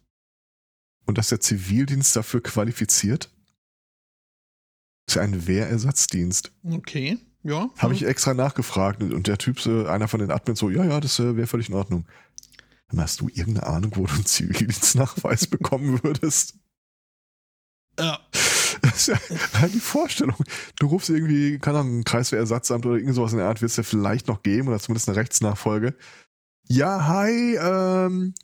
Und 1.05 1.19
dass 1.19 1.29
der 1.29 1.41
Zivildienst 1.41 2.15
dafür 2.15 2.43
qualifiziert? 2.43 3.31
Das 5.07 5.09
ist 5.09 5.15
ja 5.17 5.23
ein 5.23 5.49
Wehrersatzdienst. 5.49 6.53
Okay, 6.63 7.19
ja. 7.43 7.69
Habe 7.79 7.95
ich 7.95 8.05
extra 8.05 8.35
nachgefragt 8.35 9.03
und 9.03 9.27
der 9.27 9.39
Typ, 9.39 9.67
einer 9.67 10.07
von 10.07 10.21
den 10.21 10.31
Admins, 10.31 10.61
so, 10.61 10.71
ja, 10.71 10.85
ja, 10.85 11.01
das 11.01 11.19
äh, 11.19 11.37
wäre 11.37 11.49
völlig 11.49 11.69
in 11.69 11.75
Ordnung. 11.75 12.07
Hast 12.97 13.21
du 13.21 13.29
irgendeine 13.29 13.67
Ahnung, 13.67 13.93
wo 13.97 14.07
du 14.07 14.13
einen 14.13 14.27
Zivildienstnachweis 14.27 15.47
bekommen 15.49 16.01
würdest? 16.05 16.55
Ja. 17.99 18.21
Das 18.93 19.09
ist 19.09 19.31
ja 19.31 19.61
halt 19.61 19.75
die 19.75 19.81
Vorstellung. 19.81 20.37
Du 20.79 20.87
rufst 20.87 21.09
irgendwie, 21.09 21.59
keine 21.59 21.79
Ahnung, 21.79 22.01
ein 22.01 22.05
Kreiswehrersatzamt 22.05 22.85
oder 22.85 22.97
irgend 22.97 23.15
sowas 23.15 23.33
in 23.33 23.39
der 23.39 23.49
Art, 23.49 23.63
wirst 23.63 23.79
du 23.79 23.85
vielleicht 23.85 24.29
noch 24.29 24.43
geben 24.43 24.69
oder 24.69 24.79
zumindest 24.79 25.09
eine 25.09 25.17
Rechtsnachfolge. 25.17 25.95
Ja, 26.69 27.07
hi, 27.07 27.57
ähm, 27.57 28.35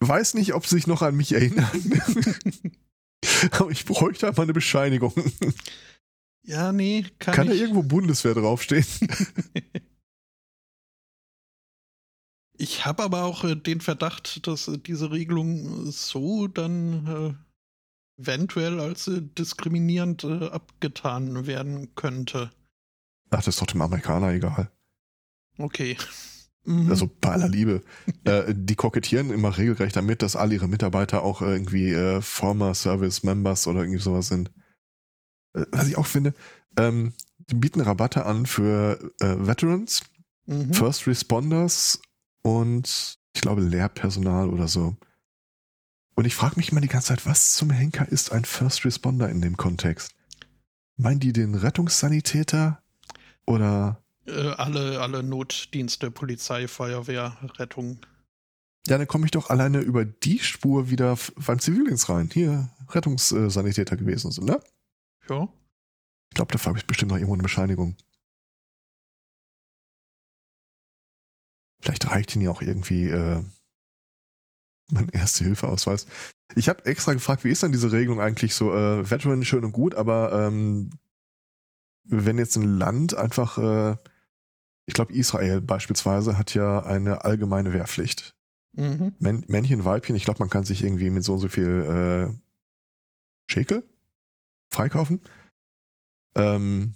weiß 0.00 0.34
nicht, 0.34 0.54
ob 0.54 0.66
sie 0.66 0.76
sich 0.76 0.86
noch 0.86 1.02
an 1.02 1.16
mich 1.16 1.32
erinnern. 1.32 1.68
Aber 3.52 3.70
ich 3.70 3.84
bräuchte 3.84 4.28
einfach 4.28 4.44
eine 4.44 4.52
Bescheinigung. 4.52 5.12
Ja, 6.42 6.72
nee, 6.72 7.04
kann, 7.18 7.34
kann 7.34 7.46
da 7.48 7.52
irgendwo 7.52 7.82
Bundeswehr 7.82 8.34
draufstehen? 8.34 8.86
ich 12.56 12.86
habe 12.86 13.02
aber 13.02 13.24
auch 13.24 13.44
äh, 13.44 13.56
den 13.56 13.82
Verdacht, 13.82 14.46
dass 14.46 14.66
äh, 14.68 14.78
diese 14.78 15.10
Regelung 15.10 15.90
so 15.90 16.48
dann 16.48 17.06
äh, 17.06 17.49
eventuell 18.20 18.80
als 18.80 19.08
äh, 19.08 19.22
diskriminierend 19.22 20.24
äh, 20.24 20.48
abgetan 20.48 21.46
werden 21.46 21.94
könnte. 21.94 22.50
Ach, 23.30 23.38
das 23.38 23.48
ist 23.48 23.62
doch 23.62 23.66
dem 23.66 23.82
Amerikaner 23.82 24.32
egal. 24.32 24.70
Okay. 25.58 25.96
Mhm. 25.96 26.00
Also 26.90 27.10
bei 27.20 27.30
aller 27.30 27.48
Liebe. 27.48 27.82
äh, 28.24 28.54
die 28.54 28.74
kokettieren 28.74 29.30
immer 29.30 29.56
regelrecht 29.56 29.96
damit, 29.96 30.22
dass 30.22 30.36
alle 30.36 30.54
ihre 30.54 30.68
Mitarbeiter 30.68 31.22
auch 31.22 31.40
irgendwie 31.40 31.90
äh, 31.90 32.20
Former 32.20 32.74
Service 32.74 33.22
Members 33.22 33.66
oder 33.66 33.80
irgendwie 33.80 34.00
sowas 34.00 34.28
sind. 34.28 34.50
Äh, 35.54 35.64
was 35.72 35.88
ich 35.88 35.96
auch 35.96 36.06
finde, 36.06 36.34
ähm, 36.76 37.14
die 37.38 37.54
bieten 37.54 37.80
Rabatte 37.80 38.26
an 38.26 38.46
für 38.46 39.12
äh, 39.20 39.36
Veterans, 39.38 40.02
mhm. 40.46 40.74
First 40.74 41.06
Responders 41.06 42.00
und 42.42 43.18
ich 43.34 43.40
glaube 43.40 43.62
Lehrpersonal 43.62 44.50
oder 44.50 44.68
so. 44.68 44.96
Und 46.14 46.26
ich 46.26 46.34
frage 46.34 46.56
mich 46.56 46.70
immer 46.70 46.80
die 46.80 46.88
ganze 46.88 47.08
Zeit, 47.08 47.26
was 47.26 47.54
zum 47.54 47.70
Henker 47.70 48.06
ist 48.08 48.32
ein 48.32 48.44
First 48.44 48.84
Responder 48.84 49.28
in 49.28 49.40
dem 49.40 49.56
Kontext? 49.56 50.14
Meinen 50.96 51.20
die 51.20 51.32
den 51.32 51.54
Rettungssanitäter 51.54 52.82
oder? 53.46 54.02
Äh, 54.26 54.50
alle, 54.50 55.00
alle 55.00 55.22
Notdienste, 55.22 56.10
Polizei, 56.10 56.68
Feuerwehr, 56.68 57.38
Rettung. 57.58 57.98
Ja, 58.86 58.98
dann 58.98 59.06
komme 59.06 59.24
ich 59.26 59.30
doch 59.30 59.50
alleine 59.50 59.80
über 59.80 60.04
die 60.04 60.38
Spur 60.38 60.90
wieder 60.90 61.16
beim 61.36 61.58
Zivildienst 61.58 62.08
rein. 62.08 62.30
Hier, 62.32 62.70
Rettungssanitäter 62.88 63.96
gewesen 63.96 64.30
sind, 64.30 64.46
ne? 64.46 64.60
Ja. 65.28 65.48
Ich 66.30 66.34
glaube, 66.34 66.52
dafür 66.52 66.70
habe 66.70 66.78
ich 66.78 66.86
bestimmt 66.86 67.10
noch 67.10 67.16
irgendwo 67.16 67.34
eine 67.34 67.42
Bescheinigung. 67.42 67.96
Vielleicht 71.80 72.10
reicht 72.10 72.34
Ihnen 72.34 72.44
ja 72.44 72.50
auch 72.50 72.62
irgendwie 72.62 73.08
äh, 73.08 73.42
mein 74.92 75.08
Erste-Hilfe-Ausweis. 75.08 76.06
Ich 76.56 76.68
habe 76.68 76.84
extra 76.86 77.12
gefragt, 77.12 77.44
wie 77.44 77.50
ist 77.50 77.62
denn 77.62 77.72
diese 77.72 77.92
Regelung 77.92 78.20
eigentlich 78.20 78.54
so? 78.54 78.74
Äh, 78.74 79.08
Veteran 79.08 79.44
schön 79.44 79.64
und 79.64 79.72
gut, 79.72 79.94
aber 79.94 80.32
ähm, 80.32 80.90
wenn 82.04 82.38
jetzt 82.38 82.56
ein 82.56 82.78
Land 82.78 83.14
einfach, 83.14 83.58
äh, 83.58 83.96
ich 84.86 84.94
glaube 84.94 85.12
Israel 85.12 85.60
beispielsweise 85.60 86.36
hat 86.36 86.54
ja 86.54 86.82
eine 86.82 87.24
allgemeine 87.24 87.72
Wehrpflicht. 87.72 88.34
Mhm. 88.72 89.14
Män 89.18 89.44
Männchen, 89.48 89.84
Weibchen, 89.84 90.16
ich 90.16 90.24
glaube, 90.24 90.40
man 90.40 90.50
kann 90.50 90.64
sich 90.64 90.82
irgendwie 90.82 91.10
mit 91.10 91.24
so 91.24 91.34
und 91.34 91.38
so 91.40 91.48
viel 91.48 92.32
äh, 92.32 92.34
Schekel 93.50 93.84
freikaufen. 94.70 95.20
Ähm, 96.34 96.94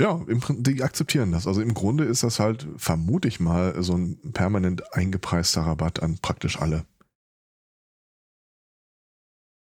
ja, 0.00 0.24
im, 0.26 0.40
die 0.62 0.82
akzeptieren 0.82 1.32
das. 1.32 1.46
Also 1.46 1.60
im 1.60 1.74
Grunde 1.74 2.04
ist 2.04 2.22
das 2.22 2.40
halt, 2.40 2.66
vermute 2.76 3.28
ich 3.28 3.38
mal, 3.38 3.82
so 3.82 3.94
ein 3.94 4.32
permanent 4.32 4.94
eingepreister 4.94 5.60
Rabatt 5.62 6.02
an 6.02 6.18
praktisch 6.18 6.58
alle. 6.58 6.86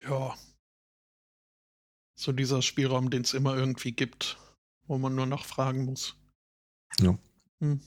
Ja. 0.03 0.35
So 2.18 2.33
dieser 2.33 2.62
Spielraum, 2.62 3.11
den 3.11 3.22
es 3.22 3.35
immer 3.35 3.57
irgendwie 3.57 3.93
gibt, 3.93 4.39
wo 4.87 4.97
man 4.97 5.14
nur 5.14 5.26
noch 5.26 5.45
fragen 5.45 5.85
muss. 5.85 6.16
Ja. 6.99 7.18
Hm. 7.61 7.80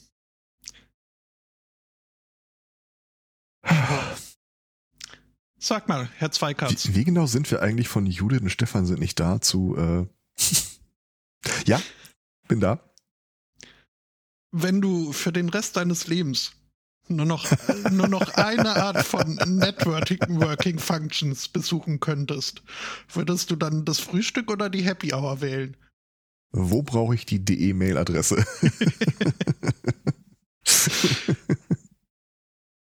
Sag 5.58 5.88
mal, 5.88 6.08
Herr 6.18 6.32
Zweikatz. 6.32 6.89
Wie, 6.89 6.96
wie 6.96 7.04
genau 7.06 7.26
sind 7.26 7.50
wir 7.50 7.64
eigentlich 7.64 7.88
von 7.88 8.06
Judith 8.06 8.41
und 8.41 8.52
Stefan 8.52 8.86
sind 8.86 9.00
nicht 9.00 9.20
da 9.20 9.41
zu, 9.41 9.76
äh 9.76 10.06
ja, 11.66 11.82
bin 12.48 12.60
da. 12.60 12.80
wenn 14.52 14.82
du 14.82 15.12
für 15.12 15.32
den 15.34 15.50
Rest 15.50 15.76
deines 15.78 16.08
Lebens 16.08 16.54
nur 17.08 17.26
noch, 17.28 17.46
nur 17.91 18.08
noch 18.08 18.34
eine 18.36 18.76
Art 18.78 19.06
von 19.06 19.36
Networking 19.36 20.41
Working 20.41 20.80
Functions 20.80 21.48
besuchen 21.48 22.00
könntest, 22.00 22.64
würdest 23.14 23.52
du 23.52 23.56
dann 23.56 23.86
das 23.86 24.00
Frühstück 24.00 24.50
oder 24.50 24.70
die 24.70 24.82
Happy 24.84 25.14
Hour 25.14 25.41
wählen? 25.41 25.78
Wo 26.52 26.82
brauche 26.84 27.14
ich 27.16 27.26
die 27.26 27.43
DE-Mail-Adresse? 27.43 28.43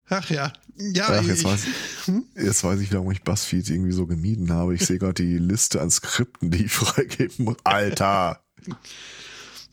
Ach 0.09 0.29
ja. 0.29 0.51
Ja, 0.77 1.07
Ach, 1.09 1.23
jetzt 1.23 1.39
ich, 1.39 1.43
weiß, 1.45 1.65
Hm? 2.05 2.25
jetzt 2.35 2.63
weiß 2.63 2.79
ich, 2.81 2.91
warum 2.91 3.11
ich 3.11 3.21
BuzzFeed 3.23 3.69
irgendwie 3.69 3.91
so 3.91 4.07
gemieden 4.07 4.51
habe. 4.51 4.73
Ich 4.75 4.85
sehe 4.85 4.97
gerade 4.97 5.23
die 5.23 5.37
Liste 5.37 5.79
an 5.79 5.91
Skripten, 5.91 6.49
die 6.51 6.65
ich 6.65 6.71
freigeben 6.73 7.45
muss. 7.45 7.57
Alter! 7.63 8.43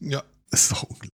Ja. 0.00 0.22
Das 0.50 0.62
ist 0.62 0.72
doch 0.72 0.82
unglaublich. 0.84 1.10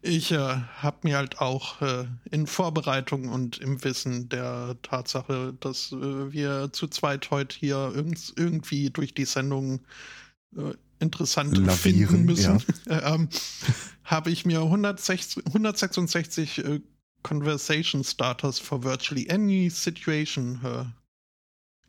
Ich 0.00 0.30
äh, 0.30 0.36
habe 0.36 0.98
mir 1.02 1.16
halt 1.16 1.40
auch 1.40 1.82
äh, 1.82 2.06
in 2.30 2.46
Vorbereitung 2.46 3.28
und 3.28 3.58
im 3.58 3.82
Wissen 3.82 4.28
der 4.28 4.76
Tatsache, 4.82 5.54
dass 5.58 5.90
äh, 5.90 6.32
wir 6.32 6.70
zu 6.72 6.86
zweit 6.86 7.30
heute 7.32 7.58
hier 7.58 7.92
irgend, 7.94 8.32
irgendwie 8.36 8.90
durch 8.90 9.12
die 9.12 9.24
Sendung 9.24 9.80
äh, 10.56 10.74
interessant 11.00 11.56
Lavieren, 11.56 11.76
finden 12.08 12.24
müssen, 12.24 12.62
ähm, 12.88 13.28
habe 14.04 14.30
ich 14.30 14.46
mir 14.46 14.60
160, 14.60 15.46
166 15.46 16.58
äh, 16.58 16.80
Conversation 17.24 18.04
Starters 18.04 18.60
for 18.60 18.84
virtually 18.84 19.28
any 19.28 19.68
situation 19.68 20.60
äh, 20.64 20.84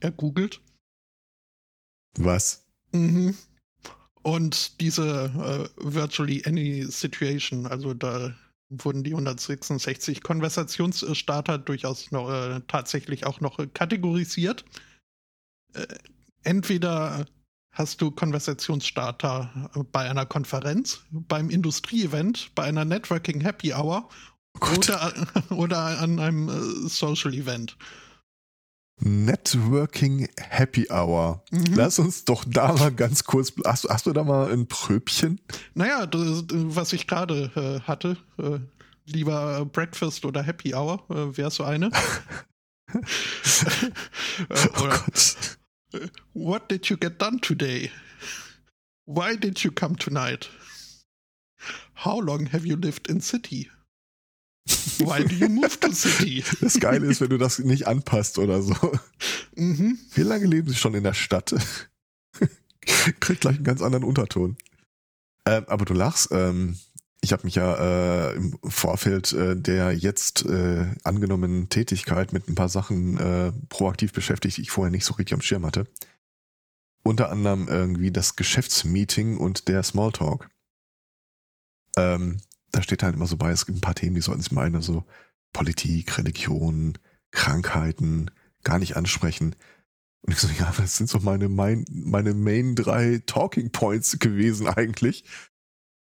ergoogelt. 0.04 0.62
Was? 2.18 2.66
Mhm. 2.92 3.38
Und 4.22 4.82
diese 4.82 5.70
äh, 5.78 5.84
Virtually 5.84 6.44
Any 6.46 6.84
Situation, 6.84 7.66
also 7.66 7.94
da 7.94 8.36
wurden 8.70 9.04
die 9.04 9.12
166 9.12 10.22
Konversationsstarter 10.22 11.58
durchaus 11.58 12.12
noch, 12.12 12.30
äh, 12.30 12.62
tatsächlich 12.68 13.26
auch 13.26 13.40
noch 13.42 13.60
kategorisiert. 13.74 14.66
Äh, 15.74 15.88
entweder 16.44 17.26
hast 17.72 18.02
du 18.02 18.12
Konversationsstarter 18.12 19.72
äh, 19.76 19.84
bei 19.92 20.10
einer 20.10 20.26
Konferenz, 20.26 21.02
beim 21.12 21.50
Industrieevent, 21.50 22.52
bei 22.56 22.64
einer 22.64 22.86
Networking 22.86 23.42
Happy 23.42 23.74
Hour 23.74 24.10
Oh 24.62 24.76
oder, 24.76 25.14
oder 25.52 26.00
an 26.00 26.20
einem 26.20 26.50
äh, 26.50 26.88
Social 26.88 27.34
Event. 27.34 27.78
Networking 29.02 30.30
Happy 30.40 30.88
Hour. 30.92 31.44
Mhm. 31.52 31.74
Lass 31.76 32.00
uns 32.00 32.26
doch 32.26 32.44
da 32.46 32.74
mal 32.74 32.92
ganz 32.92 33.24
kurz. 33.24 33.54
Hast, 33.66 33.86
du- 33.86 33.90
hast 33.90 34.06
du 34.06 34.14
da 34.14 34.24
mal 34.24 34.52
ein 34.52 34.68
Pröbchen? 34.68 35.40
Naja, 35.74 36.06
das, 36.06 36.44
was 36.52 36.94
ich 36.94 37.08
gerade 37.08 37.52
äh, 37.56 37.82
hatte, 37.88 38.18
äh, 38.38 38.60
lieber 39.06 39.66
Breakfast 39.66 40.26
oder 40.26 40.44
Happy 40.44 40.74
Hour, 40.74 41.04
äh, 41.10 41.38
wäre 41.38 41.52
so 41.52 41.64
eine. 41.64 41.88
äh, 42.94 43.00
Oh 44.50 44.68
Gott. 44.88 45.58
What 46.34 46.70
did 46.70 46.88
you 46.88 46.98
get 46.98 47.20
done 47.22 47.40
today? 47.42 47.90
Why 49.06 49.36
did 49.36 49.60
you 49.64 49.72
come 49.72 49.96
tonight? 49.98 50.50
How 52.06 52.20
long 52.22 52.46
have 52.54 52.66
you 52.66 52.76
lived 52.76 53.10
in 53.10 53.22
city? 53.22 53.70
Why 55.00 55.24
do 55.24 55.36
you 55.36 55.50
move 55.50 55.80
to 55.80 55.92
city? 55.92 56.44
Das 56.62 56.80
Geile 56.80 57.08
ist, 57.08 57.22
wenn 57.22 57.30
du 57.30 57.38
das 57.38 57.60
nicht 57.60 57.88
anpasst 57.88 58.38
oder 58.38 58.62
so. 58.62 58.76
Mhm. 59.56 59.98
Wie 60.14 60.22
lange 60.22 60.46
leben 60.46 60.70
sie 60.70 60.76
schon 60.76 60.94
in 60.94 61.04
der 61.04 61.14
Stadt? 61.14 61.56
Kriegt 63.20 63.42
gleich 63.42 63.56
einen 63.56 63.64
ganz 63.64 63.82
anderen 63.82 64.04
Unterton. 64.04 64.58
Ähm, 65.46 65.66
aber 65.68 65.86
du 65.86 65.94
lachst. 65.94 66.30
Ähm, 66.32 66.78
ich 67.22 67.34
habe 67.34 67.44
mich 67.44 67.56
ja 67.56 68.30
äh, 68.30 68.36
im 68.36 68.58
Vorfeld 68.64 69.34
äh, 69.34 69.56
der 69.56 69.92
jetzt 69.92 70.46
äh, 70.46 70.88
angenommenen 71.04 71.70
Tätigkeit 71.70 72.32
mit 72.32 72.48
ein 72.48 72.56
paar 72.56 72.70
Sachen 72.70 73.18
äh, 73.18 73.52
proaktiv 73.68 74.14
beschäftigt, 74.14 74.58
die 74.58 74.62
ich 74.62 74.72
vorher 74.72 74.92
nicht 74.92 75.06
so 75.06 75.16
richtig 75.16 75.34
am 75.34 75.42
Schirm 75.42 75.66
hatte. 75.66 75.88
Unter 77.04 77.30
anderem 77.30 77.68
irgendwie 77.68 78.12
das 78.12 78.36
Geschäftsmeeting 78.36 79.38
und 79.38 79.68
der 79.68 79.84
Smalltalk. 79.84 80.50
Ähm, 81.98 82.40
da 82.72 82.82
steht 82.82 83.04
halt 83.04 83.16
immer 83.16 83.28
so 83.28 83.38
bei, 83.38 83.52
es 83.52 83.66
gibt 83.66 83.78
ein 83.78 83.82
paar 83.82 83.96
Themen, 83.96 84.16
die 84.16 84.22
sollten 84.22 84.42
sich 84.42 84.52
meine, 84.52 84.82
so 84.82 85.06
Politik, 85.54 86.18
Religion, 86.18 86.98
Krankheiten, 87.32 88.32
gar 88.64 88.80
nicht 88.80 88.96
ansprechen. 88.96 89.56
Und 90.22 90.34
ich 90.34 90.40
so, 90.40 90.48
ja, 90.60 90.72
das 90.78 90.98
sind 90.98 91.10
so 91.10 91.20
meine, 91.20 91.50
mein, 91.50 91.86
meine 91.90 92.34
Main 92.34 92.76
drei 92.76 93.22
Talking 93.26 93.72
Points 93.72 94.20
gewesen 94.20 94.68
eigentlich. 94.68 95.24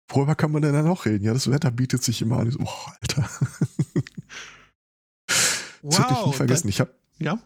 Worüber 0.09 0.35
kann 0.35 0.51
man 0.51 0.61
denn 0.61 0.73
da 0.73 0.81
noch 0.81 1.05
reden? 1.05 1.23
Ja, 1.23 1.33
das 1.33 1.49
Wetter 1.49 1.71
bietet 1.71 2.03
sich 2.03 2.21
immer 2.21 2.39
an. 2.39 2.47
Ich 2.47 2.53
so, 2.53 2.59
boah, 2.59 2.95
Alter. 3.01 3.29
Das 5.81 5.99
hätte 5.99 6.13
ich 6.13 6.25
nie 6.25 6.33
vergessen. 6.33 6.67
Ich 6.67 6.79
habe 6.81 6.93
ja. 7.19 7.39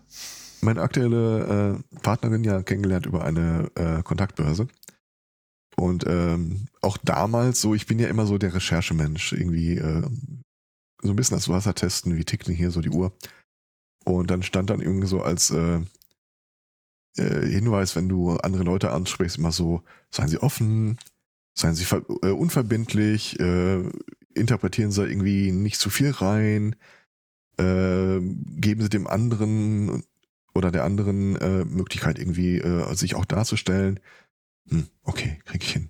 meine 0.61 0.81
aktuelle 0.81 1.83
äh, 1.93 1.99
Partnerin 1.99 2.43
ja 2.43 2.63
kennengelernt 2.63 3.05
über 3.05 3.23
eine 3.23 3.69
äh, 3.75 4.01
Kontaktbörse. 4.01 4.67
Und 5.75 6.05
ähm, 6.07 6.67
auch 6.81 6.97
damals 6.97 7.61
so, 7.61 7.73
ich 7.73 7.87
bin 7.87 7.99
ja 7.99 8.07
immer 8.07 8.25
so 8.25 8.37
der 8.37 8.53
Recherchemensch, 8.53 9.33
irgendwie 9.33 9.77
äh, 9.77 10.03
so 11.01 11.09
ein 11.09 11.15
bisschen 11.15 11.37
das 11.37 11.49
Wasser 11.49 11.73
testen, 11.73 12.15
wie 12.15 12.25
tickt 12.25 12.47
denn 12.47 12.55
hier 12.55 12.71
so 12.71 12.81
die 12.81 12.89
Uhr. 12.89 13.13
Und 14.05 14.29
dann 14.29 14.43
stand 14.43 14.69
dann 14.69 14.81
irgendwie 14.81 15.07
so 15.07 15.21
als 15.21 15.51
äh, 15.51 15.81
äh, 17.17 17.45
Hinweis, 17.45 17.95
wenn 17.95 18.09
du 18.09 18.37
andere 18.37 18.63
Leute 18.63 18.91
ansprichst, 18.91 19.37
immer 19.37 19.51
so, 19.51 19.83
seien 20.11 20.27
sie 20.27 20.39
offen, 20.39 20.97
seien 21.57 21.75
sie 21.75 21.85
äh, 22.21 22.29
unverbindlich, 22.29 23.39
äh, 23.39 23.83
interpretieren 24.33 24.91
sie 24.91 25.07
irgendwie 25.07 25.51
nicht 25.51 25.79
zu 25.79 25.89
viel 25.89 26.11
rein, 26.11 26.75
äh, 27.57 28.19
geben 28.19 28.81
sie 28.81 28.89
dem 28.89 29.07
anderen 29.07 30.03
oder 30.55 30.71
der 30.71 30.83
anderen 30.83 31.35
äh, 31.37 31.65
Möglichkeit 31.65 32.19
irgendwie 32.19 32.57
äh, 32.57 32.93
sich 32.95 33.15
auch 33.15 33.25
darzustellen. 33.25 33.99
Hm, 34.69 34.87
okay, 35.03 35.39
krieg 35.45 35.63
ich 35.63 35.71
hin. 35.73 35.89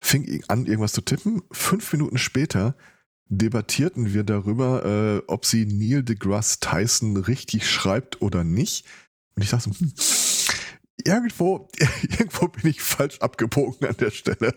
Fing 0.00 0.44
an, 0.48 0.66
irgendwas 0.66 0.92
zu 0.92 1.00
tippen. 1.00 1.42
Fünf 1.52 1.92
Minuten 1.92 2.18
später 2.18 2.76
debattierten 3.28 4.12
wir 4.12 4.24
darüber, 4.24 4.84
äh, 4.84 5.22
ob 5.26 5.46
sie 5.46 5.64
Neil 5.64 6.02
deGrasse 6.02 6.60
Tyson 6.60 7.16
richtig 7.16 7.68
schreibt 7.70 8.20
oder 8.20 8.44
nicht. 8.44 8.84
Und 9.34 9.42
ich 9.42 9.50
dachte, 9.50 9.70
so, 9.70 9.78
hm, 9.78 9.92
irgendwo, 11.04 11.68
irgendwo 12.02 12.48
bin 12.48 12.70
ich 12.70 12.82
falsch 12.82 13.18
abgebogen 13.20 13.88
an 13.88 13.96
der 13.96 14.10
Stelle. 14.10 14.54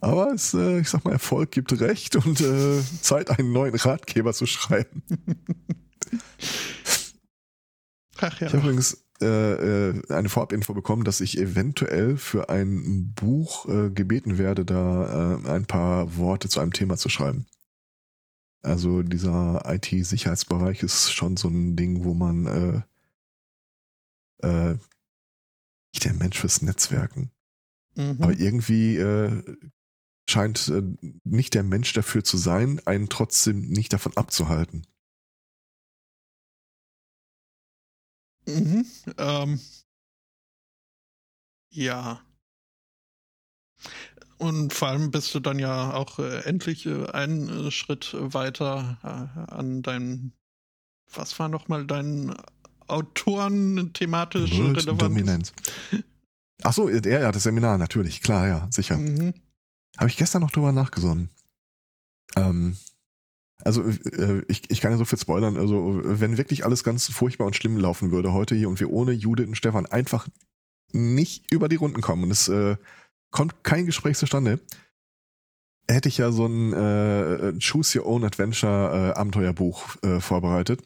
Aber 0.00 0.32
es, 0.32 0.54
äh, 0.54 0.80
ich 0.80 0.90
sag 0.90 1.04
mal, 1.04 1.12
Erfolg 1.12 1.50
gibt 1.50 1.80
Recht 1.80 2.14
und 2.16 2.40
äh, 2.40 2.82
Zeit, 3.00 3.30
einen 3.30 3.52
neuen 3.52 3.74
Ratgeber 3.74 4.34
zu 4.34 4.46
schreiben. 4.46 5.02
Ach 8.18 8.40
ja. 8.40 8.46
Ich 8.46 8.52
habe 8.52 8.64
übrigens 8.64 9.03
eine 9.22 10.28
Vorabinfo 10.28 10.74
bekommen, 10.74 11.04
dass 11.04 11.20
ich 11.20 11.38
eventuell 11.38 12.16
für 12.16 12.48
ein 12.48 13.12
Buch 13.14 13.66
äh, 13.68 13.90
gebeten 13.90 14.38
werde, 14.38 14.64
da 14.64 15.36
äh, 15.44 15.48
ein 15.48 15.66
paar 15.66 16.16
Worte 16.16 16.48
zu 16.48 16.60
einem 16.60 16.72
Thema 16.72 16.96
zu 16.96 17.08
schreiben. 17.08 17.46
Also 18.62 19.02
dieser 19.02 19.62
IT-Sicherheitsbereich 19.66 20.82
ist 20.82 21.12
schon 21.12 21.36
so 21.36 21.48
ein 21.48 21.76
Ding, 21.76 22.02
wo 22.04 22.14
man 22.14 22.84
äh, 24.42 24.46
äh, 24.46 24.78
nicht 25.92 26.04
der 26.04 26.14
Mensch 26.14 26.38
fürs 26.38 26.62
Netzwerken. 26.62 27.30
Mhm. 27.94 28.16
Aber 28.20 28.32
irgendwie 28.32 28.96
äh, 28.96 29.42
scheint 30.28 30.68
äh, 30.68 30.82
nicht 31.24 31.54
der 31.54 31.62
Mensch 31.62 31.92
dafür 31.92 32.24
zu 32.24 32.36
sein, 32.38 32.80
einen 32.86 33.08
trotzdem 33.08 33.68
nicht 33.68 33.92
davon 33.92 34.16
abzuhalten. 34.16 34.86
Mhm. 38.46 38.86
Ähm. 39.18 39.60
Ja. 41.70 42.20
Und 44.38 44.72
vor 44.72 44.88
allem 44.88 45.10
bist 45.10 45.34
du 45.34 45.40
dann 45.40 45.58
ja 45.58 45.94
auch 45.94 46.18
äh, 46.18 46.44
endlich 46.44 46.86
äh, 46.86 47.06
einen 47.10 47.66
äh, 47.66 47.70
Schritt 47.70 48.14
weiter 48.18 48.98
äh, 49.02 49.52
an 49.52 49.82
deinem, 49.82 50.32
was 51.12 51.38
war 51.38 51.48
nochmal 51.48 51.86
dein 51.86 52.34
Autoren 52.86 53.92
thematisch 53.92 54.52
relevant? 54.52 55.02
Dominanz. 55.02 55.52
Achso, 56.62 56.88
er 56.88 57.20
ja, 57.20 57.32
das 57.32 57.42
Seminar, 57.44 57.78
natürlich, 57.78 58.20
klar, 58.20 58.46
ja, 58.46 58.68
sicher. 58.70 58.96
Mhm. 58.96 59.34
Habe 59.96 60.08
ich 60.08 60.16
gestern 60.16 60.42
noch 60.42 60.50
drüber 60.50 60.72
nachgesonnen. 60.72 61.30
Ähm, 62.36 62.76
also 63.62 63.82
äh, 63.82 64.42
ich, 64.48 64.70
ich 64.70 64.80
kann 64.80 64.92
ja 64.92 64.98
so 64.98 65.04
viel 65.04 65.18
spoilern, 65.18 65.56
also 65.56 66.00
wenn 66.02 66.38
wirklich 66.38 66.64
alles 66.64 66.84
ganz 66.84 67.08
furchtbar 67.08 67.46
und 67.46 67.56
schlimm 67.56 67.76
laufen 67.76 68.10
würde 68.10 68.32
heute 68.32 68.54
hier 68.54 68.68
und 68.68 68.80
wir 68.80 68.90
ohne 68.90 69.12
Judith 69.12 69.46
und 69.46 69.56
Stefan 69.56 69.86
einfach 69.86 70.28
nicht 70.92 71.52
über 71.52 71.68
die 71.68 71.76
Runden 71.76 72.00
kommen 72.00 72.24
und 72.24 72.30
es 72.30 72.48
äh, 72.48 72.76
kommt 73.30 73.64
kein 73.64 73.86
Gespräch 73.86 74.16
zustande, 74.16 74.60
hätte 75.88 76.08
ich 76.08 76.18
ja 76.18 76.30
so 76.30 76.46
ein 76.46 76.72
äh, 76.72 77.52
Choose 77.58 77.98
Your 77.98 78.06
Own 78.06 78.24
Adventure 78.24 79.12
äh, 79.14 79.18
Abenteuerbuch 79.18 79.96
äh, 80.02 80.20
vorbereitet. 80.20 80.82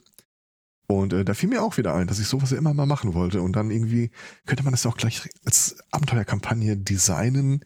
Und 0.91 1.13
äh, 1.13 1.25
da 1.25 1.35
fiel 1.35 1.51
mir 1.51 1.63
auch 1.63 1.77
wieder 1.77 1.95
ein, 1.95 2.07
dass 2.07 2.19
ich 2.19 2.27
sowas 2.27 2.51
ja 2.51 2.57
immer 2.57 2.73
mal 2.73 2.87
machen 2.87 3.13
wollte. 3.13 3.43
Und 3.43 3.53
dann 3.53 3.71
irgendwie 3.71 4.11
könnte 4.47 4.65
man 4.65 4.73
das 4.73 4.87
auch 4.87 4.97
gleich 4.97 5.29
als 5.45 5.77
Abenteuerkampagne 5.91 6.79
designen. 6.79 7.65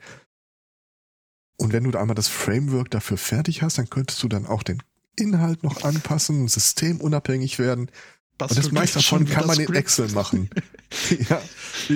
Und 1.56 1.72
wenn 1.72 1.84
du 1.84 1.92
da 1.92 2.00
einmal 2.00 2.16
das 2.16 2.26
Framework 2.26 2.90
dafür 2.90 3.16
fertig 3.16 3.62
hast, 3.62 3.78
dann 3.78 3.88
könntest 3.88 4.20
du 4.24 4.28
dann 4.28 4.46
auch 4.46 4.64
den 4.64 4.82
Inhalt 5.16 5.62
noch 5.62 5.84
anpassen, 5.84 6.48
systemunabhängig 6.48 7.58
werden. 7.58 7.90
Was 8.38 8.52
und 8.52 8.58
das 8.58 8.72
meiste 8.72 8.98
davon 8.98 9.26
kann 9.26 9.46
man 9.46 9.60
in 9.60 9.72
Excel 9.74 10.08
machen. 10.08 10.48
ja, 11.28 11.40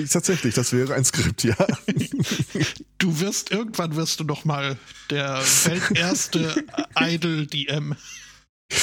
tatsächlich, 0.09 0.53
das 0.53 0.71
wäre 0.71 0.93
ein 0.93 1.03
Skript, 1.03 1.43
ja. 1.43 1.55
Du 2.99 3.19
wirst 3.19 3.51
irgendwann 3.51 3.95
wirst 3.95 4.19
du 4.19 4.23
noch 4.23 4.45
mal 4.45 4.77
der 5.09 5.41
welterste 5.65 6.63
Idle 6.95 7.47
DM. 7.47 7.95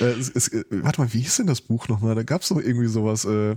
äh, 0.00 0.04
äh, 0.04 0.64
warte 0.70 1.00
mal, 1.00 1.12
wie 1.12 1.20
hieß 1.20 1.38
denn 1.38 1.46
das 1.46 1.60
Buch 1.60 1.88
nochmal? 1.88 2.14
Da 2.14 2.22
gab 2.22 2.42
es 2.42 2.48
doch 2.48 2.58
irgendwie 2.58 2.88
sowas. 2.88 3.24
Äh, 3.24 3.56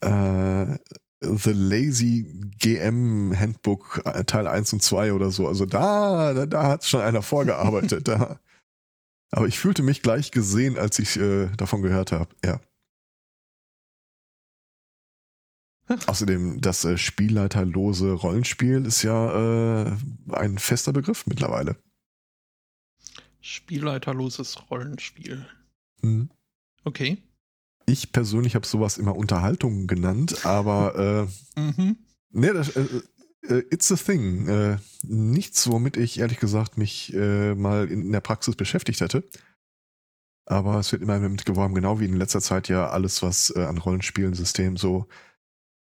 äh, 0.00 0.78
The 1.20 1.52
Lazy 1.52 2.26
GM 2.58 3.34
Handbook 3.36 4.02
äh, 4.04 4.24
Teil 4.24 4.46
1 4.46 4.72
und 4.74 4.82
2 4.82 5.12
oder 5.12 5.30
so. 5.30 5.48
Also 5.48 5.66
da, 5.66 6.32
da, 6.32 6.46
da 6.46 6.62
hat 6.68 6.84
schon 6.84 7.00
einer 7.00 7.22
vorgearbeitet. 7.22 8.06
da. 8.08 8.40
Aber 9.30 9.46
ich 9.46 9.58
fühlte 9.58 9.82
mich 9.82 10.02
gleich 10.02 10.30
gesehen, 10.30 10.78
als 10.78 10.98
ich 10.98 11.18
äh, 11.18 11.48
davon 11.56 11.82
gehört 11.82 12.12
habe. 12.12 12.34
Ja. 12.44 12.60
Außerdem, 16.06 16.60
das 16.60 16.84
äh, 16.84 16.98
spielleiterlose 16.98 18.12
Rollenspiel 18.12 18.84
ist 18.84 19.02
ja 19.02 19.86
äh, 19.86 19.96
ein 20.32 20.58
fester 20.58 20.92
Begriff 20.92 21.26
mittlerweile. 21.26 21.76
Spielleiterloses 23.40 24.70
Rollenspiel. 24.70 25.46
Mhm. 26.02 26.30
Okay. 26.84 27.22
Ich 27.88 28.12
persönlich 28.12 28.54
habe 28.54 28.66
sowas 28.66 28.98
immer 28.98 29.16
Unterhaltung 29.16 29.86
genannt, 29.86 30.44
aber 30.44 31.28
äh, 31.56 31.60
mhm. 31.60 31.96
ne, 32.30 32.52
das, 32.52 32.76
äh, 32.76 32.86
äh, 33.48 33.64
it's 33.70 33.90
a 33.90 33.96
thing. 33.96 34.46
Äh, 34.46 34.76
nichts, 35.02 35.70
womit 35.70 35.96
ich 35.96 36.18
ehrlich 36.18 36.38
gesagt 36.38 36.76
mich 36.76 37.14
äh, 37.14 37.54
mal 37.54 37.90
in, 37.90 38.02
in, 38.02 38.12
der 38.12 38.20
Praxis 38.20 38.56
beschäftigt 38.56 39.00
hätte. 39.00 39.24
Aber 40.44 40.78
es 40.78 40.92
wird 40.92 41.00
immer 41.00 41.18
damit 41.18 41.46
geworben, 41.46 41.74
genau 41.74 41.98
wie 41.98 42.04
in 42.04 42.16
letzter 42.16 42.42
Zeit 42.42 42.68
ja 42.68 42.90
alles, 42.90 43.22
was 43.22 43.50
äh, 43.56 43.64
an 43.64 43.78
Rollenspielen, 43.78 44.34
System 44.34 44.76
so 44.76 45.06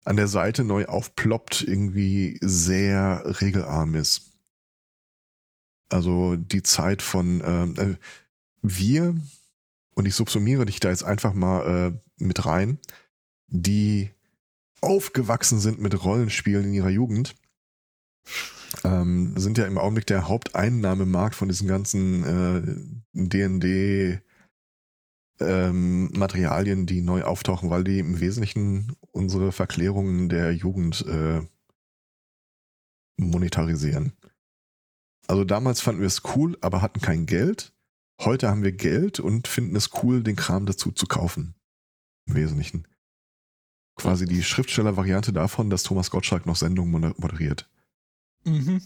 an 0.06 0.16
der 0.16 0.28
Seite 0.28 0.64
neu 0.64 0.86
aufploppt, 0.86 1.64
irgendwie 1.64 2.38
sehr 2.42 3.24
regelarm 3.42 3.96
ist. 3.96 4.34
Also 5.90 6.36
die 6.36 6.62
Zeit 6.62 7.02
von 7.02 7.42
ähm, 7.44 7.76
äh, 7.78 7.96
wir 8.62 9.16
und 9.98 10.06
ich 10.06 10.14
subsumiere 10.14 10.68
dich 10.68 10.80
da 10.80 10.90
jetzt 10.90 11.04
einfach 11.04 11.34
mal 11.34 11.92
äh, 11.92 12.24
mit 12.24 12.46
rein, 12.46 12.78
die 13.48 14.12
aufgewachsen 14.80 15.60
sind 15.60 15.80
mit 15.80 16.04
Rollenspielen 16.04 16.66
in 16.66 16.74
ihrer 16.74 16.92
Jugend, 16.92 17.36
ähm, 18.84 19.36
sind 19.38 19.58
ja 19.58 19.66
im 19.66 19.80
Augenblick 19.80 20.06
der 20.06 20.28
Haupteinnahmemarkt 20.28 21.34
von 21.34 21.48
diesen 21.48 21.68
ganzen 21.68 22.24
äh, 22.24 22.62
D&D 23.14 24.22
ähm, 25.40 26.12
Materialien, 26.12 26.86
die 26.86 27.02
neu 27.02 27.24
auftauchen, 27.24 27.72
weil 27.72 27.84
die 27.84 27.98
im 27.98 28.20
Wesentlichen 28.20 28.96
unsere 29.12 29.52
Verklärungen 29.52 30.30
der 30.30 30.52
Jugend 30.52 31.08
äh, 31.08 31.42
monetarisieren. 33.18 34.14
Also 35.26 35.44
damals 35.44 35.82
fanden 35.82 36.02
wir 36.02 36.08
es 36.08 36.22
cool, 36.36 36.56
aber 36.62 36.84
hatten 36.84 37.02
kein 37.02 37.26
Geld. 37.26 37.74
Heute 38.20 38.50
haben 38.50 38.64
wir 38.64 38.72
Geld 38.72 39.20
und 39.20 39.48
finden 39.48 39.76
es 39.76 39.92
cool, 40.02 40.24
den 40.24 40.36
Kram 40.36 40.66
dazu 40.66 40.92
zu 40.92 41.06
kaufen. 41.06 41.56
Im 42.26 42.36
Wesentlichen. 42.36 42.88
Quasi 43.96 44.26
die 44.26 44.44
Schriftsteller-Variante 44.44 45.34
davon, 45.34 45.70
dass 45.70 45.84
Thomas 45.84 46.12
Gottschalk 46.12 46.46
noch 46.46 46.56
Sendungen 46.56 47.14
moderiert. 47.18 47.70
Mhm. 48.44 48.82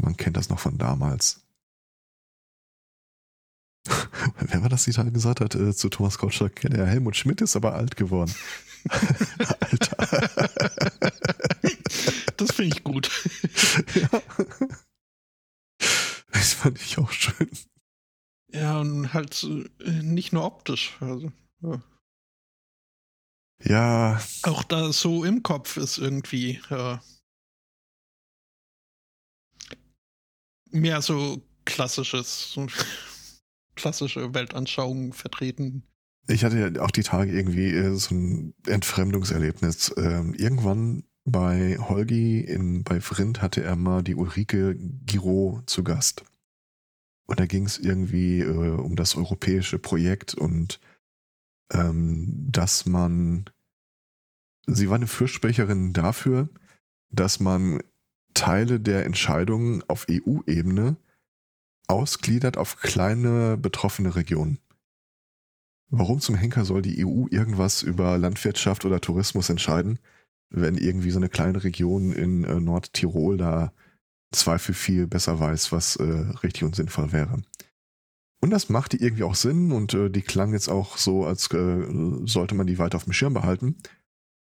Man 0.00 0.16
kennt 0.16 0.36
das 0.36 0.48
noch 0.48 0.58
von 0.58 0.78
damals. 0.78 1.42
Wer 4.40 4.62
war 4.62 4.68
das, 4.68 4.84
die 4.84 4.92
da 4.92 5.02
gesagt 5.04 5.40
hat 5.40 5.54
äh, 5.54 5.74
zu 5.74 5.88
Thomas 5.88 6.18
Gottschalk? 6.18 6.64
Ja, 6.64 6.70
der 6.70 6.86
Helmut 6.86 7.16
Schmidt 7.16 7.40
ist 7.40 7.56
aber 7.56 7.74
alt 7.74 7.96
geworden. 7.96 8.34
Alter. 8.88 9.96
Das 12.36 12.52
finde 12.52 12.76
ich 12.76 12.84
gut. 12.84 13.10
ja. 13.94 14.22
Das 16.32 16.52
fand 16.52 16.80
ich 16.80 16.98
auch 16.98 17.10
schön. 17.10 17.48
Ja, 18.56 18.80
und 18.80 19.12
halt 19.12 19.46
äh, 19.80 19.90
nicht 20.02 20.32
nur 20.32 20.44
optisch. 20.44 20.96
Also, 21.00 21.30
ja. 21.62 21.82
ja. 23.62 24.20
Auch 24.44 24.64
da 24.64 24.92
so 24.92 25.24
im 25.24 25.42
Kopf 25.42 25.76
ist 25.76 25.98
irgendwie 25.98 26.60
ja, 26.70 27.00
mehr 30.70 31.02
so 31.02 31.42
klassisches, 31.66 32.52
so 32.52 32.66
klassische 33.74 34.32
Weltanschauung 34.32 35.12
vertreten. 35.12 35.82
Ich 36.28 36.42
hatte 36.42 36.58
ja 36.58 36.82
auch 36.82 36.90
die 36.90 37.02
Tage 37.02 37.32
irgendwie 37.32 37.70
äh, 37.70 37.94
so 37.94 38.14
ein 38.14 38.54
Entfremdungserlebnis. 38.66 39.94
Ähm, 39.98 40.34
irgendwann 40.34 41.04
bei 41.24 41.76
Holgi 41.78 42.40
in, 42.40 42.84
bei 42.84 43.00
Vrind 43.00 43.42
hatte 43.42 43.62
er 43.62 43.76
mal 43.76 44.02
die 44.02 44.14
Ulrike 44.14 44.76
Giro 45.04 45.60
zu 45.66 45.84
Gast. 45.84 46.24
Und 47.26 47.40
da 47.40 47.46
ging 47.46 47.66
es 47.66 47.78
irgendwie 47.78 48.40
äh, 48.40 48.70
um 48.70 48.96
das 48.96 49.16
europäische 49.16 49.78
Projekt 49.78 50.34
und 50.34 50.80
ähm, 51.72 52.46
dass 52.50 52.86
man, 52.86 53.46
sie 54.66 54.88
war 54.88 54.96
eine 54.96 55.08
Fürsprecherin 55.08 55.92
dafür, 55.92 56.48
dass 57.10 57.40
man 57.40 57.82
Teile 58.34 58.78
der 58.78 59.06
Entscheidungen 59.06 59.82
auf 59.88 60.06
EU-Ebene 60.10 60.96
ausgliedert 61.88 62.56
auf 62.56 62.76
kleine 62.76 63.56
betroffene 63.56 64.14
Regionen. 64.14 64.58
Warum 65.88 66.20
zum 66.20 66.34
Henker 66.34 66.64
soll 66.64 66.82
die 66.82 67.04
EU 67.04 67.26
irgendwas 67.30 67.82
über 67.82 68.18
Landwirtschaft 68.18 68.84
oder 68.84 69.00
Tourismus 69.00 69.48
entscheiden, 69.50 69.98
wenn 70.50 70.76
irgendwie 70.76 71.10
so 71.10 71.18
eine 71.18 71.28
kleine 71.28 71.62
Region 71.62 72.12
in 72.12 72.44
äh, 72.44 72.60
Nordtirol 72.60 73.36
da 73.36 73.72
Zweifel 74.32 74.74
viel 74.74 75.06
besser 75.06 75.38
weiß, 75.38 75.72
was 75.72 75.96
äh, 75.96 76.04
richtig 76.42 76.64
und 76.64 76.76
sinnvoll 76.76 77.12
wäre. 77.12 77.42
Und 78.40 78.50
das 78.50 78.68
machte 78.68 78.96
irgendwie 78.96 79.22
auch 79.22 79.34
Sinn 79.34 79.72
und 79.72 79.94
äh, 79.94 80.10
die 80.10 80.22
klang 80.22 80.52
jetzt 80.52 80.68
auch 80.68 80.98
so, 80.98 81.24
als 81.24 81.50
äh, 81.52 81.86
sollte 82.24 82.54
man 82.54 82.66
die 82.66 82.78
weiter 82.78 82.96
auf 82.96 83.04
dem 83.04 83.12
Schirm 83.12 83.34
behalten. 83.34 83.76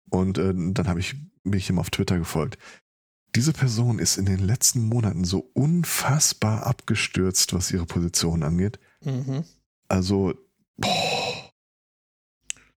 Und 0.09 0.37
äh, 0.37 0.53
dann 0.55 0.87
habe 0.87 0.99
ich 0.99 1.15
mich 1.43 1.69
ihm 1.69 1.79
auf 1.79 1.89
Twitter 1.89 2.17
gefolgt. 2.17 2.57
Diese 3.35 3.53
Person 3.53 3.97
ist 3.97 4.17
in 4.17 4.25
den 4.25 4.39
letzten 4.39 4.83
Monaten 4.83 5.23
so 5.23 5.49
unfassbar 5.53 6.67
abgestürzt, 6.67 7.53
was 7.53 7.71
ihre 7.71 7.85
Position 7.85 8.43
angeht. 8.43 8.77
Mhm. 9.03 9.45
Also, 9.87 10.33
boah, 10.77 11.30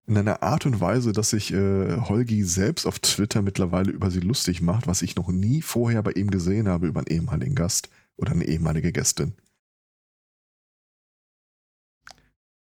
in 0.07 0.17
einer 0.17 0.43
Art 0.43 0.65
und 0.65 0.79
Weise, 0.79 1.13
dass 1.13 1.31
sich 1.31 1.51
äh, 1.51 1.97
Holgi 1.97 2.43
selbst 2.43 2.85
auf 2.85 2.99
Twitter 2.99 3.41
mittlerweile 3.41 3.91
über 3.91 4.11
sie 4.11 4.19
lustig 4.19 4.61
macht, 4.61 4.87
was 4.87 5.01
ich 5.01 5.15
noch 5.15 5.29
nie 5.29 5.61
vorher 5.61 6.03
bei 6.03 6.11
ihm 6.11 6.29
gesehen 6.29 6.67
habe 6.67 6.87
über 6.87 6.99
einen 6.99 7.07
ehemaligen 7.07 7.55
Gast. 7.55 7.89
Oder 8.17 8.31
eine 8.31 8.45
ehemalige 8.45 8.91
Gästin. 8.93 9.33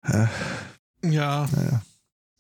Äh, 0.03 0.27
Ja, 1.03 1.47
naja. 1.51 1.81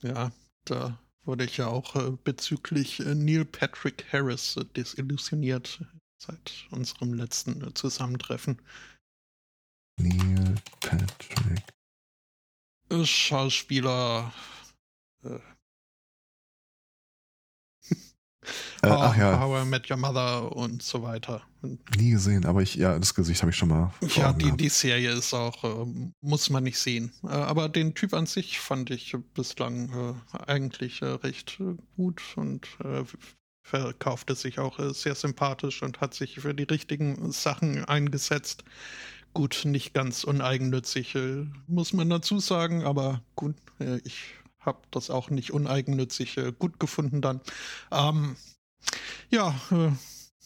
ja, 0.01 0.31
da 0.65 0.97
wurde 1.23 1.43
ich 1.43 1.57
ja 1.57 1.67
auch 1.67 1.95
äh, 1.95 2.11
bezüglich 2.23 2.99
äh, 3.01 3.13
Neil 3.13 3.45
Patrick 3.45 4.05
Harris 4.11 4.55
äh, 4.57 4.65
desillusioniert 4.65 5.83
seit 6.17 6.65
unserem 6.71 7.13
letzten 7.13 7.61
äh, 7.61 7.73
Zusammentreffen. 7.73 8.59
Neil 9.99 10.55
Patrick. 10.79 11.63
Äh, 12.89 13.05
Schauspieler. 13.05 14.33
Äh, 15.23 15.39
How, 18.83 19.01
ach 19.01 19.17
ja, 19.17 19.39
How 19.39 19.63
I 19.63 19.65
Met 19.65 19.89
Your 19.89 19.97
Mother 19.97 20.55
und 20.55 20.83
so 20.83 21.01
weiter. 21.01 21.41
Nie 21.97 22.11
gesehen, 22.11 22.45
aber 22.45 22.61
ich, 22.61 22.75
ja, 22.75 22.97
das 22.97 23.13
Gesicht 23.13 23.41
habe 23.41 23.51
ich 23.51 23.57
schon 23.57 23.69
mal. 23.69 23.93
Ja, 24.15 24.33
die, 24.33 24.45
gehabt. 24.45 24.61
die 24.61 24.69
Serie 24.69 25.11
ist 25.11 25.33
auch, 25.33 25.63
äh, 25.63 26.11
muss 26.21 26.49
man 26.49 26.63
nicht 26.63 26.79
sehen. 26.79 27.11
Äh, 27.23 27.29
aber 27.29 27.69
den 27.69 27.95
Typ 27.95 28.13
an 28.13 28.25
sich 28.25 28.59
fand 28.59 28.89
ich 28.91 29.15
bislang 29.33 30.15
äh, 30.33 30.37
eigentlich 30.47 31.01
äh, 31.01 31.05
recht 31.05 31.59
äh, 31.59 31.75
gut 31.95 32.21
und 32.35 32.67
verkaufte 33.63 34.35
sich 34.35 34.59
auch 34.59 34.79
sehr 34.93 35.15
sympathisch 35.15 35.81
und 35.83 35.99
hat 35.99 36.13
sich 36.13 36.39
für 36.39 36.53
die 36.53 36.63
richtigen 36.63 37.31
Sachen 37.33 37.83
eingesetzt. 37.83 38.63
Gut, 39.33 39.63
nicht 39.65 39.93
ganz 39.93 40.23
uneigennützig, 40.23 41.17
muss 41.67 41.91
man 41.91 42.09
dazu 42.09 42.39
sagen, 42.39 42.85
aber 42.85 43.21
gut, 43.35 43.55
ich 44.05 44.35
habe 44.67 44.79
das 44.91 45.09
auch 45.09 45.29
nicht 45.31 45.51
uneigennützig 45.51 46.37
äh, 46.37 46.51
gut 46.57 46.79
gefunden 46.79 47.21
dann. 47.21 47.41
Ähm, 47.91 48.35
ja, 49.29 49.55
äh, 49.71 49.91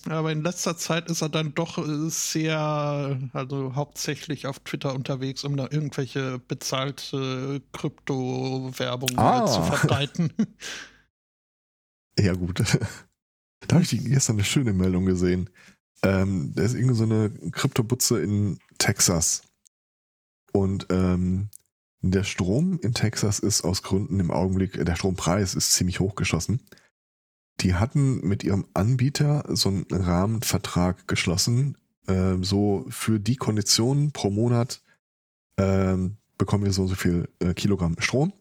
aber 0.09 0.31
in 0.31 0.41
letzter 0.41 0.77
Zeit 0.77 1.09
ist 1.09 1.21
er 1.21 1.29
dann 1.29 1.53
doch 1.53 1.77
äh, 1.77 2.09
sehr, 2.09 3.19
also 3.33 3.75
hauptsächlich 3.75 4.47
auf 4.47 4.59
Twitter 4.59 4.95
unterwegs, 4.95 5.43
um 5.43 5.57
da 5.57 5.67
irgendwelche 5.69 6.39
bezahlte 6.39 7.61
Krypto-Werbung 7.73 9.17
Ah. 9.17 9.43
äh, 9.43 9.47
zu 9.47 9.61
verbreiten. 9.63 10.33
Ja, 12.19 12.33
gut. 12.33 12.59
da 13.67 13.75
habe 13.75 13.83
ich 13.83 13.91
gestern 13.91 14.35
eine 14.35 14.43
schöne 14.43 14.73
Meldung 14.73 15.05
gesehen. 15.05 15.49
Ähm, 16.03 16.51
da 16.55 16.63
ist 16.63 16.73
irgendeine 16.73 16.95
so 16.95 17.03
eine 17.03 17.51
Kryptobutze 17.51 18.21
in 18.21 18.59
Texas. 18.77 19.43
Und 20.51 20.87
ähm, 20.89 21.49
der 22.01 22.23
Strom 22.23 22.79
in 22.81 22.93
Texas 22.93 23.39
ist 23.39 23.63
aus 23.63 23.83
Gründen 23.83 24.19
im 24.19 24.31
Augenblick, 24.31 24.83
der 24.83 24.95
Strompreis 24.95 25.53
ist 25.53 25.73
ziemlich 25.73 25.99
hochgeschossen. 25.99 26.61
Die 27.59 27.75
hatten 27.75 28.27
mit 28.27 28.43
ihrem 28.43 28.65
Anbieter 28.73 29.43
so 29.49 29.69
einen 29.69 29.85
Rahmenvertrag 29.91 31.07
geschlossen. 31.07 31.77
Ähm, 32.07 32.43
so 32.43 32.85
für 32.89 33.19
die 33.19 33.35
Konditionen 33.35 34.11
pro 34.11 34.31
Monat 34.31 34.81
ähm, 35.57 36.17
bekommen 36.39 36.65
wir 36.65 36.73
so 36.73 36.83
und 36.83 36.87
so 36.87 36.95
viel 36.95 37.29
äh, 37.39 37.53
Kilogramm 37.53 37.95
Strom. 37.99 38.33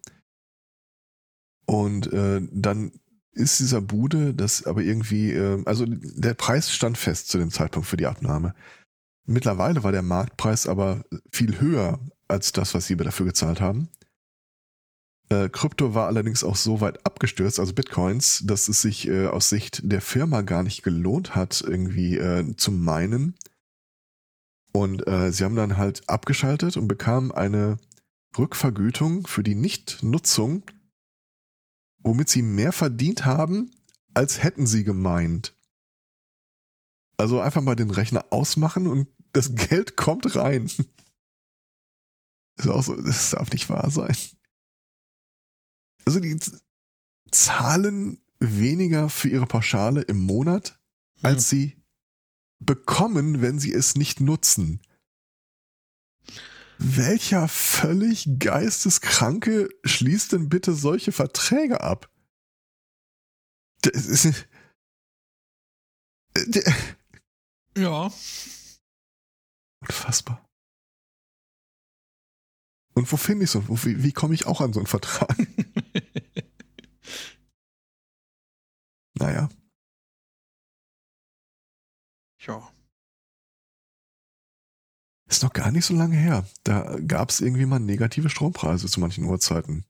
Und 1.67 2.11
äh, 2.13 2.41
dann 2.51 2.93
ist 3.33 3.61
dieser 3.61 3.83
Bude, 3.83 4.33
das 4.35 4.65
aber 4.65 4.81
irgendwie, 4.81 5.33
äh, 5.33 5.63
also 5.67 5.85
der 5.87 6.35
Preis 6.35 6.73
stand 6.73 6.97
fest 6.97 7.29
zu 7.29 7.37
dem 7.37 7.51
Zeitpunkt 7.51 7.87
für 7.87 7.99
die 7.99 8.07
Abnahme. 8.07 8.55
Mittlerweile 9.27 9.85
war 9.85 9.93
der 9.93 10.03
Marktpreis 10.03 10.67
aber 10.67 11.05
viel 11.31 11.61
höher 11.61 12.01
als 12.31 12.53
das, 12.53 12.74
was 12.74 12.87
sie 12.87 12.97
dafür 12.97 13.26
gezahlt 13.26 13.61
haben. 13.61 13.89
Äh, 15.28 15.49
Krypto 15.49 15.95
war 15.95 16.07
allerdings 16.07 16.43
auch 16.43 16.57
so 16.57 16.81
weit 16.81 17.05
abgestürzt, 17.07 17.61
also 17.61 17.72
Bitcoins, 17.72 18.43
dass 18.45 18.68
es 18.68 18.83
sich 18.83 19.07
äh, 19.09 19.26
aus 19.26 19.49
Sicht 19.49 19.81
der 19.85 20.01
Firma 20.01 20.43
gar 20.43 20.62
nicht 20.62 20.83
gelohnt 20.83 21.35
hat, 21.35 21.61
irgendwie 21.61 22.16
äh, 22.16 22.57
zu 22.57 22.72
meinen. 22.72 23.37
Und 24.72 25.07
äh, 25.07 25.33
sie 25.33 25.45
haben 25.45 25.57
dann 25.57 25.76
halt 25.76 26.09
abgeschaltet 26.09 26.76
und 26.76 26.89
bekamen 26.89 27.33
eine 27.33 27.78
Rückvergütung 28.37 29.26
für 29.26 29.43
die 29.43 29.57
Nichtnutzung 29.57 30.64
womit 32.03 32.28
sie 32.28 32.43
mehr 32.43 32.72
verdient 32.72 33.24
haben, 33.24 33.70
als 34.14 34.43
hätten 34.43 34.66
sie 34.66 34.85
gemeint. 34.85 35.55
Also 37.16 37.41
einfach 37.41 37.62
mal 37.62 37.76
den 37.76 37.91
Rechner 37.91 38.26
ausmachen 38.31 38.87
und 38.87 39.09
das 39.33 39.55
Geld 39.68 39.97
kommt 39.97 40.35
rein. 40.37 40.70
Ist 42.61 42.69
auch 42.69 42.83
so, 42.83 42.95
das 42.95 43.31
darf 43.31 43.51
nicht 43.53 43.71
wahr 43.71 43.91
sein. 43.91 44.15
Also 46.05 46.21
die 46.21 46.39
zahlen 47.31 48.23
weniger 48.39 49.09
für 49.09 49.31
ihre 49.31 49.47
Pauschale 49.47 50.03
im 50.03 50.19
Monat, 50.19 50.79
als 51.23 51.49
sie 51.49 51.83
bekommen, 52.59 53.41
wenn 53.41 53.59
sie 53.59 53.73
es 53.73 53.95
nicht 53.95 54.21
nutzen. 54.21 54.83
Welcher 56.77 57.49
völlig 57.49 58.29
geisteskranke 58.39 59.71
schließt 59.85 60.33
denn 60.33 60.51
bitte 60.51 60.75
solche 60.75 61.13
Verträge 61.13 61.81
ab? 61.81 62.11
Das 63.83 64.05
ist. 64.05 64.47
äh, 66.35 66.73
Ja, 67.79 68.13
Unfassbar. 69.81 70.50
Und 72.95 73.11
wo 73.11 73.16
finde 73.16 73.45
ich 73.45 73.51
so? 73.51 73.66
Wo, 73.68 73.76
wie 73.84 74.03
wie 74.03 74.12
komme 74.12 74.34
ich 74.34 74.47
auch 74.47 74.61
an 74.61 74.72
so 74.72 74.80
einen 74.80 74.86
Vertrag? 74.86 75.36
Naja. 79.20 79.51
ja. 82.38 82.70
Ist 85.28 85.43
noch 85.43 85.53
gar 85.53 85.70
nicht 85.70 85.84
so 85.84 85.95
lange 85.95 86.16
her. 86.16 86.47
Da 86.64 86.99
gab 87.07 87.30
es 87.30 87.41
irgendwie 87.41 87.66
mal 87.66 87.78
negative 87.78 88.30
Strompreise 88.30 88.88
zu 88.88 88.99
manchen 88.99 89.24
Uhrzeiten. 89.24 89.84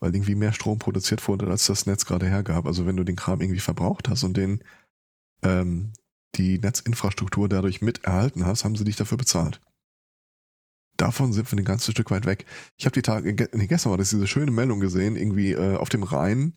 Weil 0.00 0.14
irgendwie 0.14 0.34
mehr 0.34 0.52
Strom 0.52 0.78
produziert 0.78 1.26
wurde, 1.28 1.46
als 1.48 1.66
das 1.66 1.86
Netz 1.86 2.04
gerade 2.04 2.26
hergab. 2.26 2.66
Also 2.66 2.86
wenn 2.86 2.96
du 2.96 3.04
den 3.04 3.16
Kram 3.16 3.40
irgendwie 3.40 3.60
verbraucht 3.60 4.08
hast 4.08 4.24
und 4.24 4.36
den 4.36 4.64
ähm, 5.42 5.92
die 6.34 6.58
Netzinfrastruktur 6.58 7.48
dadurch 7.48 7.82
mit 7.82 8.04
erhalten 8.04 8.44
hast, 8.46 8.64
haben 8.64 8.74
sie 8.74 8.84
dich 8.84 8.96
dafür 8.96 9.18
bezahlt. 9.18 9.60
Davon 10.96 11.32
sind 11.32 11.50
wir 11.50 11.58
ein 11.58 11.64
ganzes 11.64 11.92
Stück 11.92 12.10
weit 12.10 12.24
weg. 12.26 12.46
Ich 12.76 12.86
habe 12.86 12.94
die 12.94 13.02
Tage, 13.02 13.34
ge- 13.34 13.48
nee, 13.52 13.66
gestern 13.66 13.90
war 13.90 13.98
das 13.98 14.10
diese 14.10 14.26
schöne 14.26 14.50
Meldung 14.50 14.80
gesehen, 14.80 15.16
irgendwie 15.16 15.52
äh, 15.52 15.76
auf 15.76 15.88
dem 15.88 16.04
Rhein 16.04 16.54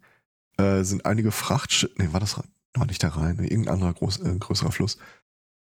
äh, 0.58 0.84
sind 0.84 1.06
einige 1.06 1.32
Frachtschiffe, 1.32 1.94
nee, 1.98 2.10
war 2.12 2.20
das 2.20 2.38
Rhein? 2.38 2.48
War 2.76 2.86
nicht 2.86 3.02
der 3.02 3.16
Rhein, 3.16 3.38
nee, 3.40 3.48
irgendein 3.48 3.74
anderer 3.76 3.94
groß, 3.94 4.20
äh, 4.20 4.36
größerer 4.38 4.72
Fluss, 4.72 4.98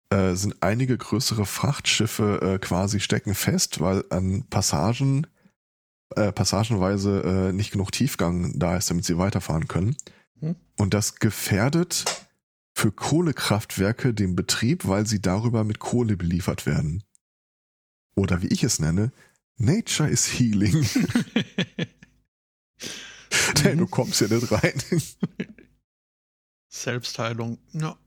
äh, 0.09 0.34
sind 0.34 0.55
einige 0.61 0.97
größere 0.97 1.45
Frachtschiffe 1.45 2.39
äh, 2.41 2.59
quasi 2.59 2.99
stecken 2.99 3.36
fest, 3.36 3.80
weil 3.80 4.03
an 4.09 4.43
Passagen, 4.49 5.28
äh, 6.15 6.32
passagenweise 6.32 7.49
äh, 7.49 7.53
nicht 7.53 7.71
genug 7.71 7.91
Tiefgang 7.91 8.57
da 8.57 8.76
ist, 8.78 8.89
damit 8.89 9.05
sie 9.05 9.17
weiterfahren 9.17 9.67
können. 9.67 9.95
Hm. 10.39 10.55
Und 10.78 10.95
das 10.95 11.15
gefährdet 11.15 12.05
für 12.76 12.91
Kohlekraftwerke 12.91 14.15
den 14.15 14.36
Betrieb, 14.36 14.88
weil 14.88 15.05
sie 15.05 15.21
darüber 15.21 15.63
mit 15.63 15.78
Kohle 15.78 16.17
beliefert 16.17 16.65
werden. 16.65 17.03
Oder 18.16 18.41
wie 18.41 18.47
ich 18.47 18.64
es 18.64 18.80
nenne, 18.80 19.11
Nature 19.57 20.09
is 20.09 20.28
healing. 20.28 20.86
Denn 23.64 23.78
du 23.78 23.88
kommst 23.88 24.22
ja 24.22 24.28
nicht 24.28 24.51
rein. 24.51 24.82
Selbstheilung. 26.70 27.57
Ja. 27.72 27.97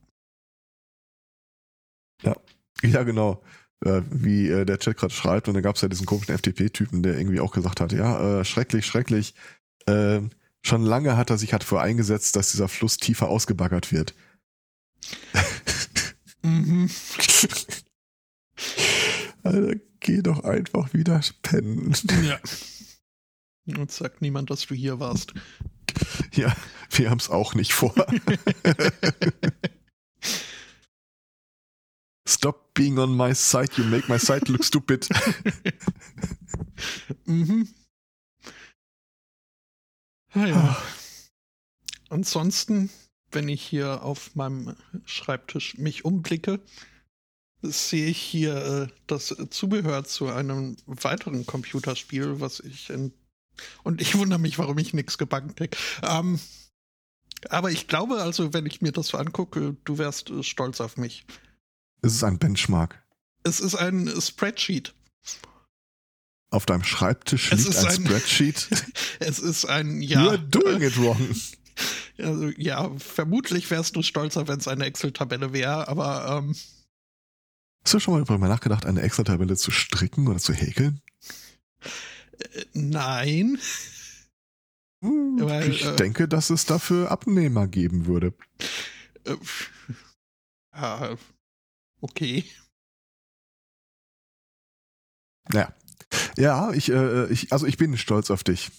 Ja, 2.82 3.02
genau. 3.02 3.42
Äh, 3.84 4.02
wie 4.10 4.48
äh, 4.48 4.64
der 4.64 4.78
Chat 4.78 4.96
gerade 4.96 5.12
schreibt, 5.12 5.48
und 5.48 5.54
da 5.54 5.60
gab 5.60 5.76
es 5.76 5.82
ja 5.82 5.88
diesen 5.88 6.06
komischen 6.06 6.34
FDP-Typen, 6.34 7.02
der 7.02 7.18
irgendwie 7.18 7.40
auch 7.40 7.52
gesagt 7.52 7.80
hat, 7.80 7.92
ja, 7.92 8.40
äh, 8.40 8.44
schrecklich, 8.44 8.86
schrecklich. 8.86 9.34
Äh, 9.86 10.22
schon 10.62 10.82
lange 10.82 11.16
hat 11.16 11.30
er 11.30 11.38
sich 11.38 11.52
halt 11.52 11.64
für 11.64 11.80
eingesetzt, 11.80 12.36
dass 12.36 12.52
dieser 12.52 12.68
Fluss 12.68 12.96
tiefer 12.96 13.28
ausgebaggert 13.28 13.92
wird. 13.92 14.14
Mhm. 16.42 16.90
Alter, 19.42 19.74
geh 20.06 20.22
doch 20.22 20.44
einfach 20.44 20.94
wieder 20.94 21.20
pennen. 21.42 21.92
Ja. 22.24 22.40
Und 23.76 23.90
sagt 23.90 24.22
niemand, 24.22 24.48
dass 24.50 24.64
du 24.66 24.74
hier 24.76 25.00
warst. 25.00 25.34
Ja, 26.32 26.56
wir 26.90 27.10
haben 27.10 27.18
es 27.18 27.28
auch 27.28 27.54
nicht 27.54 27.72
vor. 27.72 27.92
Stop 32.28 32.74
being 32.74 32.98
on 32.98 33.16
my 33.16 33.34
side, 33.34 33.70
you 33.76 33.82
make 33.84 34.08
my 34.08 34.18
side 34.18 34.50
look 34.50 34.64
stupid. 34.64 35.08
mhm. 37.24 37.68
Naja. 40.34 40.80
Ansonsten, 42.08 42.90
wenn 43.32 43.48
ich 43.48 43.62
hier 43.62 44.04
auf 44.04 44.36
meinem 44.36 44.76
Schreibtisch 45.06 45.76
mich 45.78 46.04
umblicke, 46.04 46.60
sehe 47.62 48.06
ich 48.06 48.18
hier 48.18 48.56
äh, 48.56 48.88
das 49.06 49.34
Zubehör 49.50 50.04
zu 50.04 50.28
einem 50.28 50.76
weiteren 50.86 51.46
Computerspiel, 51.46 52.40
was 52.40 52.60
ich 52.60 52.90
in 52.90 53.12
und 53.84 54.02
ich 54.02 54.14
wundere 54.16 54.38
mich, 54.38 54.58
warum 54.58 54.76
ich 54.78 54.92
nichts 54.92 55.16
gebacken 55.16 55.54
krieg. 55.54 55.76
Ähm, 56.02 56.38
aber 57.48 57.70
ich 57.70 57.88
glaube 57.88 58.20
also, 58.22 58.52
wenn 58.52 58.66
ich 58.66 58.82
mir 58.82 58.92
das 58.92 59.08
so 59.08 59.18
angucke, 59.18 59.76
du 59.84 59.98
wärst 59.98 60.30
äh, 60.30 60.42
stolz 60.42 60.80
auf 60.80 60.96
mich. 60.98 61.24
Es 62.02 62.12
ist 62.14 62.24
ein 62.24 62.38
Benchmark. 62.38 63.02
Es 63.44 63.60
ist 63.60 63.74
ein 63.74 64.08
Spreadsheet. 64.20 64.94
Auf 66.50 66.66
deinem 66.66 66.84
Schreibtisch 66.84 67.50
Es 67.52 67.64
liegt 67.64 67.70
ist 67.70 67.84
ein, 67.84 67.86
ein- 67.96 68.06
Spreadsheet. 68.06 68.68
Es 69.20 69.38
ist 69.38 69.64
ein, 69.64 70.02
ja. 70.02 70.26
are 70.28 70.38
doing 70.38 70.82
it 70.82 70.96
wrong. 70.98 71.18
Also, 72.18 72.48
ja, 72.56 72.90
vermutlich 72.96 73.70
wärst 73.70 73.94
du 73.96 74.02
stolzer, 74.02 74.48
wenn 74.48 74.58
es 74.58 74.66
eine 74.68 74.86
Excel-Tabelle 74.86 75.52
wäre, 75.52 75.86
aber 75.86 76.38
ähm, 76.42 76.56
Hast 77.86 77.94
du 77.94 78.00
schon 78.00 78.14
mal 78.14 78.24
darüber 78.24 78.48
nachgedacht, 78.48 78.84
eine 78.84 79.00
Excel-Tabelle 79.00 79.56
zu 79.56 79.70
stricken 79.70 80.26
oder 80.26 80.40
zu 80.40 80.52
häkeln? 80.52 81.00
äh, 82.40 82.64
nein. 82.72 83.60
Hm, 85.04 85.36
Weil, 85.38 85.70
ich 85.70 85.84
äh, 85.84 85.94
denke, 85.94 86.26
dass 86.26 86.50
es 86.50 86.64
dafür 86.64 87.12
Abnehmer 87.12 87.68
geben 87.68 88.06
würde. 88.06 88.34
Äh, 89.22 89.36
okay. 92.00 92.44
Naja. 95.50 95.72
Ja, 96.36 96.72
ich, 96.72 96.88
äh, 96.88 97.26
ich, 97.28 97.52
also 97.52 97.66
ich 97.66 97.76
bin 97.76 97.96
stolz 97.96 98.32
auf 98.32 98.42
dich. 98.42 98.72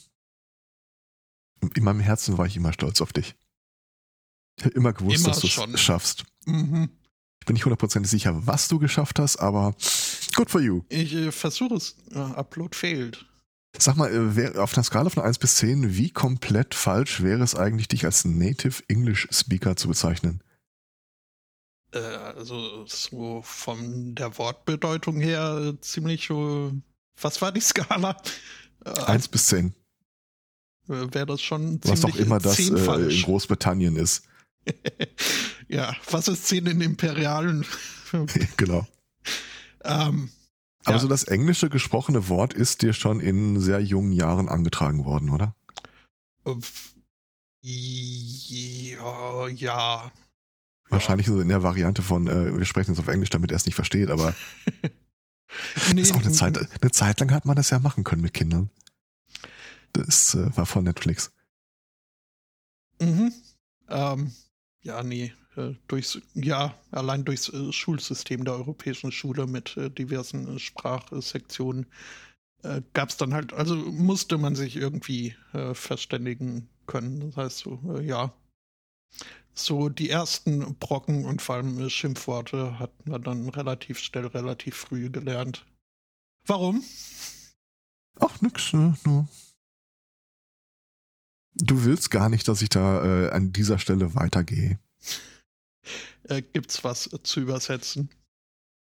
In 1.76 1.86
meinem 1.86 2.02
Herzen 2.02 2.38
war 2.38 2.46
ich 2.46 2.58
immer 2.58 2.74
stolz 2.74 3.00
auf 3.00 3.14
dich. 3.14 3.36
Ich 4.58 4.66
habe 4.66 4.76
immer 4.76 4.92
gewusst, 4.92 5.24
Immer 5.24 5.30
dass 5.30 5.40
du 5.40 5.48
es 5.48 5.80
schaffst. 5.80 6.26
Mhm. 6.46 6.90
Bin 7.48 7.54
nicht 7.56 7.66
hundertprozentig 7.66 8.12
sicher, 8.12 8.46
was 8.46 8.68
du 8.68 8.78
geschafft 8.78 9.18
hast, 9.20 9.38
aber 9.38 9.74
good 10.36 10.50
for 10.52 10.62
you. 10.62 10.84
Ich 10.90 11.14
äh, 11.16 11.32
versuche 11.32 11.76
es. 11.76 11.96
Äh, 12.14 12.20
Upload 12.20 12.76
failed. 12.78 13.26
Sag 13.80 13.96
mal, 13.96 14.14
äh, 14.14 14.36
wer- 14.36 14.62
auf 14.62 14.76
einer 14.76 14.84
Skala 14.84 15.10
von 15.10 15.24
1 15.24 15.40
bis 15.40 15.56
10, 15.56 15.96
wie 15.98 16.10
komplett 16.12 16.76
falsch 16.76 17.24
wäre 17.24 17.42
es 17.44 17.56
eigentlich, 17.56 17.88
dich 17.88 18.06
als 18.06 18.26
Native 18.26 18.84
English 18.90 19.28
Speaker 19.32 19.76
zu 19.76 19.88
bezeichnen? 19.88 20.42
Äh, 21.94 22.00
also 22.00 22.86
so 22.86 23.42
von 23.44 24.14
der 24.16 24.38
Wortbedeutung 24.38 25.20
her 25.20 25.74
äh, 25.74 25.82
ziemlich. 25.82 26.30
Äh, 26.30 26.72
was 27.22 27.42
war 27.42 27.52
die 27.52 27.62
Skala? 27.62 28.18
Äh, 28.86 28.90
1 28.90 29.30
bis 29.30 29.48
10. 29.48 29.74
Wäre 30.88 31.26
das 31.26 31.42
schon 31.42 31.80
Was 31.84 32.02
ziemlich 32.02 32.16
auch 32.16 32.20
immer 32.20 32.40
das 32.40 32.60
äh, 32.60 32.64
in. 32.64 33.22
Großbritannien 33.24 33.96
ist. 33.96 34.24
ja, 35.68 35.96
was 36.10 36.28
ist 36.28 36.48
10 36.48 36.66
in 36.68 36.82
imperialen? 36.82 37.66
genau. 38.58 38.88
ähm, 39.84 40.30
Aber 40.86 40.96
Ja. 40.96 41.00
so 41.00 41.08
das 41.08 41.24
englische 41.26 41.70
gesprochene 41.70 42.30
Wort 42.30 42.54
ist 42.54 42.82
dir 42.82 42.94
schon 42.94 43.20
in 43.20 43.60
sehr 43.60 43.80
jungen 43.82 44.12
Jahren 44.12 44.50
angetragen 44.50 45.06
worden, 45.06 45.30
oder? 45.30 45.56
ja, 47.62 49.48
ja. 49.50 50.12
Wahrscheinlich 50.90 51.28
so 51.28 51.42
in 51.42 51.50
der 51.50 51.64
Variante 51.64 52.02
von, 52.02 52.28
äh, 52.28 52.58
wir 52.58 52.66
sprechen 52.66 52.92
jetzt 52.92 53.00
auf 53.00 53.10
Englisch, 53.10 53.30
damit 53.30 53.52
er 53.52 53.58
es 53.58 53.66
nicht 53.66 53.76
versteht, 53.76 54.10
aber 54.10 54.34
Nee, 55.94 56.02
ist 56.02 56.14
auch 56.14 56.22
eine 56.22 56.32
Zeit, 56.32 56.58
eine 56.82 56.92
Zeit 56.92 57.20
lang 57.20 57.32
hat 57.32 57.46
man 57.46 57.56
das 57.56 57.70
ja 57.70 57.80
machen 57.80 58.04
können 58.04 58.22
mit 58.22 58.34
Kindern. 58.34 58.70
Das 59.94 60.36
äh, 60.36 60.56
war 60.56 60.66
von 60.66 60.84
Netflix. 60.84 61.32
Mhm. 63.02 63.34
Ähm, 63.90 64.32
ja, 64.88 65.04
nee. 65.04 65.34
Äh, 65.58 65.74
durchs, 65.88 66.20
ja, 66.34 66.74
allein 66.92 67.26
durchs 67.26 67.50
äh, 67.50 67.74
Schulsystem 67.74 68.46
der 68.46 68.54
europäischen 68.54 69.12
Schule 69.12 69.48
mit 69.48 69.76
äh, 69.76 69.90
diversen 69.90 70.58
Sprachsektionen 70.60 71.86
gab 72.94 73.10
es 73.10 73.18
dann 73.18 73.36
halt, 73.36 73.54
also 73.54 73.76
musste 73.76 74.40
man 74.40 74.56
sich 74.56 74.76
irgendwie 74.76 75.36
verständigen 75.74 76.68
können. 76.88 77.20
Das 77.20 77.38
heißt 77.38 77.58
so, 77.60 78.00
ja. 78.02 78.34
So 79.54 79.90
die 79.90 80.10
ersten 80.10 80.76
Brocken 80.80 81.26
und 81.26 81.42
vor 81.44 81.58
allem 81.58 81.88
Schimpfworte 81.88 82.80
hatten 82.80 83.12
wir 83.12 83.20
dann 83.20 83.48
relativ 83.50 84.00
schnell, 84.00 84.26
relativ 84.26 84.76
früh 84.76 85.12
gelernt. 85.12 85.68
Warum? 86.48 86.84
Ach, 88.20 88.42
nix, 88.42 88.74
ne? 88.74 88.98
Nur. 89.06 89.28
Du 91.60 91.86
willst 91.86 92.12
gar 92.12 92.30
nicht, 92.30 92.48
dass 92.48 92.62
ich 92.62 92.70
da 92.70 93.04
äh, 93.04 93.30
an 93.32 93.52
dieser 93.52 93.80
Stelle 93.80 94.16
weitergehe. 94.16 94.80
Äh, 96.24 96.42
gibt's 96.42 96.84
was 96.84 97.12
äh, 97.12 97.24
zu 97.24 97.40
übersetzen? 97.40 98.10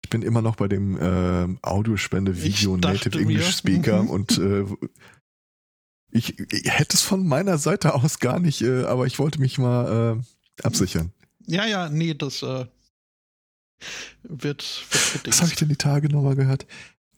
Ich 0.04 0.10
bin 0.10 0.22
immer 0.22 0.42
noch 0.42 0.56
bei 0.56 0.68
dem 0.68 0.96
äh, 0.96 1.56
Audiospende 1.62 2.42
Video 2.42 2.76
Ich 2.76 2.80
dachte 2.80 3.08
Native 3.08 3.16
mir, 3.16 3.22
English 3.22 3.56
Speaker 3.56 4.02
mhm. 4.02 4.10
und 4.10 4.38
äh, 4.38 4.64
ich, 6.12 6.38
ich 6.38 6.70
hätte 6.70 6.96
es 6.96 7.02
von 7.02 7.26
meiner 7.26 7.58
Seite 7.58 7.94
aus 7.94 8.18
gar 8.18 8.40
nicht, 8.40 8.62
äh, 8.62 8.84
aber 8.84 9.06
ich 9.06 9.18
wollte 9.18 9.40
mich 9.40 9.58
mal 9.58 10.18
äh, 10.18 10.64
absichern. 10.64 11.12
Ja, 11.46 11.66
ja, 11.66 11.88
nee, 11.88 12.14
das 12.14 12.42
äh, 12.42 12.66
wird, 14.22 14.84
wird 15.12 15.28
Was 15.28 15.40
habe 15.40 15.50
ich 15.50 15.56
denn 15.56 15.68
die 15.68 15.76
Tage 15.76 16.08
nochmal 16.08 16.36
gehört? 16.36 16.66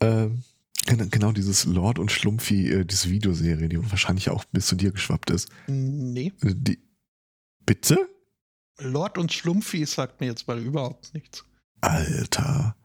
Ähm, 0.00 0.42
genau 0.86 1.32
dieses 1.32 1.64
Lord 1.64 1.98
und 1.98 2.10
Schlumpfi, 2.10 2.70
äh, 2.70 2.84
diese 2.84 3.10
Videoserie, 3.10 3.68
die 3.68 3.90
wahrscheinlich 3.90 4.30
auch 4.30 4.44
bis 4.46 4.66
zu 4.66 4.76
dir 4.76 4.92
geschwappt 4.92 5.30
ist. 5.30 5.48
Nee. 5.66 6.32
Äh, 6.42 6.54
Die, 6.54 6.78
bitte? 7.64 8.08
Lord 8.78 9.18
und 9.18 9.32
Schlumpfi 9.32 9.84
sagt 9.86 10.20
mir 10.20 10.26
jetzt 10.26 10.48
mal 10.48 10.58
überhaupt 10.58 11.14
nichts. 11.14 11.44
Alter. 11.80 12.76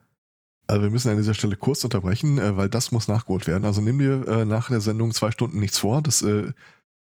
Also 0.68 0.82
wir 0.84 0.90
müssen 0.90 1.10
an 1.10 1.18
dieser 1.18 1.34
Stelle 1.34 1.56
kurz 1.56 1.84
unterbrechen, 1.84 2.40
äh, 2.40 2.58
weil 2.58 2.70
das 2.70 2.92
muss 2.92 3.08
nachgeholt 3.08 3.48
werden. 3.48 3.66
Also 3.66 3.82
nimm 3.82 4.00
dir 4.00 4.28
äh, 4.28 4.46
nach 4.46 4.70
der 4.70 4.82
Sendung 4.82 5.14
zwei 5.14 5.32
Stunden 5.32 5.60
nichts 5.60 5.80
vor. 5.80 6.02
Das 6.02 6.22
äh, 6.22 6.52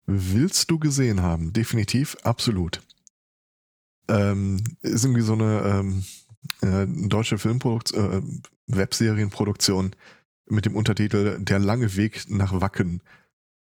willst 0.07 0.70
du 0.70 0.78
gesehen 0.78 1.22
haben. 1.22 1.53
Definitiv, 1.53 2.16
absolut. 2.22 2.82
Ähm, 4.09 4.62
ist 4.82 5.05
irgendwie 5.05 5.22
so 5.22 5.32
eine 5.32 5.62
ähm, 5.62 6.05
äh, 6.61 6.86
deutsche 7.09 7.38
Filmproduktion, 7.38 8.12
äh, 8.12 8.76
Webserienproduktion 8.76 9.97
mit 10.47 10.66
dem 10.66 10.76
Untertitel 10.76 11.38
Der 11.40 11.59
lange 11.59 11.97
Weg 11.97 12.28
nach 12.28 12.61
Wacken, 12.61 13.03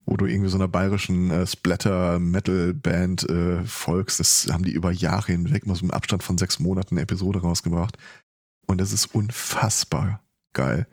wo 0.06 0.18
du 0.18 0.26
irgendwie 0.26 0.50
so 0.50 0.58
einer 0.58 0.68
bayerischen 0.68 1.32
äh, 1.32 1.48
Splatter-Metal-Band 1.48 3.30
äh, 3.30 3.64
folgst. 3.64 4.20
Das 4.20 4.48
haben 4.52 4.64
die 4.64 4.74
über 4.74 4.92
Jahre 4.92 5.32
hinweg 5.32 5.66
mal 5.66 5.76
so 5.76 5.86
im 5.86 5.92
Abstand 5.92 6.24
von 6.24 6.38
sechs 6.38 6.60
Monaten 6.60 6.96
eine 6.96 7.02
Episode 7.02 7.42
rausgebracht. 7.42 7.98
Und 8.68 8.80
das 8.80 8.92
ist 8.92 9.14
unfassbar 9.14 10.22
geil. 10.54 10.88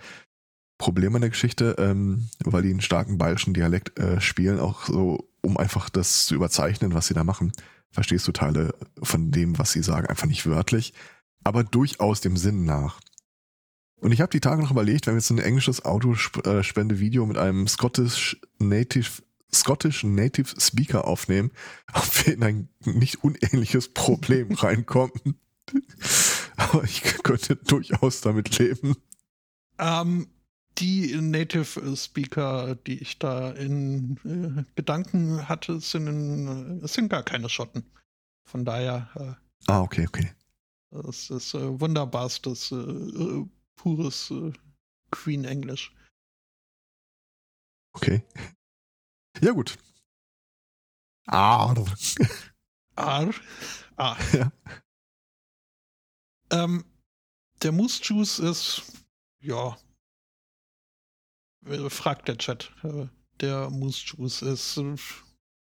Problem 0.78 1.14
an 1.14 1.20
der 1.20 1.30
Geschichte, 1.30 1.76
ähm, 1.78 2.28
weil 2.44 2.62
die 2.62 2.70
einen 2.70 2.80
starken 2.80 3.16
bayerischen 3.16 3.54
Dialekt 3.54 3.98
äh, 3.98 4.20
spielen, 4.20 4.58
auch 4.58 4.86
so, 4.86 5.28
um 5.40 5.56
einfach 5.56 5.88
das 5.88 6.26
zu 6.26 6.34
überzeichnen, 6.34 6.94
was 6.94 7.06
sie 7.06 7.14
da 7.14 7.22
machen, 7.22 7.52
verstehst 7.90 8.26
du 8.26 8.32
Teile 8.32 8.74
von 9.00 9.30
dem, 9.30 9.58
was 9.58 9.72
sie 9.72 9.82
sagen, 9.82 10.08
einfach 10.08 10.26
nicht 10.26 10.46
wörtlich, 10.46 10.92
aber 11.44 11.62
durchaus 11.62 12.20
dem 12.20 12.36
Sinn 12.36 12.64
nach. 12.64 13.00
Und 14.02 14.10
ich 14.10 14.20
habe 14.20 14.30
die 14.32 14.40
Tage 14.40 14.60
noch 14.60 14.72
überlegt, 14.72 15.06
wenn 15.06 15.14
wir 15.14 15.20
jetzt 15.20 15.30
ein 15.30 15.38
englisches 15.38 15.84
Autospende-Video 15.84 17.24
mit 17.24 17.38
einem 17.38 17.68
Scottish 17.68 18.36
Native, 18.58 19.22
Scottish 19.54 20.02
Native 20.02 20.60
Speaker 20.60 21.06
aufnehmen, 21.06 21.52
ob 21.92 22.26
wir 22.26 22.34
in 22.34 22.42
ein 22.42 22.68
nicht 22.84 23.22
unähnliches 23.22 23.94
Problem 23.94 24.52
reinkommen. 24.54 25.12
Aber 26.56 26.82
ich 26.82 27.02
könnte 27.22 27.54
durchaus 27.54 28.20
damit 28.22 28.58
leben. 28.58 28.96
Ähm, 29.78 30.26
die 30.78 31.14
Native 31.20 31.96
Speaker, 31.96 32.74
die 32.74 32.98
ich 32.98 33.20
da 33.20 33.52
in 33.52 34.18
äh, 34.24 34.64
Gedanken 34.74 35.48
hatte, 35.48 35.78
sind, 35.80 36.08
in, 36.08 36.82
äh, 36.82 36.88
sind 36.88 37.08
gar 37.08 37.22
keine 37.22 37.48
Schotten. 37.48 37.84
Von 38.44 38.64
daher, 38.64 39.38
Ah, 39.68 39.80
okay, 39.80 40.06
okay. 40.08 40.32
äh, 40.92 41.08
es 41.08 41.30
ist 41.30 41.54
äh, 41.54 41.80
wunderbarstes, 41.80 42.72
äh, 42.72 42.76
äh, 42.76 43.46
pures 43.82 44.30
äh, 44.30 44.52
Queen 45.10 45.44
Englisch. 45.44 45.92
Okay. 47.94 48.22
Ja, 49.40 49.52
gut. 49.52 49.76
Ah, 51.26 51.74
Ar. 52.96 53.34
Ah. 53.96 54.16
Ja. 54.32 54.50
Ähm, 56.50 56.84
der 57.62 57.72
Moose 57.72 58.02
Juice 58.02 58.38
ist, 58.38 59.04
ja, 59.40 59.76
äh, 61.66 61.90
fragt 61.90 62.28
der 62.28 62.38
Chat. 62.38 62.72
Äh, 62.82 63.08
Der 63.40 63.70
Moose 63.70 64.02
Juice 64.06 64.42
ist, 64.42 64.76
äh, 64.78 64.96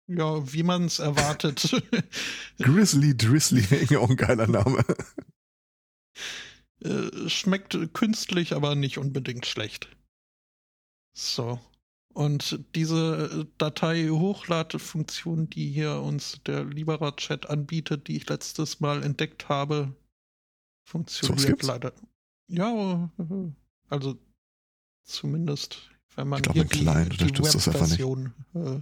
ja, 0.07 0.53
wie 0.53 0.63
man 0.63 0.85
es 0.85 0.99
erwartet. 0.99 1.69
Grizzly 2.59 3.15
Drizzly, 3.17 3.97
auch 3.97 4.09
ein 4.09 4.15
geiler 4.15 4.47
Name. 4.47 4.85
Äh, 6.83 7.29
schmeckt 7.29 7.77
künstlich, 7.93 8.53
aber 8.53 8.75
nicht 8.75 8.97
unbedingt 8.97 9.45
schlecht. 9.45 9.89
So. 11.13 11.59
Und 12.13 12.59
diese 12.75 13.29
äh, 13.41 13.45
Datei-Hochladefunktion, 13.57 15.49
die 15.49 15.69
hier 15.71 16.01
uns 16.01 16.41
der 16.45 16.63
Libera-Chat 16.63 17.49
anbietet, 17.49 18.07
die 18.07 18.17
ich 18.17 18.27
letztes 18.29 18.79
Mal 18.79 19.03
entdeckt 19.03 19.49
habe, 19.49 19.93
funktioniert 20.87 21.61
leider. 21.63 21.93
Ja, 22.47 23.11
äh, 23.19 23.51
also 23.89 24.17
zumindest, 25.03 25.91
wenn 26.15 26.29
man 26.29 26.39
Ich 26.39 26.43
glaub, 26.43 26.55
hier 26.55 26.63
mein 26.63 26.69
Client 26.69 27.21
die, 27.21 27.31
die. 27.31 27.43
Webversion 27.43 28.33
äh, 28.55 28.81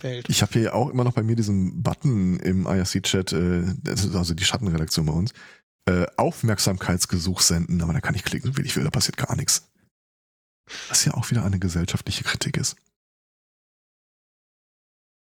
wählt. 0.00 0.28
Ich 0.28 0.42
habe 0.42 0.52
hier 0.52 0.74
auch 0.74 0.90
immer 0.90 1.04
noch 1.04 1.14
bei 1.14 1.22
mir 1.22 1.36
diesen 1.36 1.82
Button 1.82 2.38
im 2.40 2.66
IRC-Chat, 2.66 3.32
äh, 3.32 3.74
also 3.86 4.34
die 4.34 4.44
Schattenredaktion 4.44 5.06
bei 5.06 5.12
uns, 5.12 5.32
äh, 5.86 6.06
Aufmerksamkeitsgesuch 6.16 7.40
senden, 7.40 7.82
aber 7.82 7.92
da 7.92 8.00
kann 8.00 8.14
ich 8.14 8.24
klicken, 8.24 8.56
wie 8.56 8.62
ich 8.62 8.76
will, 8.76 8.84
da 8.84 8.90
passiert 8.90 9.16
gar 9.16 9.36
nichts. 9.36 9.70
Was 10.88 11.04
ja 11.04 11.14
auch 11.14 11.30
wieder 11.30 11.44
eine 11.44 11.58
gesellschaftliche 11.58 12.24
Kritik 12.24 12.56
ist. 12.56 12.76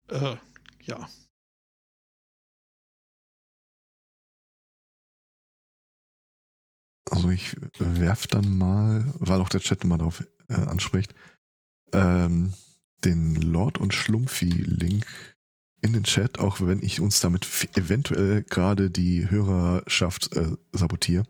Äh, 0.09 0.37
ja. 0.83 1.09
Also 7.09 7.29
ich 7.29 7.55
werf 7.77 8.27
dann 8.27 8.57
mal, 8.57 9.13
weil 9.19 9.41
auch 9.41 9.49
der 9.49 9.59
Chat 9.59 9.83
mal 9.83 9.97
darauf 9.97 10.25
äh, 10.47 10.53
anspricht, 10.53 11.13
ähm, 11.91 12.53
den 13.03 13.35
Lord 13.35 13.77
und 13.77 13.93
Schlumpfi-Link 13.93 15.32
in 15.83 15.93
den 15.93 16.03
Chat, 16.03 16.39
auch 16.39 16.61
wenn 16.61 16.81
ich 16.81 17.01
uns 17.01 17.19
damit 17.19 17.47
eventuell 17.75 18.43
gerade 18.43 18.89
die 18.89 19.29
Hörerschaft 19.29 20.35
äh, 20.35 20.55
sabotiere. 20.71 21.25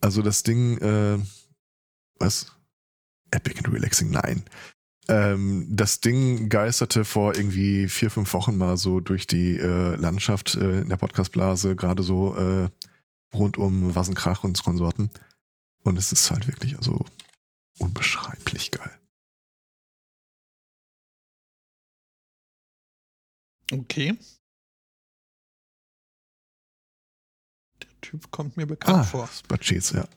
Also 0.00 0.22
das 0.22 0.42
Ding, 0.42 0.78
äh, 0.78 1.18
was? 2.18 2.52
Epic 3.30 3.58
and 3.58 3.72
Relaxing, 3.72 4.10
nein. 4.10 4.44
Ähm, 5.08 5.66
das 5.70 6.00
Ding 6.00 6.48
geisterte 6.48 7.04
vor 7.04 7.36
irgendwie 7.36 7.88
vier, 7.88 8.10
fünf 8.10 8.32
Wochen 8.34 8.56
mal 8.56 8.76
so 8.76 9.00
durch 9.00 9.26
die 9.26 9.56
äh, 9.56 9.94
Landschaft 9.94 10.56
äh, 10.56 10.80
in 10.80 10.88
der 10.88 10.96
Podcastblase, 10.96 11.76
gerade 11.76 12.02
so 12.02 12.36
äh, 12.36 12.68
rund 13.32 13.56
um 13.56 13.94
Wassenkrach 13.94 14.42
und 14.42 14.62
Konsorten. 14.62 15.10
Und 15.84 15.96
es 15.96 16.10
ist 16.10 16.30
halt 16.32 16.48
wirklich 16.48 16.76
also 16.76 17.04
unbeschreiblich 17.78 18.72
geil. 18.72 18.95
Okay. 23.72 24.16
Der 27.82 28.00
Typ 28.00 28.30
kommt 28.30 28.56
mir 28.56 28.66
bekannt 28.66 28.98
ah, 28.98 29.04
vor. 29.04 29.28
Budgets, 29.48 29.90
ja. 29.90 30.08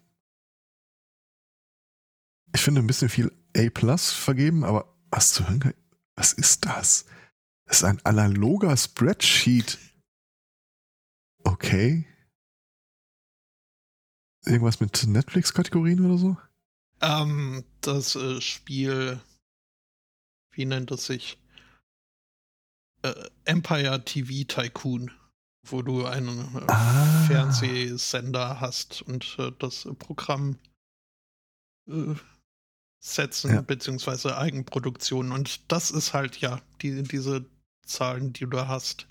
Ich 2.54 2.62
finde 2.62 2.82
ein 2.82 2.88
bisschen 2.88 3.10
viel 3.10 3.32
A 3.56 3.70
Plus 3.70 4.12
vergeben, 4.12 4.64
aber 4.64 4.95
was 5.12 5.34
zu 5.34 5.47
hören? 5.47 5.74
Was 6.16 6.34
ist 6.34 6.66
das? 6.66 7.06
Das 7.66 7.78
ist 7.78 7.84
ein 7.84 8.04
analoger 8.06 8.76
Spreadsheet. 8.76 9.78
Okay. 11.43 12.06
Irgendwas 14.45 14.80
mit 14.80 15.06
Netflix-Kategorien 15.06 16.06
oder 16.06 16.18
so? 16.18 16.38
Ähm, 17.02 17.64
das 17.82 18.16
äh, 18.16 18.41
Spiel, 18.41 19.20
wie 20.52 20.66
nennt 20.66 20.91
es 20.91 21.06
sich? 21.06 21.38
Äh, 23.02 23.14
Empire 23.45 24.04
TV 24.04 24.45
Tycoon, 24.45 25.12
wo 25.66 25.82
du 25.82 26.06
einen 26.06 26.39
äh, 26.56 26.64
ah. 26.68 27.26
Fernsehsender 27.28 28.60
hast 28.60 29.02
und 29.02 29.38
äh, 29.39 29.52
das 29.58 29.88
Programm 29.97 30.58
äh, 31.88 32.16
setzen, 33.00 33.54
ja. 33.54 33.62
beziehungsweise 33.62 34.38
Eigenproduktionen. 34.38 35.32
Und 35.32 35.72
das 35.72 35.91
ist 35.91 36.14
halt 36.14 36.38
ja 36.38 36.62
die, 36.82 37.04
diese 37.04 37.45
Zahlen, 37.86 38.34
die 38.34 38.45
du 38.45 38.68
hast. 38.68 39.08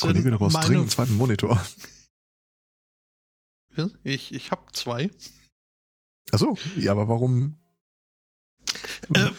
Kollege, 0.00 0.30
du 0.30 0.38
brauchst 0.38 0.56
dringend 0.56 0.80
einen 0.80 0.88
zweiten 0.88 1.16
Monitor. 1.16 1.64
Ich, 4.04 4.32
ich 4.32 4.50
habe 4.50 4.72
zwei. 4.72 5.10
Achso, 6.32 6.56
ja, 6.76 6.92
aber 6.92 7.08
warum? 7.08 7.56
Äh, 9.14 9.30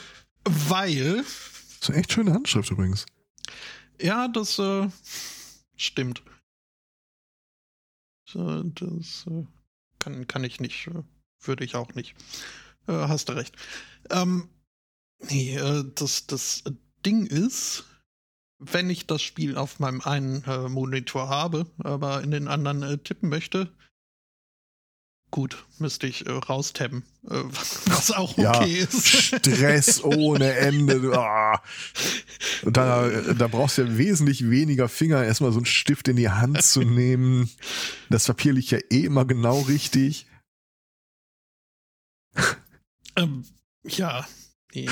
weil. 0.43 1.23
Das 1.23 1.81
ist 1.81 1.89
eine 1.89 1.99
echt 1.99 2.13
schöne 2.13 2.33
Handschrift 2.33 2.69
übrigens. 2.69 3.05
Ja, 3.99 4.27
das 4.27 4.59
äh, 4.59 4.89
stimmt. 5.75 6.21
Das 8.33 9.25
äh, 9.27 9.45
kann, 9.99 10.27
kann 10.27 10.43
ich 10.43 10.59
nicht, 10.59 10.87
äh, 10.87 11.03
würde 11.41 11.63
ich 11.63 11.75
auch 11.75 11.93
nicht. 11.95 12.15
Äh, 12.87 12.93
hast 12.93 13.29
du 13.29 13.33
recht. 13.33 13.55
Ähm, 14.09 14.49
nee, 15.29 15.55
äh, 15.55 15.83
das, 15.95 16.27
das 16.27 16.63
Ding 17.05 17.25
ist, 17.25 17.85
wenn 18.59 18.89
ich 18.89 19.07
das 19.07 19.21
Spiel 19.21 19.55
auf 19.55 19.79
meinem 19.79 20.01
einen 20.01 20.43
Monitor 20.71 21.29
habe, 21.29 21.67
aber 21.77 22.23
in 22.23 22.31
den 22.31 22.47
anderen 22.47 23.03
tippen 23.03 23.29
möchte, 23.29 23.71
Gut, 25.37 25.63
müsste 25.77 26.07
ich 26.07 26.25
äh, 26.25 26.31
raustabben, 26.31 27.03
äh, 27.29 27.43
was 27.85 28.09
auch 28.09 28.39
okay 28.39 28.41
ja, 28.41 28.63
ist. 28.63 29.07
Stress 29.07 30.03
ohne 30.03 30.51
Ende. 30.53 31.15
Ah. 31.15 31.61
Da, 32.63 33.07
da 33.07 33.47
brauchst 33.47 33.77
du 33.77 33.83
ja 33.83 33.97
wesentlich 33.99 34.49
weniger 34.49 34.89
Finger, 34.89 35.23
erstmal 35.23 35.51
so 35.51 35.59
einen 35.59 35.67
Stift 35.67 36.07
in 36.07 36.15
die 36.15 36.29
Hand 36.29 36.63
zu 36.63 36.79
nehmen. 36.81 37.51
Das 38.09 38.25
Papier 38.25 38.51
liegt 38.51 38.71
ja 38.71 38.79
eh 38.89 39.01
immer 39.01 39.25
genau 39.25 39.61
richtig. 39.61 40.25
Ähm, 43.15 43.45
ja, 43.85 44.25
nee. 44.73 44.89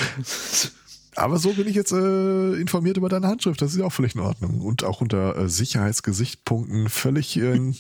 Aber 1.16 1.40
so 1.40 1.54
bin 1.54 1.68
ich 1.68 1.76
jetzt 1.76 1.92
äh, 1.92 2.54
informiert 2.54 2.98
über 2.98 3.10
deine 3.10 3.30
Handschrift. 3.30 3.64
Das 3.64 3.72
ist 3.72 3.80
ja 3.80 3.86
auch 3.86 3.94
völlig 3.94 4.14
in 4.14 4.22
Ordnung. 4.22 4.62
Und 4.62 4.84
auch 4.84 5.02
unter 5.02 5.38
äh, 5.38 5.50
Sicherheitsgesichtspunkten 5.50 6.88
völlig 6.90 7.36
äh, 7.38 7.74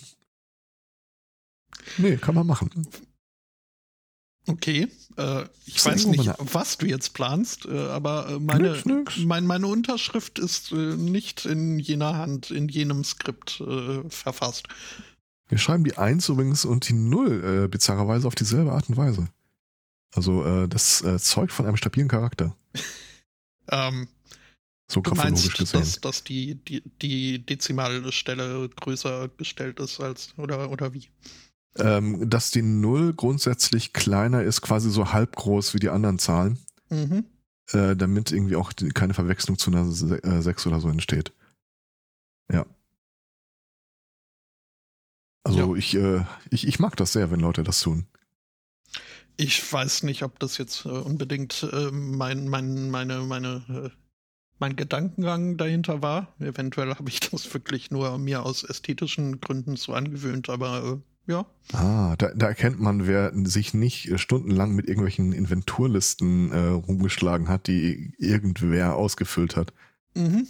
Nee, 1.97 2.17
kann 2.17 2.35
man 2.35 2.47
machen. 2.47 2.87
Okay, 4.47 4.87
äh, 5.17 5.45
ich 5.65 5.83
weiß 5.83 6.05
nicht, 6.07 6.31
was 6.37 6.77
du 6.77 6.85
jetzt 6.85 7.13
planst, 7.13 7.65
äh, 7.65 7.87
aber 7.87 8.29
äh, 8.29 8.39
meine, 8.39 8.73
nix, 8.73 8.85
nix. 8.85 9.17
Mein, 9.17 9.47
meine 9.47 9.65
Unterschrift 9.65 10.37
ist 10.37 10.71
äh, 10.71 10.75
nicht 10.75 11.45
in 11.45 11.79
jener 11.79 12.15
Hand, 12.15 12.51
in 12.51 12.67
jenem 12.67 13.03
Skript 13.03 13.59
äh, 13.61 14.07
verfasst. 14.07 14.67
Wir 15.47 15.57
schreiben 15.57 15.83
die 15.83 15.97
1 15.97 16.29
übrigens 16.29 16.63
und 16.63 16.89
die 16.89 16.93
0 16.93 17.63
äh, 17.63 17.67
bizarrerweise 17.67 18.27
auf 18.27 18.35
dieselbe 18.35 18.71
Art 18.71 18.89
und 18.89 18.97
Weise. 18.97 19.27
Also 20.13 20.67
das 20.67 21.03
zeugt 21.17 21.51
von 21.51 21.65
einem 21.65 21.75
stabilen 21.75 22.07
Charakter. 22.07 22.55
ähm, 23.69 24.07
so 24.89 25.01
graphologisch 25.01 25.57
gesehen. 25.57 25.81
Dass, 25.81 25.99
dass 25.99 26.23
die, 26.23 26.55
die, 26.55 26.81
die 27.01 27.45
Dezimalstelle 27.45 28.69
größer 28.69 29.27
gestellt 29.37 29.81
ist 29.81 29.99
als, 29.99 30.33
oder, 30.37 30.71
oder 30.71 30.93
wie? 30.93 31.09
Ähm, 31.77 32.29
dass 32.29 32.51
die 32.51 32.61
Null 32.61 33.13
grundsätzlich 33.13 33.93
kleiner 33.93 34.43
ist, 34.43 34.61
quasi 34.61 34.89
so 34.89 35.11
halb 35.11 35.35
groß 35.35 35.73
wie 35.73 35.79
die 35.79 35.89
anderen 35.89 36.19
Zahlen. 36.19 36.57
Mhm. 36.89 37.25
Äh, 37.71 37.95
damit 37.95 38.31
irgendwie 38.31 38.55
auch 38.55 38.73
die, 38.73 38.89
keine 38.89 39.15
Verwechslung 39.15 39.57
zu 39.57 39.71
einer 39.71 39.85
6 39.85 40.65
äh, 40.65 40.69
oder 40.69 40.79
so 40.79 40.89
entsteht. 40.89 41.33
Ja. 42.51 42.65
Also 45.43 45.73
ja. 45.73 45.77
Ich, 45.77 45.95
äh, 45.95 46.23
ich, 46.51 46.67
ich 46.67 46.79
mag 46.79 46.95
das 46.95 47.13
sehr, 47.13 47.31
wenn 47.31 47.39
Leute 47.39 47.63
das 47.63 47.79
tun. 47.79 48.05
Ich 49.37 49.73
weiß 49.73 50.03
nicht, 50.03 50.23
ob 50.23 50.39
das 50.39 50.57
jetzt 50.57 50.85
äh, 50.85 50.89
unbedingt 50.89 51.67
äh, 51.71 51.91
mein, 51.91 52.47
mein, 52.47 52.89
meine, 52.89 53.19
meine, 53.21 53.63
äh, 53.67 53.89
mein 54.59 54.75
Gedankengang 54.75 55.57
dahinter 55.57 56.01
war. 56.01 56.33
Eventuell 56.39 56.95
habe 56.95 57.09
ich 57.09 57.19
das 57.19 57.51
wirklich 57.53 57.89
nur 57.89 58.17
mir 58.17 58.45
aus 58.45 58.63
ästhetischen 58.63 59.41
Gründen 59.41 59.75
so 59.75 59.93
angewöhnt, 59.93 60.49
aber 60.49 61.01
ja. 61.27 61.45
Ah, 61.73 62.15
da, 62.17 62.31
da 62.35 62.47
erkennt 62.47 62.79
man, 62.79 63.07
wer 63.07 63.31
sich 63.45 63.73
nicht 63.73 64.09
äh, 64.09 64.17
stundenlang 64.17 64.75
mit 64.75 64.87
irgendwelchen 64.87 65.33
Inventurlisten 65.33 66.51
äh, 66.51 66.67
rumgeschlagen 66.67 67.47
hat, 67.47 67.67
die 67.67 68.13
irgendwer 68.17 68.95
ausgefüllt 68.95 69.55
hat. 69.55 69.73
Mhm. 70.13 70.47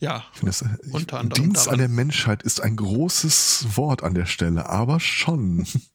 Ja, 0.00 0.24
das, 0.42 0.62
äh, 0.62 0.68
unter 0.92 1.18
anderem. 1.18 1.42
Dienst 1.44 1.66
daran. 1.66 1.74
an 1.74 1.78
der 1.80 1.88
Menschheit 1.88 2.42
ist 2.42 2.60
ein 2.60 2.76
großes 2.76 3.76
Wort 3.76 4.02
an 4.02 4.14
der 4.14 4.26
Stelle, 4.26 4.66
aber 4.68 5.00
schon. 5.00 5.66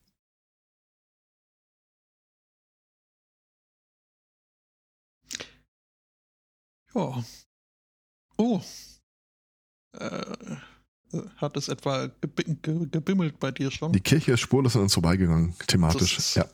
ja. 6.95 7.23
Oh. 8.37 8.61
Äh 9.93 10.57
hat 11.37 11.57
es 11.57 11.67
etwa 11.67 12.09
gebimmelt 12.21 13.39
bei 13.39 13.51
dir 13.51 13.71
schon? 13.71 13.91
Die 13.91 13.99
Kirche 13.99 14.33
ist 14.33 14.41
spurlos 14.41 14.75
an 14.75 14.83
uns 14.83 14.93
vorbeigegangen, 14.93 15.55
thematisch. 15.67 16.15
Das 16.15 16.35
ja. 16.35 16.49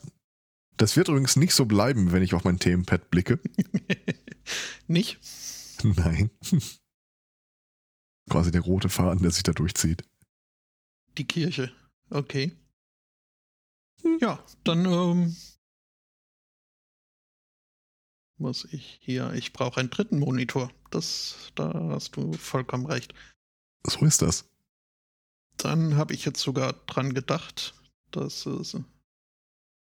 Das 0.76 0.96
wird 0.96 1.08
übrigens 1.08 1.36
nicht 1.36 1.52
so 1.52 1.66
bleiben, 1.66 2.12
wenn 2.12 2.22
ich 2.22 2.32
auf 2.32 2.44
mein 2.44 2.58
Themenpad 2.58 3.10
blicke. 3.10 3.38
nicht? 4.86 5.20
Nein. 5.82 6.30
Quasi 8.30 8.50
der 8.50 8.62
rote 8.62 8.88
Faden, 8.88 9.22
der 9.22 9.30
sich 9.30 9.42
da 9.42 9.52
durchzieht. 9.52 10.04
Die 11.18 11.26
Kirche. 11.26 11.72
Okay. 12.08 12.56
Ja, 14.20 14.42
dann 14.64 14.86
ähm, 14.86 15.36
muss 18.38 18.64
ich 18.72 18.98
hier. 19.02 19.32
Ich 19.34 19.52
brauche 19.52 19.80
einen 19.80 19.90
dritten 19.90 20.18
Monitor. 20.18 20.72
Das, 20.90 21.52
da 21.54 21.72
hast 21.90 22.16
du 22.16 22.32
vollkommen 22.32 22.86
recht. 22.86 23.14
So 23.86 24.04
ist 24.04 24.22
das. 24.22 24.49
Dann 25.62 25.96
habe 25.96 26.14
ich 26.14 26.24
jetzt 26.24 26.40
sogar 26.40 26.72
dran 26.86 27.14
gedacht, 27.14 27.74
das 28.10 28.46
äh, 28.46 28.82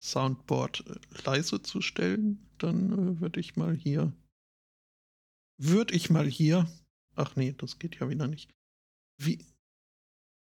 Soundboard 0.03 0.85
äh, 0.87 1.23
leise 1.25 1.63
zu 1.63 1.81
stellen. 1.81 2.49
Dann 2.59 2.93
äh, 2.93 3.21
würde 3.21 3.41
ich 3.41 3.57
mal 3.57 3.75
hier. 3.75 4.13
Würde 5.59 5.95
ich 5.95 6.11
mal 6.11 6.27
hier. 6.27 6.69
Ach 7.15 7.37
nee, 7.37 7.55
das 7.57 7.79
geht 7.79 7.99
ja 7.99 8.09
wieder 8.09 8.27
nicht. 8.27 8.51
Wie. 9.21 9.45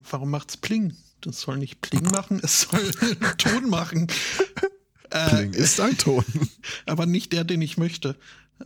Warum 0.10 0.32
macht's 0.32 0.58
Pling? 0.58 0.96
Das 1.22 1.42
soll 1.42 1.58
nicht 1.58 1.82
Pling 1.82 2.06
machen, 2.06 2.40
es 2.44 2.62
soll 2.62 2.92
Ton 3.38 3.70
machen. 3.70 4.08
Pling 5.10 5.54
äh, 5.54 5.58
ist 5.58 5.80
ein 5.80 5.98
Ton. 5.98 6.26
Aber 6.86 7.06
nicht 7.06 7.34
der, 7.34 7.44
den 7.44 7.62
ich 7.62 7.78
möchte. 7.78 8.18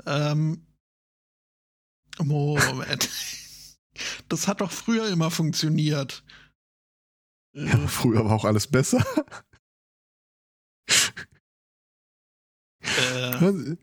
Ähm, 0.05 0.65
Moment. 2.17 3.09
Das 4.29 4.47
hat 4.47 4.61
doch 4.61 4.71
früher 4.71 5.09
immer 5.09 5.31
funktioniert. 5.31 6.23
Ja, 7.55 7.77
früher 7.87 8.25
war 8.25 8.33
auch 8.33 8.45
alles 8.45 8.67
besser. 8.67 9.03
Äh. 12.81 13.75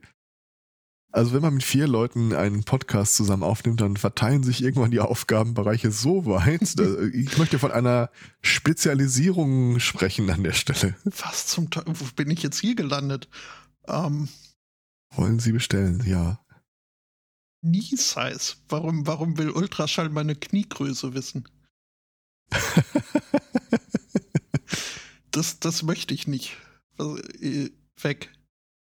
Also 1.15 1.35
wenn 1.35 1.43
man 1.43 1.55
mit 1.55 1.63
vier 1.63 1.87
Leuten 1.87 2.33
einen 2.33 2.65
Podcast 2.65 3.17
zusammen 3.17 3.43
aufnimmt, 3.43 3.83
dann 3.83 3.99
verteilen 3.99 4.43
sich 4.43 4.63
irgendwann 4.63 4.91
die 4.91 5.01
Aufgabenbereiche 5.01 5.91
so 5.91 6.25
weit. 6.25 6.75
ich 7.15 7.37
möchte 7.37 7.59
von 7.59 7.71
einer 7.71 8.11
Spezialisierung 8.41 9.79
sprechen 9.79 10.31
an 10.31 10.43
der 10.43 10.53
Stelle. 10.53 10.97
Was 11.05 11.49
zum 11.49 11.69
Teufel, 11.69 11.95
wo 12.01 12.05
bin 12.17 12.31
ich 12.31 12.43
jetzt 12.43 12.61
hier 12.61 12.75
gelandet? 12.75 13.29
Ähm, 13.87 14.29
Wollen 15.15 15.39
Sie 15.39 15.53
bestellen, 15.53 16.03
ja. 16.07 16.41
Knee 17.61 17.81
Size. 17.81 18.55
Warum, 18.69 19.07
warum 19.07 19.37
will 19.37 19.51
Ultraschall 19.51 20.09
meine 20.09 20.35
Kniegröße 20.35 21.13
wissen? 21.13 21.47
das, 25.33 25.59
das 25.59 25.83
möchte 25.83 26.15
ich 26.15 26.27
nicht. 26.27 26.57
Also, 26.99 27.19
weg. 28.01 28.33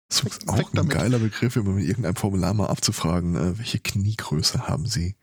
Das 0.09 0.21
ist 0.23 0.47
auch 0.47 0.69
ein 0.69 0.75
damit. 0.75 0.93
geiler 0.93 1.19
Begriff, 1.19 1.55
um 1.55 1.75
mit 1.75 1.85
irgendeinem 1.85 2.15
Formular 2.15 2.53
mal 2.53 2.67
abzufragen, 2.67 3.35
äh, 3.35 3.57
welche 3.57 3.79
Kniegröße 3.79 4.67
haben 4.67 4.85
Sie? 4.85 5.15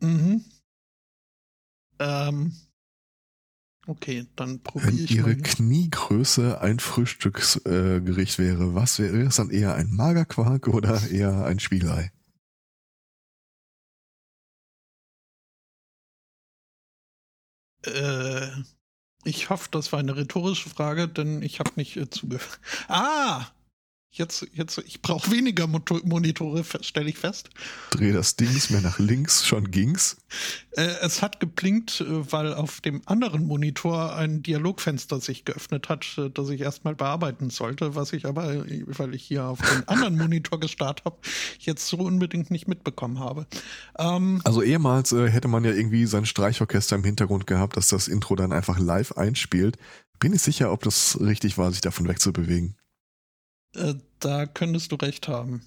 Mhm. 0.00 0.44
Ähm. 1.98 2.52
Okay, 3.86 4.26
dann 4.36 4.62
probiere 4.62 4.92
ich 4.92 5.10
Ihre 5.10 5.30
mal. 5.30 5.42
Kniegröße 5.42 6.60
ein 6.60 6.78
Frühstücksgericht 6.78 8.38
äh, 8.38 8.42
wäre, 8.42 8.74
was 8.74 8.98
wäre 8.98 9.22
es 9.22 9.36
dann 9.36 9.50
eher 9.50 9.74
ein 9.74 9.90
Magerquark 9.92 10.68
oder 10.68 11.08
eher 11.10 11.44
ein 11.44 11.58
Spiegelei? 11.58 12.12
Äh, 17.84 18.62
ich 19.24 19.50
hoffe, 19.50 19.68
das 19.70 19.92
war 19.92 20.00
eine 20.00 20.16
rhetorische 20.16 20.68
Frage, 20.68 21.08
denn 21.08 21.42
ich 21.42 21.60
habe 21.60 21.70
nicht 21.76 21.96
äh, 21.96 22.08
zugehört. 22.10 22.60
Ah! 22.88 23.46
Jetzt, 24.14 24.46
jetzt, 24.52 24.76
ich 24.76 25.00
brauche 25.00 25.30
weniger 25.30 25.66
Monitore, 25.66 26.64
stelle 26.82 27.08
ich 27.08 27.16
fest. 27.16 27.48
Dreh 27.92 28.12
das 28.12 28.36
Dings 28.36 28.68
mehr 28.68 28.82
nach 28.82 28.98
links, 28.98 29.46
schon 29.46 29.70
ging's. 29.70 30.18
Äh, 30.72 30.82
es 31.00 31.22
hat 31.22 31.40
geblinkt, 31.40 32.02
äh, 32.02 32.30
weil 32.30 32.52
auf 32.52 32.82
dem 32.82 33.00
anderen 33.06 33.46
Monitor 33.46 34.14
ein 34.14 34.42
Dialogfenster 34.42 35.18
sich 35.18 35.46
geöffnet 35.46 35.88
hat, 35.88 36.04
äh, 36.18 36.28
das 36.28 36.50
ich 36.50 36.60
erstmal 36.60 36.94
bearbeiten 36.94 37.48
sollte, 37.48 37.94
was 37.94 38.12
ich 38.12 38.26
aber, 38.26 38.66
äh, 38.66 38.84
weil 38.86 39.14
ich 39.14 39.22
hier 39.22 39.46
auf 39.46 39.60
den 39.60 39.82
anderen 39.88 40.18
Monitor 40.18 40.60
gestartet 40.60 41.06
habe, 41.06 41.16
jetzt 41.60 41.88
so 41.88 41.96
unbedingt 41.96 42.50
nicht 42.50 42.68
mitbekommen 42.68 43.18
habe. 43.18 43.46
Ähm, 43.98 44.42
also 44.44 44.62
ehemals 44.62 45.12
äh, 45.12 45.30
hätte 45.30 45.48
man 45.48 45.64
ja 45.64 45.72
irgendwie 45.72 46.04
sein 46.04 46.26
Streichorchester 46.26 46.96
im 46.96 47.04
Hintergrund 47.04 47.46
gehabt, 47.46 47.78
dass 47.78 47.88
das 47.88 48.08
Intro 48.08 48.36
dann 48.36 48.52
einfach 48.52 48.78
live 48.78 49.12
einspielt. 49.12 49.78
Bin 50.18 50.34
ich 50.34 50.42
sicher, 50.42 50.70
ob 50.70 50.82
das 50.82 51.18
richtig 51.18 51.56
war, 51.56 51.70
sich 51.70 51.80
davon 51.80 52.06
wegzubewegen. 52.06 52.76
Äh, 53.74 53.94
da 54.18 54.46
könntest 54.46 54.92
du 54.92 54.96
recht 54.96 55.28
haben. 55.28 55.66